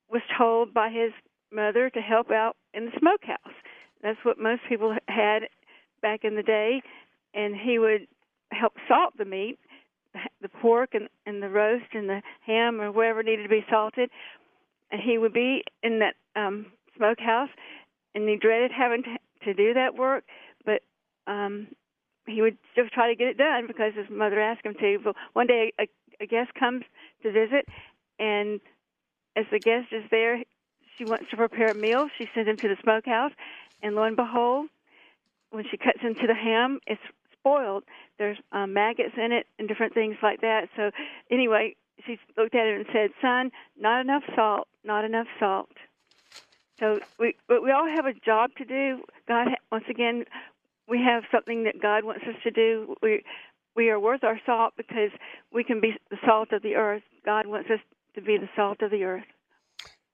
was 0.09 0.21
told 0.37 0.73
by 0.73 0.89
his 0.89 1.11
mother 1.51 1.89
to 1.89 1.99
help 1.99 2.31
out 2.31 2.55
in 2.73 2.85
the 2.85 2.91
smokehouse. 2.97 3.55
That's 4.01 4.19
what 4.23 4.39
most 4.39 4.61
people 4.67 4.95
had 5.07 5.43
back 6.01 6.21
in 6.23 6.35
the 6.35 6.43
day, 6.43 6.81
and 7.33 7.55
he 7.55 7.77
would 7.77 8.07
help 8.51 8.73
salt 8.87 9.13
the 9.17 9.25
meat, 9.25 9.59
the 10.41 10.49
pork 10.49 10.93
and, 10.93 11.07
and 11.25 11.41
the 11.41 11.49
roast 11.49 11.93
and 11.93 12.09
the 12.09 12.21
ham 12.45 12.81
or 12.81 12.91
whatever 12.91 13.23
needed 13.23 13.43
to 13.43 13.49
be 13.49 13.65
salted. 13.69 14.09
And 14.91 15.01
he 15.01 15.17
would 15.17 15.33
be 15.33 15.63
in 15.83 15.99
that 15.99 16.15
um, 16.35 16.67
smokehouse 16.95 17.49
and 18.13 18.27
he 18.27 18.35
dreaded 18.35 18.71
having 18.71 19.03
to, 19.03 19.17
to 19.45 19.53
do 19.53 19.73
that 19.73 19.95
work, 19.95 20.25
but 20.65 20.81
um, 21.27 21.67
he 22.27 22.41
would 22.41 22.57
just 22.75 22.93
try 22.93 23.07
to 23.07 23.15
get 23.15 23.27
it 23.27 23.37
done 23.37 23.67
because 23.67 23.93
his 23.95 24.09
mother 24.09 24.39
asked 24.39 24.65
him 24.65 24.75
to. 24.79 24.99
But 25.03 25.15
one 25.33 25.47
day, 25.47 25.71
a, 25.79 25.87
a 26.19 26.25
guest 26.25 26.53
comes 26.59 26.83
to 27.23 27.31
visit, 27.31 27.65
and 28.19 28.59
as 29.35 29.45
the 29.51 29.59
guest 29.59 29.87
is 29.91 30.03
there, 30.11 30.43
she 30.97 31.05
wants 31.05 31.25
to 31.31 31.37
prepare 31.37 31.71
a 31.71 31.75
meal. 31.75 32.09
She 32.17 32.27
sends 32.33 32.49
him 32.49 32.57
to 32.57 32.67
the 32.67 32.77
smokehouse, 32.83 33.31
and 33.81 33.95
lo 33.95 34.03
and 34.03 34.15
behold, 34.15 34.67
when 35.51 35.65
she 35.69 35.77
cuts 35.77 35.99
into 36.03 36.27
the 36.27 36.35
ham, 36.35 36.79
it's 36.85 37.01
spoiled. 37.41 37.83
There's 38.17 38.37
um, 38.51 38.73
maggots 38.73 39.15
in 39.17 39.31
it 39.31 39.47
and 39.59 39.67
different 39.67 39.93
things 39.93 40.15
like 40.23 40.41
that. 40.41 40.69
So 40.75 40.91
anyway, 41.29 41.75
she 42.05 42.17
looked 42.37 42.55
at 42.55 42.67
it 42.67 42.77
and 42.77 42.85
said, 42.93 43.09
"Son, 43.21 43.51
not 43.79 44.01
enough 44.01 44.23
salt. 44.35 44.67
Not 44.83 45.05
enough 45.05 45.27
salt." 45.39 45.69
So 46.79 46.99
we 47.19 47.35
but 47.47 47.61
we 47.63 47.71
all 47.71 47.87
have 47.87 48.05
a 48.05 48.13
job 48.13 48.51
to 48.57 48.65
do. 48.65 49.03
God 49.27 49.49
once 49.71 49.85
again, 49.89 50.25
we 50.87 50.99
have 50.99 51.23
something 51.31 51.63
that 51.63 51.81
God 51.81 52.03
wants 52.03 52.23
us 52.27 52.35
to 52.43 52.51
do. 52.51 52.95
We 53.01 53.23
we 53.75 53.89
are 53.89 53.99
worth 53.99 54.23
our 54.23 54.39
salt 54.45 54.73
because 54.77 55.11
we 55.53 55.63
can 55.63 55.79
be 55.79 55.93
the 56.09 56.17
salt 56.25 56.51
of 56.51 56.61
the 56.61 56.75
earth. 56.75 57.03
God 57.25 57.47
wants 57.47 57.69
us 57.69 57.79
to 58.15 58.21
be 58.21 58.37
the 58.37 58.49
salt 58.55 58.81
of 58.81 58.91
the 58.91 59.03
earth. 59.03 59.23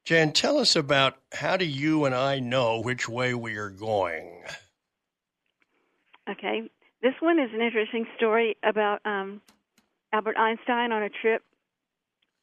Jan, 0.06 0.32
tell 0.32 0.58
us 0.58 0.76
about 0.76 1.18
how 1.34 1.58
do 1.58 1.66
you 1.66 2.06
and 2.06 2.16
I 2.16 2.40
know 2.40 2.80
which 2.80 3.10
way 3.10 3.34
we 3.34 3.58
are 3.58 3.70
going? 3.70 4.44
Okay. 6.30 6.70
This 7.02 7.14
one 7.20 7.40
is 7.40 7.50
an 7.54 7.62
interesting 7.62 8.06
story 8.16 8.58
about 8.64 9.06
um, 9.06 9.42
Albert 10.12 10.38
Einstein 10.38 10.92
on 10.92 11.04
a 11.04 11.10
trip. 11.10 11.44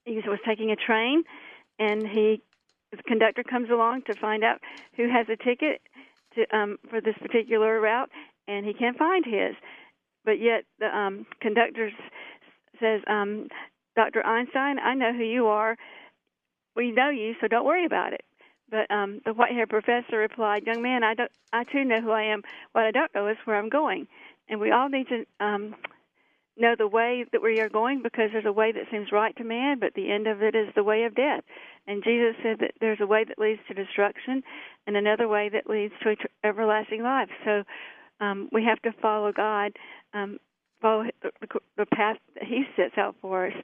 He 0.04 0.20
was 0.26 0.38
taking 0.46 0.70
a 0.70 0.76
train, 0.76 1.24
and 1.78 2.06
he 2.06 2.40
the 2.92 3.02
conductor 3.02 3.42
comes 3.42 3.70
along 3.70 4.02
to 4.02 4.14
find 4.14 4.44
out 4.44 4.60
who 4.96 5.10
has 5.10 5.26
a 5.28 5.36
ticket 5.42 5.80
to 6.36 6.56
um, 6.56 6.78
for 6.88 7.00
this 7.00 7.16
particular 7.20 7.80
route, 7.80 8.10
and 8.46 8.64
he 8.64 8.72
can't 8.74 8.96
find 8.96 9.24
his. 9.24 9.56
But 10.24 10.40
yet 10.40 10.64
the 10.78 10.86
um, 10.86 11.26
conductor 11.40 11.90
says, 12.78 13.00
um, 13.08 13.48
"Dr. 13.96 14.24
Einstein, 14.24 14.78
I 14.78 14.94
know 14.94 15.12
who 15.12 15.24
you 15.24 15.46
are. 15.46 15.76
We 16.76 16.92
know 16.92 17.10
you, 17.10 17.34
so 17.40 17.48
don't 17.48 17.66
worry 17.66 17.86
about 17.86 18.12
it." 18.12 18.24
But 18.70 18.88
um, 18.90 19.20
the 19.24 19.34
white-haired 19.34 19.68
professor 19.68 20.18
replied, 20.18 20.64
"Young 20.64 20.80
man, 20.80 21.02
I 21.02 21.14
don't. 21.14 21.32
I 21.52 21.64
too 21.64 21.84
know 21.84 22.00
who 22.00 22.12
I 22.12 22.22
am. 22.22 22.42
What 22.70 22.84
I 22.84 22.92
don't 22.92 23.12
know 23.16 23.26
is 23.26 23.36
where 23.46 23.56
I'm 23.56 23.68
going." 23.68 24.06
And 24.48 24.60
we 24.60 24.70
all 24.70 24.88
need 24.88 25.06
to 25.08 25.24
um, 25.44 25.74
know 26.56 26.74
the 26.76 26.86
way 26.86 27.24
that 27.32 27.42
we 27.42 27.60
are 27.60 27.68
going 27.68 28.02
because 28.02 28.30
there's 28.32 28.44
a 28.46 28.52
way 28.52 28.72
that 28.72 28.84
seems 28.90 29.12
right 29.12 29.36
to 29.36 29.44
man, 29.44 29.78
but 29.80 29.94
the 29.94 30.10
end 30.10 30.26
of 30.26 30.42
it 30.42 30.54
is 30.54 30.68
the 30.74 30.84
way 30.84 31.04
of 31.04 31.14
death. 31.14 31.42
And 31.86 32.02
Jesus 32.04 32.34
said 32.42 32.58
that 32.60 32.72
there's 32.80 33.00
a 33.00 33.06
way 33.06 33.24
that 33.24 33.38
leads 33.38 33.60
to 33.68 33.74
destruction 33.74 34.42
and 34.86 34.96
another 34.96 35.28
way 35.28 35.48
that 35.50 35.68
leads 35.68 35.94
to 36.02 36.16
everlasting 36.42 37.02
life. 37.02 37.28
So 37.44 37.64
um, 38.20 38.48
we 38.52 38.64
have 38.64 38.80
to 38.82 38.92
follow 39.00 39.32
God, 39.32 39.72
um, 40.12 40.38
follow 40.80 41.04
the, 41.22 41.30
the 41.76 41.86
path 41.86 42.16
that 42.34 42.44
He 42.44 42.64
sets 42.76 42.96
out 42.96 43.16
for 43.20 43.46
us. 43.46 43.54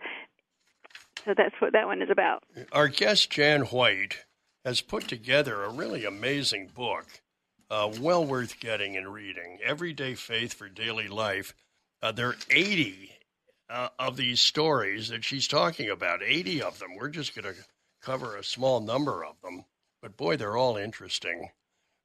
So 1.24 1.34
that's 1.36 1.54
what 1.60 1.72
that 1.72 1.86
one 1.86 2.02
is 2.02 2.08
about. 2.10 2.42
Our 2.72 2.88
guest, 2.88 3.30
Jan 3.30 3.62
White, 3.62 4.24
has 4.64 4.80
put 4.80 5.06
together 5.08 5.62
a 5.62 5.70
really 5.70 6.04
amazing 6.04 6.70
book, 6.74 7.06
uh, 7.70 7.90
well 8.00 8.24
worth 8.24 8.60
getting 8.60 8.96
and 8.96 9.12
reading 9.12 9.58
Everyday 9.64 10.14
Faith 10.14 10.54
for 10.54 10.68
Daily 10.68 11.08
Life 11.08 11.54
uh, 12.02 12.12
there 12.12 12.28
are 12.28 12.36
80 12.50 13.10
uh, 13.68 13.88
of 13.98 14.16
these 14.16 14.40
stories 14.40 15.08
that 15.10 15.24
she's 15.24 15.46
talking 15.46 15.90
about, 15.90 16.22
80 16.22 16.62
of 16.62 16.78
them. 16.78 16.96
We're 16.96 17.08
just 17.08 17.34
going 17.34 17.54
to 17.54 17.60
cover 18.02 18.36
a 18.36 18.44
small 18.44 18.80
number 18.80 19.24
of 19.24 19.40
them, 19.42 19.64
but 20.00 20.16
boy, 20.16 20.36
they're 20.36 20.56
all 20.56 20.76
interesting. 20.76 21.50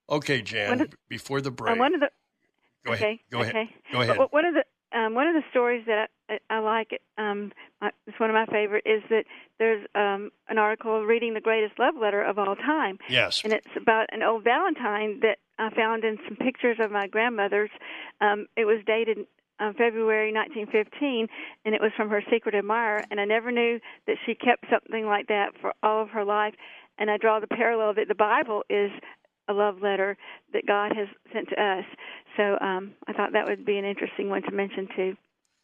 Okay, 0.10 0.42
Jan, 0.42 0.82
of, 0.82 0.94
before 1.10 1.42
the 1.42 1.52
break. 1.52 1.78
Uh, 1.78 1.80
one 1.80 1.96
of 1.96 2.02
the, 2.02 2.10
go 2.86 2.94
okay, 2.94 3.04
ahead. 3.04 3.18
Go 3.32 3.40
okay. 3.40 3.50
ahead. 3.50 3.68
Go 3.92 4.02
ahead. 4.02 4.18
But 4.18 4.34
one 4.34 4.46
of 4.46 4.54
the 4.54 4.64
um, 4.96 5.14
one 5.14 5.28
of 5.28 5.34
the 5.34 5.44
stories 5.50 5.84
that 5.88 6.10
I, 6.30 6.40
I 6.50 6.60
like, 6.60 7.02
um, 7.18 7.52
it's 8.08 8.18
one 8.18 8.30
of 8.30 8.34
my 8.34 8.46
favorite, 8.46 8.84
is 8.86 9.02
that 9.10 9.26
there's 9.60 9.86
um, 9.94 10.32
an 10.48 10.58
article 10.58 11.04
reading 11.04 11.34
the 11.34 11.42
greatest 11.42 11.78
love 11.80 11.96
letter 12.00 12.22
of 12.22 12.38
all 12.38 12.56
time. 12.56 13.00
Yes. 13.10 13.42
And 13.44 13.52
it's 13.52 13.68
about 13.76 14.08
an 14.12 14.24
old 14.24 14.46
Valentine 14.46 15.20
that 15.22 15.40
I 15.58 15.70
found 15.74 16.04
in 16.04 16.18
some 16.28 16.36
pictures 16.38 16.78
of 16.80 16.92
my 16.92 17.08
grandmother's. 17.08 17.70
Um, 18.22 18.48
it 18.56 18.66
was 18.66 18.82
dated 18.86 19.20
um, 19.60 19.74
February 19.74 20.34
1915, 20.34 21.28
and 21.64 21.76
it 21.76 21.82
was 21.82 21.92
from 21.96 22.10
her 22.10 22.22
secret 22.32 22.56
admirer. 22.56 23.04
And 23.10 23.20
I 23.20 23.26
never 23.26 23.52
knew 23.52 23.80
that 24.08 24.18
she 24.26 24.36
kept 24.36 24.66
something 24.70 25.06
like 25.06 25.28
that 25.28 25.54
for 25.62 25.74
all 25.82 26.02
of 26.02 26.10
her 26.10 26.26
life. 26.26 26.56
And 26.98 27.10
I 27.10 27.18
draw 27.18 27.40
the 27.40 27.48
parallel 27.48 27.94
that 27.96 28.08
the 28.08 28.16
Bible 28.16 28.64
is 28.70 28.92
a 29.48 29.54
love 29.54 29.82
letter 29.82 30.18
that 30.54 30.66
God 30.66 30.94
has 30.96 31.08
sent 31.32 31.50
to 31.50 31.62
us. 31.62 31.86
So 32.38 32.58
um, 32.60 32.94
I 33.08 33.14
thought 33.14 33.34
that 33.34 33.48
would 33.48 33.66
be 33.66 33.78
an 33.78 33.86
interesting 33.86 34.30
one 34.30 34.42
to 34.44 34.52
mention 34.52 34.88
too. 34.96 35.16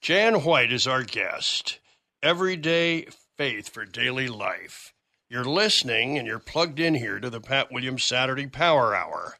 Jan 0.01 0.43
White 0.43 0.71
is 0.71 0.87
our 0.87 1.03
guest. 1.03 1.79
Everyday 2.23 3.07
faith 3.37 3.69
for 3.69 3.85
daily 3.85 4.27
life. 4.27 4.93
You're 5.29 5.45
listening 5.45 6.17
and 6.17 6.27
you're 6.27 6.39
plugged 6.39 6.79
in 6.79 6.95
here 6.95 7.19
to 7.19 7.29
the 7.29 7.41
Pat 7.41 7.71
Williams 7.71 8.03
Saturday 8.03 8.47
Power 8.47 8.93
Hour. 8.95 9.37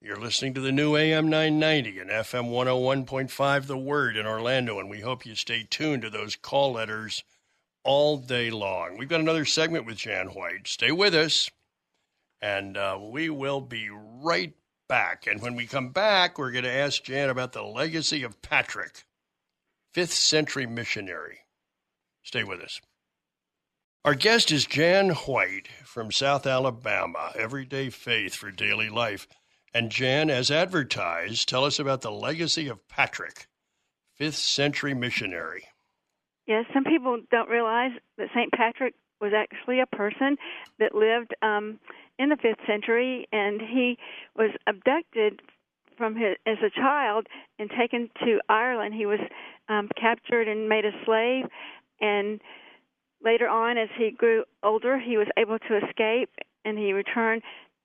You're 0.00 0.20
listening 0.20 0.54
to 0.54 0.60
the 0.60 0.70
new 0.70 0.94
AM 0.94 1.28
990 1.28 1.98
and 1.98 2.08
FM 2.08 2.50
101.5 2.50 3.66
The 3.66 3.76
Word 3.76 4.16
in 4.16 4.26
Orlando, 4.26 4.78
and 4.78 4.88
we 4.88 5.00
hope 5.00 5.26
you 5.26 5.34
stay 5.34 5.66
tuned 5.68 6.02
to 6.02 6.10
those 6.10 6.36
call 6.36 6.74
letters 6.74 7.24
all 7.82 8.16
day 8.16 8.48
long. 8.48 8.96
We've 8.96 9.08
got 9.08 9.18
another 9.18 9.44
segment 9.44 9.86
with 9.86 9.96
Jan 9.96 10.28
White. 10.28 10.68
Stay 10.68 10.92
with 10.92 11.16
us, 11.16 11.50
and 12.40 12.76
uh, 12.76 12.96
we 13.10 13.28
will 13.28 13.60
be 13.60 13.90
right 13.90 14.54
back. 14.88 15.26
And 15.26 15.42
when 15.42 15.56
we 15.56 15.66
come 15.66 15.88
back, 15.88 16.38
we're 16.38 16.52
going 16.52 16.62
to 16.62 16.70
ask 16.70 17.02
Jan 17.02 17.28
about 17.28 17.52
the 17.52 17.64
legacy 17.64 18.22
of 18.22 18.40
Patrick, 18.40 19.04
fifth 19.92 20.12
century 20.14 20.66
missionary. 20.66 21.40
Stay 22.22 22.44
with 22.44 22.60
us. 22.60 22.80
Our 24.04 24.14
guest 24.14 24.52
is 24.52 24.64
Jan 24.64 25.10
White 25.10 25.66
from 25.84 26.12
South 26.12 26.46
Alabama, 26.46 27.32
Everyday 27.34 27.90
Faith 27.90 28.36
for 28.36 28.52
Daily 28.52 28.88
Life. 28.88 29.26
And 29.74 29.90
Jan, 29.90 30.30
as 30.30 30.50
advertised, 30.50 31.48
tell 31.48 31.64
us 31.64 31.78
about 31.78 32.00
the 32.00 32.10
legacy 32.10 32.68
of 32.68 32.86
Patrick, 32.88 33.46
fifth 34.16 34.36
century 34.36 34.94
missionary. 34.94 35.64
Yes, 36.46 36.64
some 36.72 36.84
people 36.84 37.20
don't 37.30 37.50
realize 37.50 37.92
that 38.16 38.28
St. 38.34 38.50
Patrick 38.52 38.94
was 39.20 39.32
actually 39.36 39.80
a 39.80 39.86
person 39.86 40.36
that 40.78 40.94
lived 40.94 41.34
um, 41.42 41.78
in 42.18 42.30
the 42.30 42.36
fifth 42.36 42.64
century, 42.66 43.28
and 43.32 43.60
he 43.60 43.98
was 44.34 44.50
abducted 44.66 45.42
from 45.96 46.14
his 46.14 46.36
as 46.46 46.58
a 46.64 46.70
child 46.70 47.26
and 47.58 47.70
taken 47.70 48.08
to 48.20 48.38
Ireland. 48.48 48.94
He 48.94 49.04
was 49.04 49.20
um, 49.68 49.90
captured 50.00 50.48
and 50.48 50.68
made 50.68 50.84
a 50.84 50.92
slave, 51.04 51.44
and 52.00 52.40
later 53.22 53.48
on, 53.48 53.76
as 53.76 53.88
he 53.98 54.10
grew 54.10 54.44
older, 54.62 54.98
he 54.98 55.16
was 55.16 55.26
able 55.36 55.58
to 55.58 55.76
escape, 55.86 56.30
and 56.64 56.78
he 56.78 56.92
returned 56.92 57.42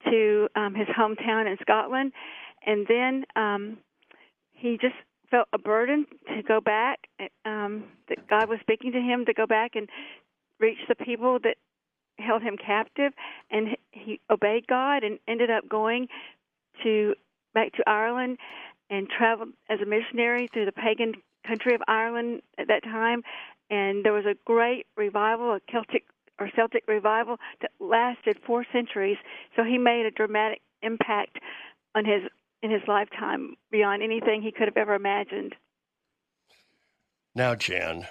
to 0.10 0.48
um, 0.56 0.76
his 0.76 0.88
hometown 0.88 1.50
in 1.50 1.58
Scotland, 1.62 2.12
and 2.66 2.86
then 2.88 3.26
um, 3.36 3.78
he 4.52 4.78
just 4.80 4.96
felt 5.30 5.48
a 5.54 5.58
burden 5.58 6.06
to 6.28 6.44
go 6.44 6.62
back. 6.62 7.00
Um, 7.46 7.86
that 8.10 8.28
God 8.30 8.50
was 8.50 8.60
speaking 8.62 8.92
to 8.94 9.00
him 9.00 9.26
to 9.26 9.34
go 9.34 9.46
back 9.46 9.76
and 9.76 9.90
reach 10.60 10.78
the 10.88 10.96
people 10.96 11.40
that 11.44 11.58
held 12.20 12.42
him 12.42 12.58
captive, 12.58 13.14
and 13.50 13.70
he 13.92 14.20
obeyed 14.30 14.68
God 14.68 15.04
and 15.04 15.20
ended 15.28 15.50
up 15.50 15.68
going 15.68 16.08
to 16.84 17.16
back 17.54 17.74
to 17.74 17.84
Ireland 17.88 18.38
and 18.90 19.08
traveled 19.10 19.50
as 19.70 19.80
a 19.82 19.86
missionary 19.86 20.48
through 20.52 20.66
the 20.66 20.72
pagan 20.72 21.14
country 21.46 21.74
of 21.76 21.82
Ireland 21.88 22.42
at 22.58 22.68
that 22.68 22.84
time. 22.84 23.24
And 23.70 24.04
there 24.04 24.14
was 24.14 24.26
a 24.26 24.36
great 24.46 24.86
revival, 24.96 25.54
a 25.54 25.60
Celtic 25.72 26.04
or 26.40 26.50
Celtic 26.56 26.84
revival 26.88 27.38
that 27.62 27.72
lasted 27.80 28.38
four 28.46 28.66
centuries. 28.72 29.18
So 29.56 29.64
he 29.64 29.78
made 29.78 30.06
a 30.06 30.12
dramatic 30.12 30.62
impact 30.82 31.40
on 31.96 32.06
his 32.06 32.24
in 32.62 32.72
his 32.72 32.82
lifetime 32.88 33.56
beyond 33.72 34.02
anything 34.02 34.42
he 34.42 34.52
could 34.52 34.68
have 34.68 34.78
ever 34.78 34.96
imagined. 34.96 35.54
Now, 37.36 37.56
Jan, 37.56 38.08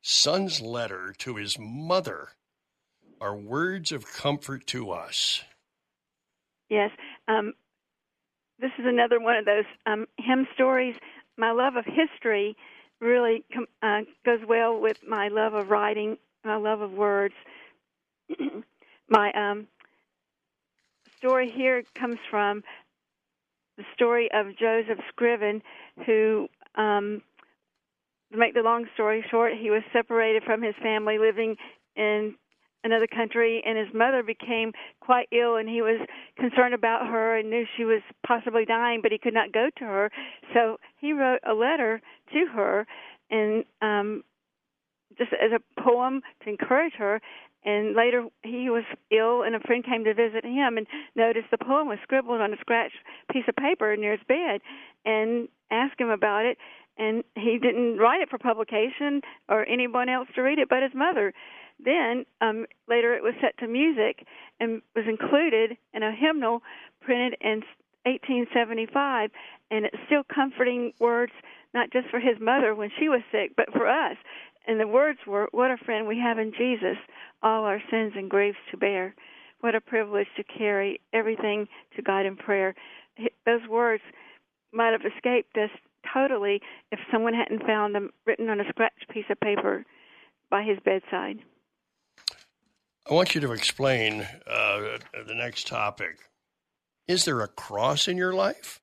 son's 0.00 0.60
letter 0.60 1.14
to 1.18 1.36
his 1.36 1.58
mother 1.58 2.28
are 3.20 3.36
words 3.36 3.92
of 3.92 4.10
comfort 4.10 4.66
to 4.68 4.90
us. 4.90 5.42
Yes. 6.70 6.90
Um, 7.28 7.52
this 8.58 8.70
is 8.78 8.86
another 8.86 9.20
one 9.20 9.36
of 9.36 9.44
those 9.44 9.64
um, 9.84 10.06
hymn 10.18 10.46
stories. 10.54 10.94
My 11.36 11.50
love 11.52 11.76
of 11.76 11.84
history 11.84 12.56
really 13.00 13.44
com- 13.52 13.66
uh, 13.82 14.00
goes 14.24 14.40
well 14.48 14.80
with 14.80 14.98
my 15.06 15.28
love 15.28 15.54
of 15.54 15.70
writing 15.70 16.16
my 16.44 16.56
love 16.56 16.80
of 16.80 16.92
words. 16.92 17.34
my 19.08 19.32
um, 19.32 19.66
story 21.18 21.50
here 21.54 21.82
comes 21.98 22.18
from 22.30 22.62
the 23.76 23.84
story 23.94 24.28
of 24.32 24.56
Joseph 24.58 24.98
Scriven, 25.08 25.62
who, 26.06 26.48
um, 26.76 27.22
to 28.32 28.38
make 28.38 28.54
the 28.54 28.60
long 28.60 28.86
story 28.94 29.24
short, 29.30 29.52
he 29.60 29.70
was 29.70 29.82
separated 29.92 30.42
from 30.44 30.62
his 30.62 30.74
family, 30.82 31.18
living 31.18 31.56
in 31.96 32.34
another 32.84 33.06
country, 33.06 33.62
and 33.64 33.78
his 33.78 33.88
mother 33.94 34.22
became 34.22 34.72
quite 35.00 35.26
ill, 35.32 35.56
and 35.56 35.68
he 35.68 35.80
was 35.80 36.06
concerned 36.38 36.74
about 36.74 37.06
her 37.06 37.38
and 37.38 37.50
knew 37.50 37.64
she 37.76 37.84
was 37.84 38.02
possibly 38.26 38.64
dying, 38.64 39.00
but 39.02 39.10
he 39.10 39.18
could 39.18 39.34
not 39.34 39.52
go 39.52 39.70
to 39.78 39.84
her. 39.84 40.10
So 40.52 40.76
he 40.98 41.12
wrote 41.12 41.40
a 41.48 41.54
letter 41.54 42.00
to 42.32 42.46
her, 42.54 42.86
and 43.30 43.64
um, 43.80 44.22
just 45.16 45.32
as 45.32 45.52
a 45.52 45.82
poem 45.82 46.22
to 46.42 46.50
encourage 46.50 46.94
her. 46.94 47.20
And 47.64 47.96
later 47.96 48.26
he 48.42 48.68
was 48.68 48.84
ill, 49.10 49.42
and 49.42 49.54
a 49.54 49.60
friend 49.60 49.84
came 49.84 50.04
to 50.04 50.12
visit 50.12 50.44
him 50.44 50.76
and 50.76 50.86
noticed 51.16 51.46
the 51.50 51.58
poem 51.58 51.88
was 51.88 51.98
scribbled 52.02 52.40
on 52.40 52.52
a 52.52 52.58
scratched 52.60 52.98
piece 53.32 53.44
of 53.48 53.56
paper 53.56 53.96
near 53.96 54.12
his 54.12 54.26
bed, 54.28 54.60
and 55.04 55.48
asked 55.70 55.98
him 55.98 56.10
about 56.10 56.44
it. 56.44 56.58
And 56.98 57.24
he 57.34 57.58
didn't 57.60 57.98
write 57.98 58.20
it 58.20 58.28
for 58.28 58.38
publication 58.38 59.22
or 59.48 59.66
anyone 59.66 60.08
else 60.08 60.28
to 60.34 60.42
read 60.42 60.58
it 60.58 60.68
but 60.68 60.82
his 60.82 60.94
mother. 60.94 61.32
Then 61.82 62.24
um, 62.40 62.66
later 62.88 63.14
it 63.14 63.22
was 63.22 63.34
set 63.40 63.58
to 63.58 63.66
music 63.66 64.24
and 64.60 64.80
was 64.94 65.06
included 65.08 65.76
in 65.92 66.02
a 66.02 66.12
hymnal 66.12 66.62
printed 67.00 67.36
in 67.40 67.62
1875, 68.04 69.30
and 69.70 69.86
it's 69.86 69.96
still 70.06 70.22
comforting 70.32 70.92
words 71.00 71.32
not 71.72 71.90
just 71.90 72.08
for 72.08 72.20
his 72.20 72.38
mother 72.40 72.74
when 72.74 72.90
she 72.98 73.08
was 73.08 73.22
sick, 73.32 73.52
but 73.56 73.72
for 73.72 73.88
us 73.88 74.16
and 74.66 74.80
the 74.80 74.86
words 74.86 75.18
were, 75.26 75.48
What 75.52 75.70
a 75.70 75.76
friend 75.84 76.06
we 76.06 76.18
have 76.18 76.38
in 76.38 76.52
Jesus, 76.56 76.96
all 77.42 77.64
our 77.64 77.82
sins 77.90 78.12
and 78.16 78.30
griefs 78.30 78.58
to 78.70 78.76
bear. 78.76 79.14
What 79.60 79.74
a 79.74 79.80
privilege 79.80 80.26
to 80.36 80.44
carry 80.44 81.00
everything 81.12 81.68
to 81.96 82.02
God 82.02 82.26
in 82.26 82.36
prayer. 82.36 82.74
Those 83.46 83.66
words 83.68 84.02
might 84.72 84.92
have 84.92 85.10
escaped 85.10 85.56
us 85.56 85.70
totally 86.12 86.60
if 86.92 86.98
someone 87.10 87.34
hadn't 87.34 87.66
found 87.66 87.94
them 87.94 88.10
written 88.26 88.48
on 88.50 88.60
a 88.60 88.68
scratched 88.68 89.08
piece 89.10 89.24
of 89.30 89.40
paper 89.40 89.84
by 90.50 90.62
his 90.62 90.78
bedside. 90.84 91.38
I 93.08 93.14
want 93.14 93.34
you 93.34 93.40
to 93.42 93.52
explain 93.52 94.26
uh, 94.46 94.98
the 95.26 95.34
next 95.34 95.66
topic. 95.66 96.18
Is 97.06 97.24
there 97.24 97.40
a 97.40 97.48
cross 97.48 98.08
in 98.08 98.16
your 98.16 98.32
life? 98.32 98.80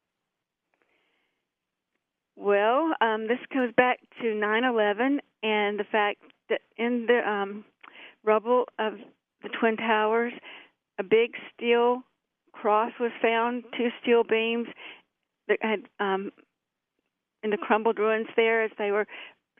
Well, 2.36 2.92
um, 3.02 3.28
this 3.28 3.40
goes 3.54 3.72
back 3.76 4.00
to 4.22 4.34
9 4.34 4.64
11 4.64 5.22
and 5.44 5.80
the 5.80 5.86
fact 5.92 6.20
that 6.50 6.62
in 6.78 7.06
the 7.08 7.28
um, 7.30 7.66
rubble 8.24 8.66
of 8.80 8.94
the 9.44 9.50
Twin 9.60 9.78
Towers, 9.78 10.34
a 11.00 11.04
big 11.04 11.32
steel 11.56 12.04
cross 12.52 12.92
was 13.00 13.12
found, 13.22 13.64
two 13.78 13.90
steel 14.02 14.24
beams 14.24 14.68
that 15.48 15.58
had 15.62 15.82
um, 16.00 16.32
in 17.44 17.50
the 17.50 17.58
crumbled 17.58 17.98
ruins 17.98 18.28
there 18.36 18.64
as 18.64 18.72
they 18.78 18.92
were 18.92 19.08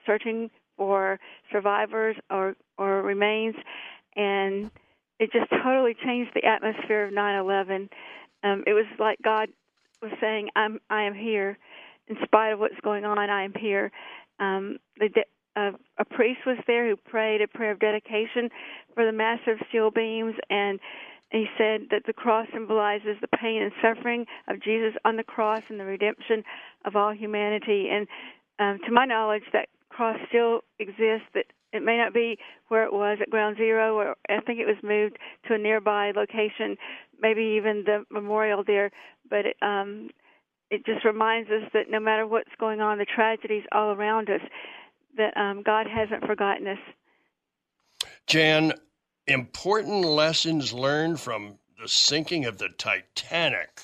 searching 0.06 0.50
for 0.78 1.20
survivors 1.52 2.16
or 2.30 2.56
or 2.78 3.02
remains, 3.02 3.56
and 4.16 4.72
it 5.20 5.32
just 5.32 5.50
totally 5.64 5.96
changed 6.04 6.32
the 6.34 6.46
atmosphere 6.46 7.06
of 7.06 7.14
9/11. 7.14 7.90
Um, 8.44 8.64
it 8.66 8.74
was 8.74 8.86
like 9.00 9.20
God 9.24 9.50
was 10.02 10.12
saying, 10.20 10.50
"I'm 10.56 10.80
I 10.90 11.04
am 11.04 11.14
here, 11.14 11.58
in 12.08 12.18
spite 12.24 12.52
of 12.54 12.60
what's 12.60 12.80
going 12.82 13.06
on. 13.06 13.18
I 13.18 13.44
am 13.44 13.54
here." 13.54 13.92
Um, 14.40 14.78
the 14.98 15.10
de- 15.10 15.26
a, 15.56 15.72
a 15.98 16.06
priest 16.06 16.40
was 16.46 16.58
there 16.68 16.88
who 16.90 16.96
prayed 16.96 17.42
a 17.42 17.48
prayer 17.48 17.72
of 17.72 17.80
dedication 17.80 18.50
for 18.94 19.06
the 19.06 19.12
massive 19.12 19.58
steel 19.70 19.92
beams 19.92 20.36
and 20.50 20.80
he 21.32 21.46
said 21.58 21.88
that 21.92 22.04
the 22.06 22.14
cross 22.14 22.48
symbolizes 22.52 23.16
the 23.22 23.38
pain 23.40 23.62
and 23.62 23.72
suffering 23.82 24.26
of 24.50 24.62
Jesus 24.62 24.94
on 25.06 25.16
the 25.16 25.24
cross 25.24 25.64
and 25.70 25.80
the 25.80 25.86
redemption 25.86 26.44
of 26.84 26.98
all 26.98 27.14
humanity. 27.14 27.88
And 27.90 28.08
um, 28.60 28.80
to 28.86 28.92
my 28.92 29.06
knowledge, 29.06 29.44
that 29.54 29.70
cross 29.90 30.18
still 30.28 30.60
exists. 30.78 31.28
That 31.34 31.46
it 31.72 31.84
may 31.84 31.98
not 31.98 32.14
be 32.14 32.38
where 32.68 32.84
it 32.84 32.92
was 32.92 33.20
at 33.22 33.30
Ground 33.30 33.56
Zero, 33.56 33.96
or 33.96 34.16
I 34.30 34.42
think 34.42 34.60
it 34.60 34.66
was 34.66 34.76
moved 34.84 35.18
to 35.48 35.54
a 35.54 35.58
nearby 35.58 36.12
location, 36.14 36.76
maybe 37.22 37.56
even 37.58 37.84
the 37.86 38.04
memorial 38.12 38.64
there. 38.66 38.92
But 39.30 39.46
it, 39.46 39.58
um, 39.62 40.10
it 40.70 40.86
just 40.86 41.06
reminds 41.06 41.50
us 41.50 41.70
that 41.74 41.90
no 41.90 42.02
matter 42.02 42.28
what's 42.28 42.52
going 42.60 42.82
on, 42.82 42.98
the 42.98 43.06
tragedies 43.06 43.64
all 43.72 43.92
around 43.92 44.30
us, 44.30 44.42
that 45.18 45.36
um, 45.38 45.64
God 45.64 45.88
hasn't 45.88 46.26
forgotten 46.26 46.68
us. 46.68 46.78
Jan, 48.28 48.74
important 49.28 50.06
lessons 50.06 50.74
learned 50.74 51.20
from 51.20 51.58
the 51.82 51.88
sinking 51.88 52.46
of 52.46 52.58
the 52.58 52.70
Titanic. 52.78 53.82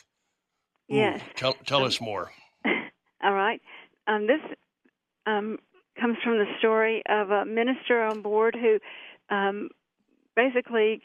Yes. 0.88 1.20
Ooh, 1.22 1.34
tell 1.36 1.54
tell 1.66 1.82
um, 1.82 1.88
us 1.88 2.00
more. 2.00 2.32
All 3.24 3.34
right. 3.34 3.62
Um, 4.08 4.28
this 4.28 4.40
um, 5.26 5.58
comes 6.00 6.18
from 6.24 6.38
the 6.38 6.46
story 6.60 7.04
of 7.10 7.32
a 7.32 7.46
minister 7.46 8.02
on 8.02 8.22
board 8.22 8.56
who 8.56 8.80
um, 9.36 9.70
basically 10.36 11.02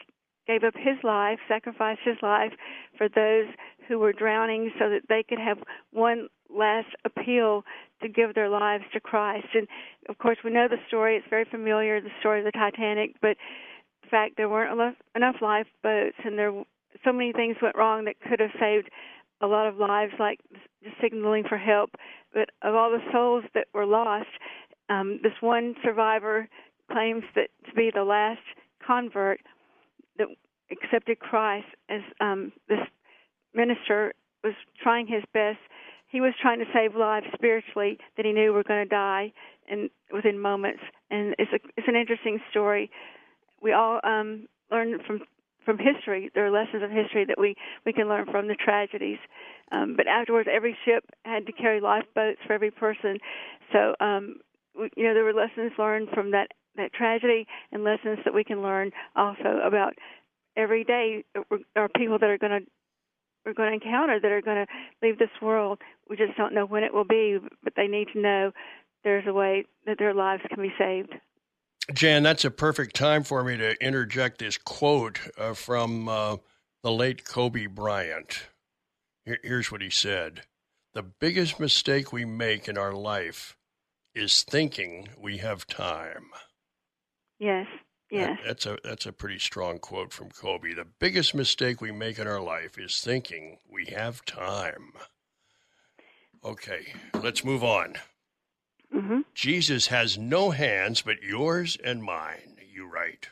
gave 0.47 0.63
up 0.63 0.75
his 0.75 0.97
life, 1.03 1.39
sacrificed 1.47 2.01
his 2.05 2.17
life 2.21 2.53
for 2.97 3.09
those 3.09 3.47
who 3.87 3.99
were 3.99 4.13
drowning 4.13 4.71
so 4.79 4.89
that 4.89 5.01
they 5.09 5.23
could 5.23 5.39
have 5.39 5.57
one 5.91 6.27
last 6.55 6.87
appeal 7.05 7.63
to 8.01 8.09
give 8.09 8.35
their 8.35 8.49
lives 8.49 8.83
to 8.93 8.99
Christ. 8.99 9.47
And 9.53 9.67
of 10.09 10.17
course, 10.17 10.37
we 10.43 10.51
know 10.51 10.67
the 10.67 10.77
story; 10.87 11.17
it's 11.17 11.27
very 11.29 11.45
familiar, 11.45 12.01
the 12.01 12.09
story 12.19 12.39
of 12.39 12.45
the 12.45 12.51
Titanic. 12.51 13.15
But 13.21 13.37
in 14.03 14.09
fact, 14.09 14.37
there 14.37 14.49
weren't 14.49 14.95
enough, 15.15 15.35
lifeboats, 15.41 16.17
and 16.23 16.37
there 16.37 16.53
so 17.03 17.11
many 17.11 17.33
things 17.33 17.57
went 17.61 17.75
wrong 17.75 18.05
that 18.05 18.19
could 18.21 18.39
have 18.39 18.51
saved 18.59 18.89
a 19.41 19.47
lot 19.47 19.67
of 19.67 19.77
lives, 19.77 20.13
like 20.19 20.39
just 20.83 20.95
signaling 21.01 21.43
for 21.47 21.57
help. 21.57 21.91
But 22.33 22.49
of 22.61 22.75
all 22.75 22.91
the 22.91 23.11
souls 23.11 23.43
that 23.53 23.67
were 23.73 23.85
lost, 23.85 24.29
um, 24.89 25.19
this 25.23 25.33
one 25.41 25.75
survivor 25.83 26.47
claims 26.91 27.23
that 27.35 27.49
to 27.65 27.73
be 27.73 27.91
the 27.93 28.03
last 28.03 28.41
convert 28.85 29.41
that 30.17 30.27
accepted 30.71 31.19
Christ 31.19 31.67
as 31.89 32.01
um, 32.19 32.51
this 32.67 32.79
minister 33.53 34.13
was 34.43 34.53
trying 34.81 35.07
his 35.07 35.23
best. 35.33 35.59
He 36.13 36.21
was 36.21 36.33
trying 36.39 36.59
to 36.59 36.65
save 36.71 36.95
lives 36.95 37.25
spiritually 37.33 37.97
that 38.17 38.25
he 38.25 38.33
knew 38.33 38.53
were 38.53 38.63
going 38.63 38.85
to 38.85 38.89
die 38.89 39.33
and 39.67 39.89
within 40.13 40.37
moments. 40.37 40.81
And 41.09 41.33
it's 41.39 41.51
a 41.51 41.59
it's 41.75 41.87
an 41.87 41.95
interesting 41.95 42.39
story. 42.51 42.91
We 43.63 43.73
all 43.73 43.99
um, 44.03 44.47
learn 44.69 44.99
from 45.07 45.21
from 45.65 45.79
history. 45.79 46.29
There 46.35 46.45
are 46.45 46.51
lessons 46.51 46.83
of 46.83 46.91
history 46.91 47.25
that 47.25 47.39
we 47.39 47.55
we 47.83 47.93
can 47.93 48.07
learn 48.07 48.27
from 48.29 48.47
the 48.47 48.53
tragedies. 48.53 49.17
Um, 49.71 49.95
but 49.97 50.05
afterwards, 50.05 50.47
every 50.53 50.77
ship 50.85 51.03
had 51.25 51.47
to 51.47 51.51
carry 51.51 51.81
lifeboats 51.81 52.39
for 52.45 52.53
every 52.53 52.69
person. 52.69 53.17
So 53.71 53.95
um, 53.99 54.35
we, 54.77 54.91
you 54.95 55.05
know 55.05 55.15
there 55.15 55.23
were 55.23 55.33
lessons 55.33 55.71
learned 55.79 56.09
from 56.13 56.29
that 56.29 56.49
that 56.75 56.93
tragedy 56.93 57.47
and 57.71 57.83
lessons 57.83 58.19
that 58.23 58.35
we 58.35 58.43
can 58.43 58.61
learn 58.61 58.91
also 59.15 59.61
about 59.65 59.93
every 60.55 60.83
day 60.83 61.23
are 61.75 61.89
people 61.97 62.19
that 62.19 62.29
are 62.29 62.37
going 62.37 62.61
to 62.61 62.67
we're 63.45 63.53
going 63.53 63.79
to 63.79 63.85
encounter 63.85 64.19
that 64.19 64.31
are 64.31 64.41
going 64.41 64.65
to 64.65 64.71
leave 65.01 65.19
this 65.19 65.29
world. 65.41 65.79
We 66.09 66.17
just 66.17 66.37
don't 66.37 66.53
know 66.53 66.65
when 66.65 66.83
it 66.83 66.93
will 66.93 67.05
be, 67.05 67.37
but 67.63 67.73
they 67.75 67.87
need 67.87 68.07
to 68.13 68.19
know 68.19 68.51
there's 69.03 69.27
a 69.27 69.33
way 69.33 69.65
that 69.85 69.99
their 69.99 70.13
lives 70.13 70.43
can 70.49 70.61
be 70.61 70.73
saved. 70.77 71.13
Jan, 71.93 72.23
that's 72.23 72.45
a 72.45 72.51
perfect 72.51 72.95
time 72.95 73.23
for 73.23 73.43
me 73.43 73.57
to 73.57 73.75
interject 73.83 74.39
this 74.39 74.57
quote 74.57 75.19
uh, 75.37 75.53
from 75.53 76.07
uh, 76.07 76.37
the 76.81 76.91
late 76.91 77.25
Kobe 77.25 77.65
Bryant. 77.65 78.47
Here, 79.25 79.39
here's 79.43 79.71
what 79.71 79.81
he 79.81 79.89
said 79.89 80.43
The 80.93 81.03
biggest 81.03 81.59
mistake 81.59 82.13
we 82.13 82.23
make 82.23 82.69
in 82.69 82.77
our 82.77 82.93
life 82.93 83.57
is 84.15 84.43
thinking 84.43 85.09
we 85.17 85.37
have 85.39 85.67
time. 85.67 86.27
Yes. 87.39 87.67
Yes. 88.13 88.37
That, 88.37 88.47
that's 88.47 88.65
a 88.67 88.77
that's 88.83 89.05
a 89.07 89.11
pretty 89.11 89.39
strong 89.39 89.79
quote 89.79 90.13
from 90.13 90.29
Kobe. 90.29 90.73
The 90.73 90.85
biggest 90.85 91.33
mistake 91.33 91.81
we 91.81 91.91
make 91.91 92.19
in 92.19 92.27
our 92.27 92.41
life 92.41 92.77
is 92.77 93.01
thinking 93.01 93.57
we 93.67 93.85
have 93.85 94.23
time. 94.23 94.93
Okay, 96.45 96.93
let's 97.19 97.43
move 97.43 97.63
on. 97.63 97.95
Mm-hmm. 98.93 99.21
Jesus 99.33 99.87
has 99.87 100.15
no 100.15 100.51
hands 100.51 101.01
but 101.01 101.23
yours 101.23 101.75
and 101.83 102.03
mine. 102.03 102.57
You 102.71 102.85
write. 102.85 103.29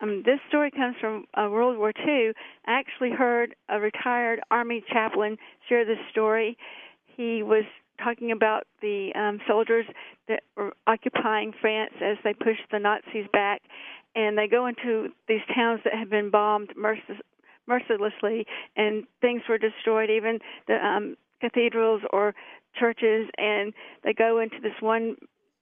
Um, 0.00 0.22
this 0.26 0.40
story 0.48 0.72
comes 0.72 0.96
from 1.00 1.26
uh, 1.34 1.48
World 1.48 1.78
War 1.78 1.92
II. 1.96 2.32
I 2.66 2.72
actually 2.72 3.12
heard 3.12 3.54
a 3.68 3.78
retired 3.78 4.40
Army 4.50 4.82
chaplain 4.92 5.36
share 5.68 5.84
this 5.84 5.98
story. 6.10 6.58
He 7.16 7.44
was 7.44 7.64
talking 8.02 8.32
about 8.32 8.66
the 8.80 9.12
um, 9.14 9.40
soldiers 9.46 9.86
that 10.28 10.42
were 10.56 10.72
occupying 10.86 11.52
France 11.60 11.92
as 12.02 12.16
they 12.24 12.34
pushed 12.34 12.62
the 12.70 12.78
Nazis 12.78 13.26
back, 13.32 13.62
and 14.14 14.36
they 14.38 14.48
go 14.48 14.66
into 14.66 15.08
these 15.28 15.40
towns 15.54 15.80
that 15.84 15.94
have 15.94 16.10
been 16.10 16.30
bombed 16.30 16.70
mercil- 16.78 17.20
mercilessly, 17.66 18.46
and 18.76 19.04
things 19.20 19.42
were 19.48 19.58
destroyed, 19.58 20.10
even 20.10 20.38
the 20.68 20.74
um, 20.74 21.16
cathedrals 21.40 22.02
or 22.12 22.34
churches, 22.78 23.28
and 23.38 23.72
they 24.02 24.12
go 24.12 24.38
into 24.40 24.56
this 24.62 24.74
one 24.80 25.16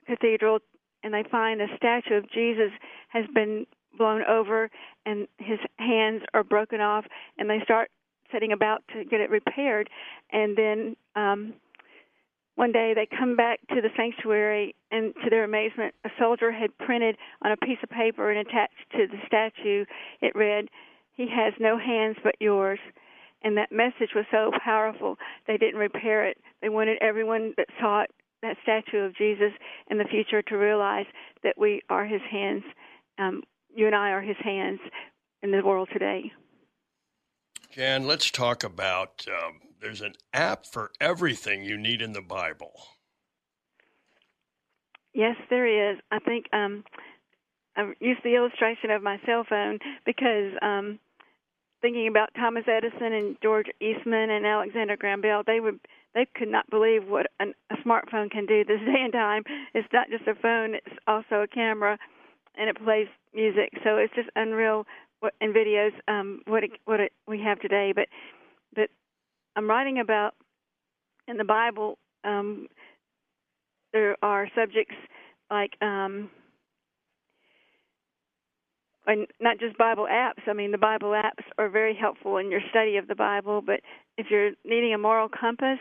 cathedral 0.06 0.58
and 1.02 1.12
they 1.12 1.24
find 1.30 1.60
a 1.60 1.66
statue 1.76 2.14
of 2.14 2.30
Jesus 2.30 2.70
has 3.08 3.24
been 3.34 3.66
blown 3.98 4.22
over 4.22 4.70
and 5.04 5.28
his 5.38 5.58
hands 5.78 6.22
are 6.32 6.44
broken 6.44 6.80
off 6.80 7.04
and 7.38 7.48
they 7.48 7.60
start 7.64 7.90
setting 8.30 8.52
about 8.52 8.82
to 8.92 9.04
get 9.04 9.20
it 9.20 9.30
repaired 9.30 9.90
and 10.32 10.56
then 10.56 10.96
um 11.14 11.52
one 12.54 12.72
day 12.72 12.92
they 12.94 13.06
come 13.06 13.36
back 13.36 13.60
to 13.68 13.80
the 13.80 13.88
sanctuary 13.96 14.74
and 14.90 15.14
to 15.24 15.30
their 15.30 15.44
amazement 15.44 15.94
a 16.04 16.10
soldier 16.18 16.52
had 16.52 16.76
printed 16.78 17.16
on 17.44 17.52
a 17.52 17.56
piece 17.56 17.78
of 17.82 17.90
paper 17.90 18.30
and 18.30 18.46
attached 18.46 18.90
to 18.92 19.06
the 19.06 19.18
statue 19.26 19.84
it 20.20 20.34
read 20.34 20.68
he 21.14 21.26
has 21.28 21.52
no 21.60 21.78
hands 21.78 22.16
but 22.22 22.34
yours. 22.40 22.78
And 23.44 23.56
that 23.56 23.72
message 23.72 24.10
was 24.14 24.24
so 24.30 24.52
powerful 24.64 25.16
they 25.46 25.56
didn't 25.56 25.80
repair 25.80 26.26
it. 26.26 26.38
They 26.60 26.68
wanted 26.68 26.98
everyone 27.00 27.54
that 27.56 27.66
saw 27.80 28.02
it 28.02 28.10
that 28.42 28.56
statue 28.60 28.98
of 28.98 29.14
jesus 29.14 29.52
in 29.88 29.98
the 29.98 30.04
future 30.04 30.42
to 30.42 30.56
realize 30.56 31.06
that 31.44 31.56
we 31.56 31.80
are 31.88 32.04
his 32.04 32.20
hands 32.28 32.64
um, 33.16 33.40
you 33.72 33.86
and 33.86 33.94
i 33.94 34.10
are 34.10 34.20
his 34.20 34.36
hands 34.42 34.80
in 35.44 35.52
the 35.52 35.62
world 35.64 35.88
today. 35.92 36.32
Jan 37.70 38.04
let's 38.04 38.32
talk 38.32 38.64
about 38.64 39.24
um, 39.28 39.60
there's 39.82 40.00
an 40.00 40.14
app 40.32 40.64
for 40.64 40.90
everything 41.00 41.64
you 41.64 41.76
need 41.76 42.00
in 42.00 42.12
the 42.12 42.22
bible 42.22 42.72
yes 45.12 45.36
there 45.50 45.90
is 45.90 45.98
i 46.10 46.18
think 46.18 46.46
um, 46.52 46.84
i 47.76 47.92
use 48.00 48.18
the 48.24 48.34
illustration 48.34 48.90
of 48.90 49.02
my 49.02 49.20
cell 49.26 49.44
phone 49.48 49.78
because 50.06 50.52
um, 50.62 50.98
thinking 51.82 52.06
about 52.06 52.30
Thomas 52.34 52.64
Edison 52.66 53.12
and 53.12 53.36
George 53.42 53.66
Eastman 53.80 54.30
and 54.30 54.46
Alexander 54.46 54.96
Graham 54.96 55.20
Bell, 55.20 55.42
they 55.44 55.60
would 55.60 55.80
they 56.14 56.26
could 56.36 56.48
not 56.48 56.68
believe 56.70 57.08
what 57.08 57.26
an, 57.40 57.54
a 57.70 57.76
smartphone 57.86 58.30
can 58.30 58.46
do 58.46 58.64
this 58.64 58.80
day 58.86 59.02
and 59.02 59.12
time. 59.12 59.42
It's 59.74 59.88
not 59.92 60.08
just 60.08 60.26
a 60.26 60.34
phone; 60.40 60.74
it's 60.74 60.96
also 61.06 61.42
a 61.42 61.48
camera, 61.48 61.98
and 62.56 62.70
it 62.70 62.82
plays 62.82 63.08
music. 63.34 63.70
So 63.84 63.96
it's 63.96 64.14
just 64.14 64.30
unreal. 64.36 64.86
What 65.20 65.34
in 65.40 65.52
videos, 65.52 65.92
um, 66.08 66.40
what 66.46 66.64
it, 66.64 66.70
what 66.84 67.00
it, 67.00 67.12
we 67.26 67.40
have 67.40 67.60
today. 67.60 67.92
But 67.94 68.06
but 68.74 68.88
I'm 69.56 69.68
writing 69.68 69.98
about 69.98 70.34
in 71.28 71.36
the 71.36 71.44
Bible. 71.44 71.98
Um, 72.24 72.68
there 73.92 74.16
are 74.22 74.48
subjects 74.54 74.94
like 75.50 75.72
um, 75.82 76.30
and 79.06 79.26
not 79.40 79.58
just 79.58 79.76
Bible 79.76 80.06
apps. 80.10 80.46
I 80.46 80.52
mean, 80.52 80.70
the 80.70 80.78
Bible 80.78 81.10
apps 81.10 81.44
are 81.58 81.68
very 81.68 81.94
helpful 81.94 82.36
in 82.36 82.50
your 82.50 82.60
study 82.70 82.96
of 82.96 83.08
the 83.08 83.14
Bible, 83.14 83.60
but 83.60 83.80
if 84.16 84.26
you're 84.30 84.52
needing 84.64 84.94
a 84.94 84.98
moral 84.98 85.28
compass, 85.28 85.78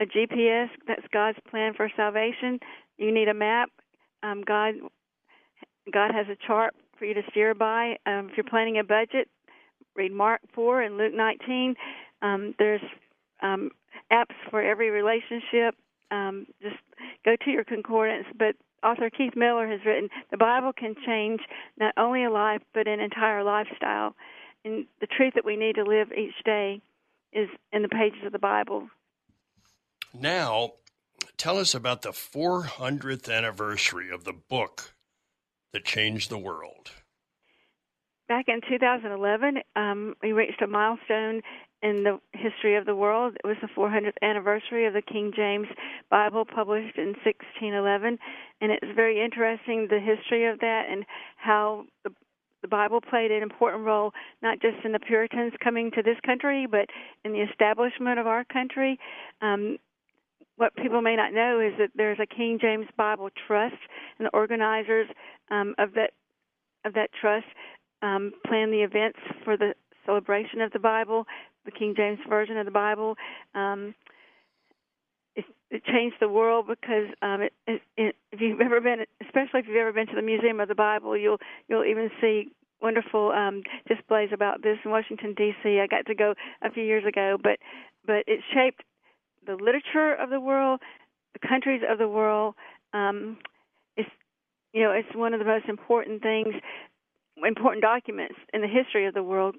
a 0.00 0.06
GPS, 0.06 0.68
that's 0.86 1.06
God's 1.12 1.38
plan 1.50 1.74
for 1.74 1.90
salvation. 1.96 2.58
You 2.96 3.12
need 3.12 3.28
a 3.28 3.34
map. 3.34 3.70
Um, 4.22 4.42
God, 4.46 4.74
God 5.92 6.10
has 6.14 6.26
a 6.28 6.46
chart 6.46 6.74
for 6.98 7.04
you 7.04 7.14
to 7.14 7.22
steer 7.30 7.54
by. 7.54 7.96
Um, 8.06 8.28
if 8.30 8.36
you're 8.36 8.44
planning 8.44 8.78
a 8.78 8.84
budget, 8.84 9.28
read 9.94 10.12
Mark 10.12 10.40
4 10.54 10.82
and 10.82 10.96
Luke 10.96 11.14
19. 11.14 11.74
Um, 12.22 12.54
there's 12.58 12.80
um, 13.44 13.70
apps 14.10 14.34
for 14.50 14.62
every 14.62 14.90
relationship. 14.90 15.76
Um, 16.10 16.46
just 16.62 16.76
go 17.24 17.36
to 17.44 17.50
your 17.50 17.64
concordance, 17.64 18.26
but 18.38 18.56
author 18.82 19.10
Keith 19.10 19.34
Miller 19.36 19.68
has 19.68 19.80
written, 19.84 20.08
the 20.30 20.36
Bible 20.36 20.72
can 20.72 20.94
change 21.06 21.40
not 21.78 21.94
only 21.96 22.24
a 22.24 22.30
life 22.30 22.62
but 22.72 22.88
an 22.88 23.00
entire 23.00 23.44
lifestyle. 23.44 24.14
And 24.64 24.86
the 25.00 25.06
truth 25.06 25.34
that 25.34 25.44
we 25.44 25.56
need 25.56 25.74
to 25.76 25.84
live 25.84 26.12
each 26.12 26.34
day 26.44 26.80
is 27.32 27.48
in 27.72 27.82
the 27.82 27.88
pages 27.88 28.20
of 28.24 28.32
the 28.32 28.38
Bible. 28.38 28.88
Now, 30.12 30.74
tell 31.36 31.58
us 31.58 31.74
about 31.74 32.02
the 32.02 32.10
400th 32.10 33.32
anniversary 33.32 34.10
of 34.10 34.24
the 34.24 34.32
book 34.32 34.94
that 35.72 35.84
changed 35.84 36.30
the 36.30 36.38
world. 36.38 36.92
Back 38.28 38.46
in 38.48 38.60
2011, 38.66 39.58
um, 39.76 40.14
we 40.22 40.32
reached 40.32 40.62
a 40.62 40.66
milestone 40.66 41.42
in 41.84 42.02
the 42.02 42.18
history 42.32 42.76
of 42.76 42.86
the 42.86 42.96
world. 42.96 43.36
It 43.44 43.46
was 43.46 43.58
the 43.60 43.68
400th 43.68 44.16
anniversary 44.22 44.86
of 44.86 44.94
the 44.94 45.02
King 45.02 45.32
James 45.36 45.68
Bible 46.10 46.44
published 46.46 46.96
in 46.96 47.08
1611, 47.22 48.18
and 48.62 48.72
it's 48.72 48.96
very 48.96 49.22
interesting 49.22 49.86
the 49.88 50.00
history 50.00 50.46
of 50.46 50.58
that 50.60 50.86
and 50.90 51.04
how 51.36 51.84
the 52.02 52.10
the 52.62 52.68
Bible 52.68 53.02
played 53.02 53.30
an 53.30 53.42
important 53.42 53.84
role 53.84 54.12
not 54.40 54.58
just 54.58 54.86
in 54.86 54.92
the 54.92 54.98
Puritans 54.98 55.52
coming 55.62 55.90
to 55.90 56.02
this 56.02 56.16
country, 56.24 56.66
but 56.66 56.86
in 57.22 57.32
the 57.32 57.42
establishment 57.42 58.18
of 58.18 58.26
our 58.26 58.42
country. 58.42 58.98
Um, 59.42 59.76
what 60.56 60.74
people 60.74 61.02
may 61.02 61.14
not 61.14 61.34
know 61.34 61.60
is 61.60 61.74
that 61.78 61.90
there's 61.94 62.18
a 62.18 62.26
King 62.26 62.58
James 62.58 62.86
Bible 62.96 63.28
Trust, 63.46 63.76
and 64.18 64.24
the 64.24 64.30
organizers 64.30 65.08
um, 65.50 65.74
of 65.76 65.92
that 65.92 66.12
of 66.86 66.94
that 66.94 67.10
trust 67.20 67.44
um, 68.00 68.32
plan 68.46 68.70
the 68.70 68.80
events 68.80 69.18
for 69.44 69.58
the 69.58 69.74
celebration 70.06 70.62
of 70.62 70.72
the 70.72 70.78
Bible 70.78 71.26
the 71.64 71.70
King 71.70 71.94
James 71.96 72.18
version 72.28 72.56
of 72.56 72.66
the 72.66 72.72
Bible. 72.72 73.16
Um, 73.54 73.94
it, 75.36 75.44
it 75.70 75.84
changed 75.84 76.16
the 76.20 76.28
world 76.28 76.66
because 76.68 77.08
um, 77.22 77.42
it, 77.42 77.52
it, 77.66 77.82
it, 77.96 78.16
if 78.32 78.40
you've 78.40 78.60
ever 78.60 78.80
been, 78.80 79.04
especially 79.22 79.60
if 79.60 79.66
you've 79.66 79.76
ever 79.76 79.92
been 79.92 80.06
to 80.06 80.16
the 80.16 80.22
Museum 80.22 80.60
of 80.60 80.68
the 80.68 80.74
Bible, 80.74 81.16
you'll 81.16 81.38
you'll 81.68 81.84
even 81.84 82.10
see 82.20 82.50
wonderful 82.80 83.32
um, 83.32 83.62
displays 83.88 84.30
about 84.32 84.62
this 84.62 84.78
in 84.84 84.90
Washington 84.90 85.34
D.C. 85.34 85.80
I 85.80 85.86
got 85.86 86.06
to 86.06 86.14
go 86.14 86.34
a 86.62 86.70
few 86.70 86.84
years 86.84 87.04
ago, 87.06 87.36
but 87.42 87.58
but 88.06 88.24
it 88.26 88.40
shaped 88.52 88.82
the 89.46 89.54
literature 89.54 90.14
of 90.14 90.30
the 90.30 90.40
world, 90.40 90.80
the 91.32 91.46
countries 91.46 91.82
of 91.88 91.98
the 91.98 92.08
world. 92.08 92.54
Um, 92.92 93.38
it's 93.96 94.10
you 94.72 94.82
know 94.82 94.92
it's 94.92 95.14
one 95.14 95.34
of 95.34 95.40
the 95.40 95.46
most 95.46 95.66
important 95.68 96.22
things, 96.22 96.54
important 97.44 97.82
documents 97.82 98.36
in 98.52 98.60
the 98.60 98.68
history 98.68 99.06
of 99.06 99.14
the 99.14 99.22
world 99.22 99.56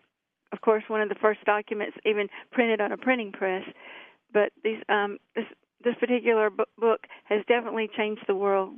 of 0.52 0.62
course, 0.62 0.84
one 0.88 1.02
of 1.02 1.10
the 1.10 1.16
first 1.16 1.44
documents 1.46 1.98
even 2.06 2.28
printed 2.52 2.82
on 2.82 2.92
a 2.92 2.98
printing 2.98 3.32
press. 3.32 3.64
But 4.34 4.52
these, 4.64 4.82
um, 4.90 5.18
this, 5.36 5.46
this 5.84 5.96
particular 6.00 6.50
book 6.50 7.02
has 7.26 7.44
definitely 7.48 7.90
changed 7.96 8.24
the 8.28 8.36
world. 8.36 8.76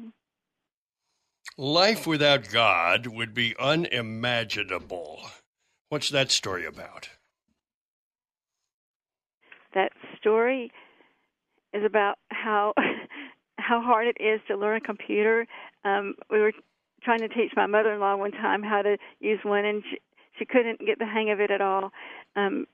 Life 1.58 2.06
without 2.06 2.50
God 2.50 3.08
would 3.08 3.34
be 3.34 3.56
unimaginable. 3.60 5.22
What's 5.90 6.10
that 6.10 6.32
story 6.32 6.66
about? 6.66 7.10
That 9.74 9.92
story 10.20 10.72
is 11.74 11.84
about 11.86 12.18
how 12.30 12.74
how 13.58 13.82
hard 13.82 14.08
it 14.08 14.18
is 14.22 14.40
to 14.48 14.56
learn 14.56 14.78
a 14.78 14.82
computer. 14.82 15.48
Um, 15.84 16.16
we 16.30 16.40
were 16.40 16.54
trying 17.04 17.20
to 17.20 17.28
teach 17.28 17.52
my 17.56 17.66
mother-in-law 17.66 18.16
one 18.18 18.32
time 18.32 18.64
how 18.64 18.82
to 18.82 18.98
use 19.20 19.40
one, 19.44 19.66
and 19.66 19.84
she, 19.90 19.98
she 20.38 20.46
couldn't 20.46 20.80
get 20.80 21.00
the 21.00 21.06
hang 21.06 21.32
of 21.32 21.40
it 21.40 21.52
at 21.52 21.62
all. 21.62 21.92
Um, 22.36 22.68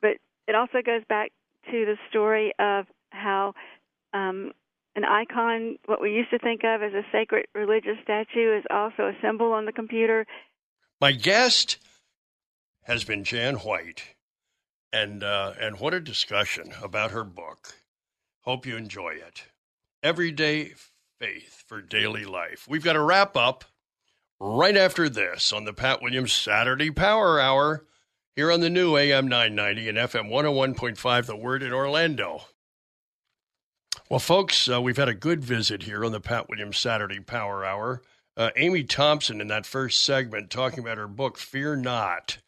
but 0.00 0.16
it 0.46 0.54
also 0.54 0.82
goes 0.84 1.02
back 1.08 1.32
to 1.70 1.84
the 1.84 1.96
story 2.08 2.52
of 2.58 2.86
how 3.10 3.54
um, 4.12 4.52
an 4.96 5.04
icon, 5.04 5.76
what 5.86 6.00
we 6.00 6.12
used 6.12 6.30
to 6.30 6.38
think 6.38 6.62
of 6.64 6.82
as 6.82 6.92
a 6.92 7.02
sacred 7.12 7.46
religious 7.54 7.96
statue, 8.02 8.56
is 8.58 8.64
also 8.70 9.04
a 9.04 9.16
symbol 9.22 9.52
on 9.52 9.66
the 9.66 9.72
computer. 9.72 10.26
My 11.00 11.12
guest 11.12 11.78
has 12.82 13.04
been 13.04 13.24
Jan 13.24 13.56
White, 13.56 14.02
and 14.92 15.22
uh, 15.22 15.52
and 15.60 15.78
what 15.78 15.94
a 15.94 16.00
discussion 16.00 16.72
about 16.82 17.12
her 17.12 17.24
book. 17.24 17.74
Hope 18.42 18.66
you 18.66 18.76
enjoy 18.76 19.10
it. 19.10 19.44
Everyday 20.02 20.72
faith 21.18 21.64
for 21.66 21.82
daily 21.82 22.24
life. 22.24 22.66
We've 22.68 22.82
got 22.82 22.94
to 22.94 23.02
wrap 23.02 23.36
up 23.36 23.64
right 24.40 24.76
after 24.76 25.08
this 25.08 25.52
on 25.52 25.64
the 25.64 25.72
Pat 25.74 26.00
Williams 26.00 26.32
Saturday 26.32 26.90
Power 26.90 27.38
Hour 27.38 27.84
here 28.34 28.50
on 28.50 28.60
the 28.60 28.70
new 28.70 28.96
AM 28.96 29.28
990 29.28 29.88
and 29.90 29.98
FM 29.98 30.30
101.5 30.30 31.26
The 31.26 31.36
Word 31.36 31.62
in 31.62 31.74
Orlando. 31.74 32.44
Well, 34.08 34.18
folks, 34.18 34.68
uh, 34.68 34.80
we've 34.80 34.96
had 34.96 35.10
a 35.10 35.14
good 35.14 35.44
visit 35.44 35.82
here 35.82 36.04
on 36.04 36.12
the 36.12 36.20
Pat 36.20 36.48
Williams 36.48 36.78
Saturday 36.78 37.20
Power 37.20 37.64
Hour. 37.64 38.02
Uh, 38.36 38.50
Ami 38.58 38.84
Thomson 38.84 39.42
in 39.42 39.48
that 39.48 39.66
first 39.66 40.02
segment 40.02 40.50
talking 40.50 40.78
about 40.78 40.96
her 40.96 41.06
book, 41.06 41.36
Fear 41.36 41.76
Not. 41.76 42.38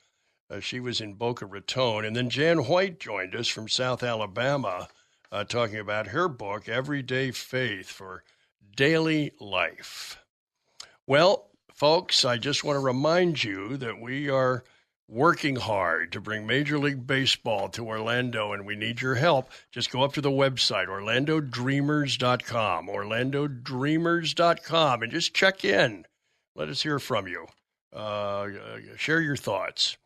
Uh, 0.48 0.60
she 0.60 0.80
was 0.80 1.00
in 1.00 1.14
Boca 1.14 1.44
Raton. 1.44 2.04
And 2.04 2.16
then 2.16 2.30
Jan 2.30 2.64
White 2.64 3.00
joined 3.00 3.36
us 3.36 3.48
from 3.48 3.68
South 3.68 4.02
Alabama 4.02 4.88
uh, 5.30 5.44
talking 5.44 5.78
about 5.78 6.08
her 6.08 6.28
book, 6.28 6.68
Everyday 6.68 7.30
Faith 7.32 7.88
for 7.88 8.24
Daily 8.74 9.32
Life. 9.38 10.18
Well, 11.06 11.51
folks, 11.82 12.24
I 12.24 12.38
just 12.38 12.62
want 12.62 12.76
to 12.76 12.80
remind 12.80 13.42
you 13.42 13.76
that 13.78 14.00
we 14.00 14.30
are 14.30 14.62
working 15.08 15.56
hard 15.56 16.12
to 16.12 16.20
bring 16.20 16.46
Major 16.46 16.78
League 16.78 17.08
Baseball 17.08 17.68
to 17.70 17.84
Orlando, 17.84 18.52
and 18.52 18.64
we 18.64 18.76
need 18.76 19.00
your 19.00 19.16
help. 19.16 19.50
Just 19.72 19.90
go 19.90 20.04
up 20.04 20.12
to 20.12 20.20
the 20.20 20.30
website, 20.30 20.86
orlandodreamers.com, 20.86 22.86
orlandodreamers.com, 22.86 25.02
and 25.02 25.10
just 25.10 25.34
check 25.34 25.64
in. 25.64 26.06
Let 26.54 26.68
us 26.68 26.84
hear 26.84 27.00
from 27.00 27.26
you. 27.26 27.48
Uh, 27.92 28.46
share 28.96 29.20
your 29.20 29.34
thoughts. 29.34 29.96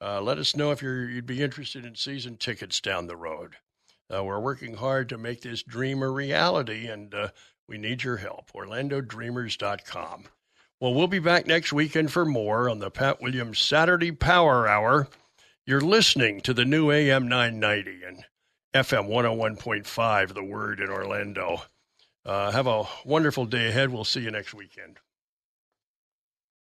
Uh, 0.00 0.20
let 0.20 0.38
us 0.38 0.54
know 0.54 0.70
if 0.70 0.82
you'd 0.82 1.26
be 1.26 1.42
interested 1.42 1.84
in 1.84 1.96
season 1.96 2.36
tickets 2.36 2.80
down 2.80 3.08
the 3.08 3.16
road. 3.16 3.56
Uh, 4.08 4.22
we're 4.22 4.38
working 4.38 4.74
hard 4.74 5.08
to 5.08 5.18
make 5.18 5.40
this 5.40 5.64
dream 5.64 6.00
a 6.00 6.08
reality, 6.08 6.86
and 6.86 7.12
uh, 7.12 7.30
we 7.68 7.76
need 7.76 8.04
your 8.04 8.18
help. 8.18 8.52
OrlandoDreamers.com. 8.52 10.26
Well, 10.84 10.92
we'll 10.92 11.06
be 11.06 11.18
back 11.18 11.46
next 11.46 11.72
weekend 11.72 12.12
for 12.12 12.26
more 12.26 12.68
on 12.68 12.78
the 12.78 12.90
Pat 12.90 13.22
Williams 13.22 13.58
Saturday 13.58 14.12
Power 14.12 14.68
Hour. 14.68 15.08
You're 15.64 15.80
listening 15.80 16.42
to 16.42 16.52
the 16.52 16.66
new 16.66 16.90
AM 16.90 17.26
990 17.26 18.02
and 18.06 18.24
FM 18.74 19.08
101.5, 19.08 20.34
The 20.34 20.44
Word 20.44 20.80
in 20.80 20.90
Orlando. 20.90 21.62
Uh, 22.26 22.50
have 22.50 22.66
a 22.66 22.84
wonderful 23.06 23.46
day 23.46 23.68
ahead. 23.68 23.88
We'll 23.88 24.04
see 24.04 24.20
you 24.20 24.30
next 24.30 24.52
weekend. 24.52 24.98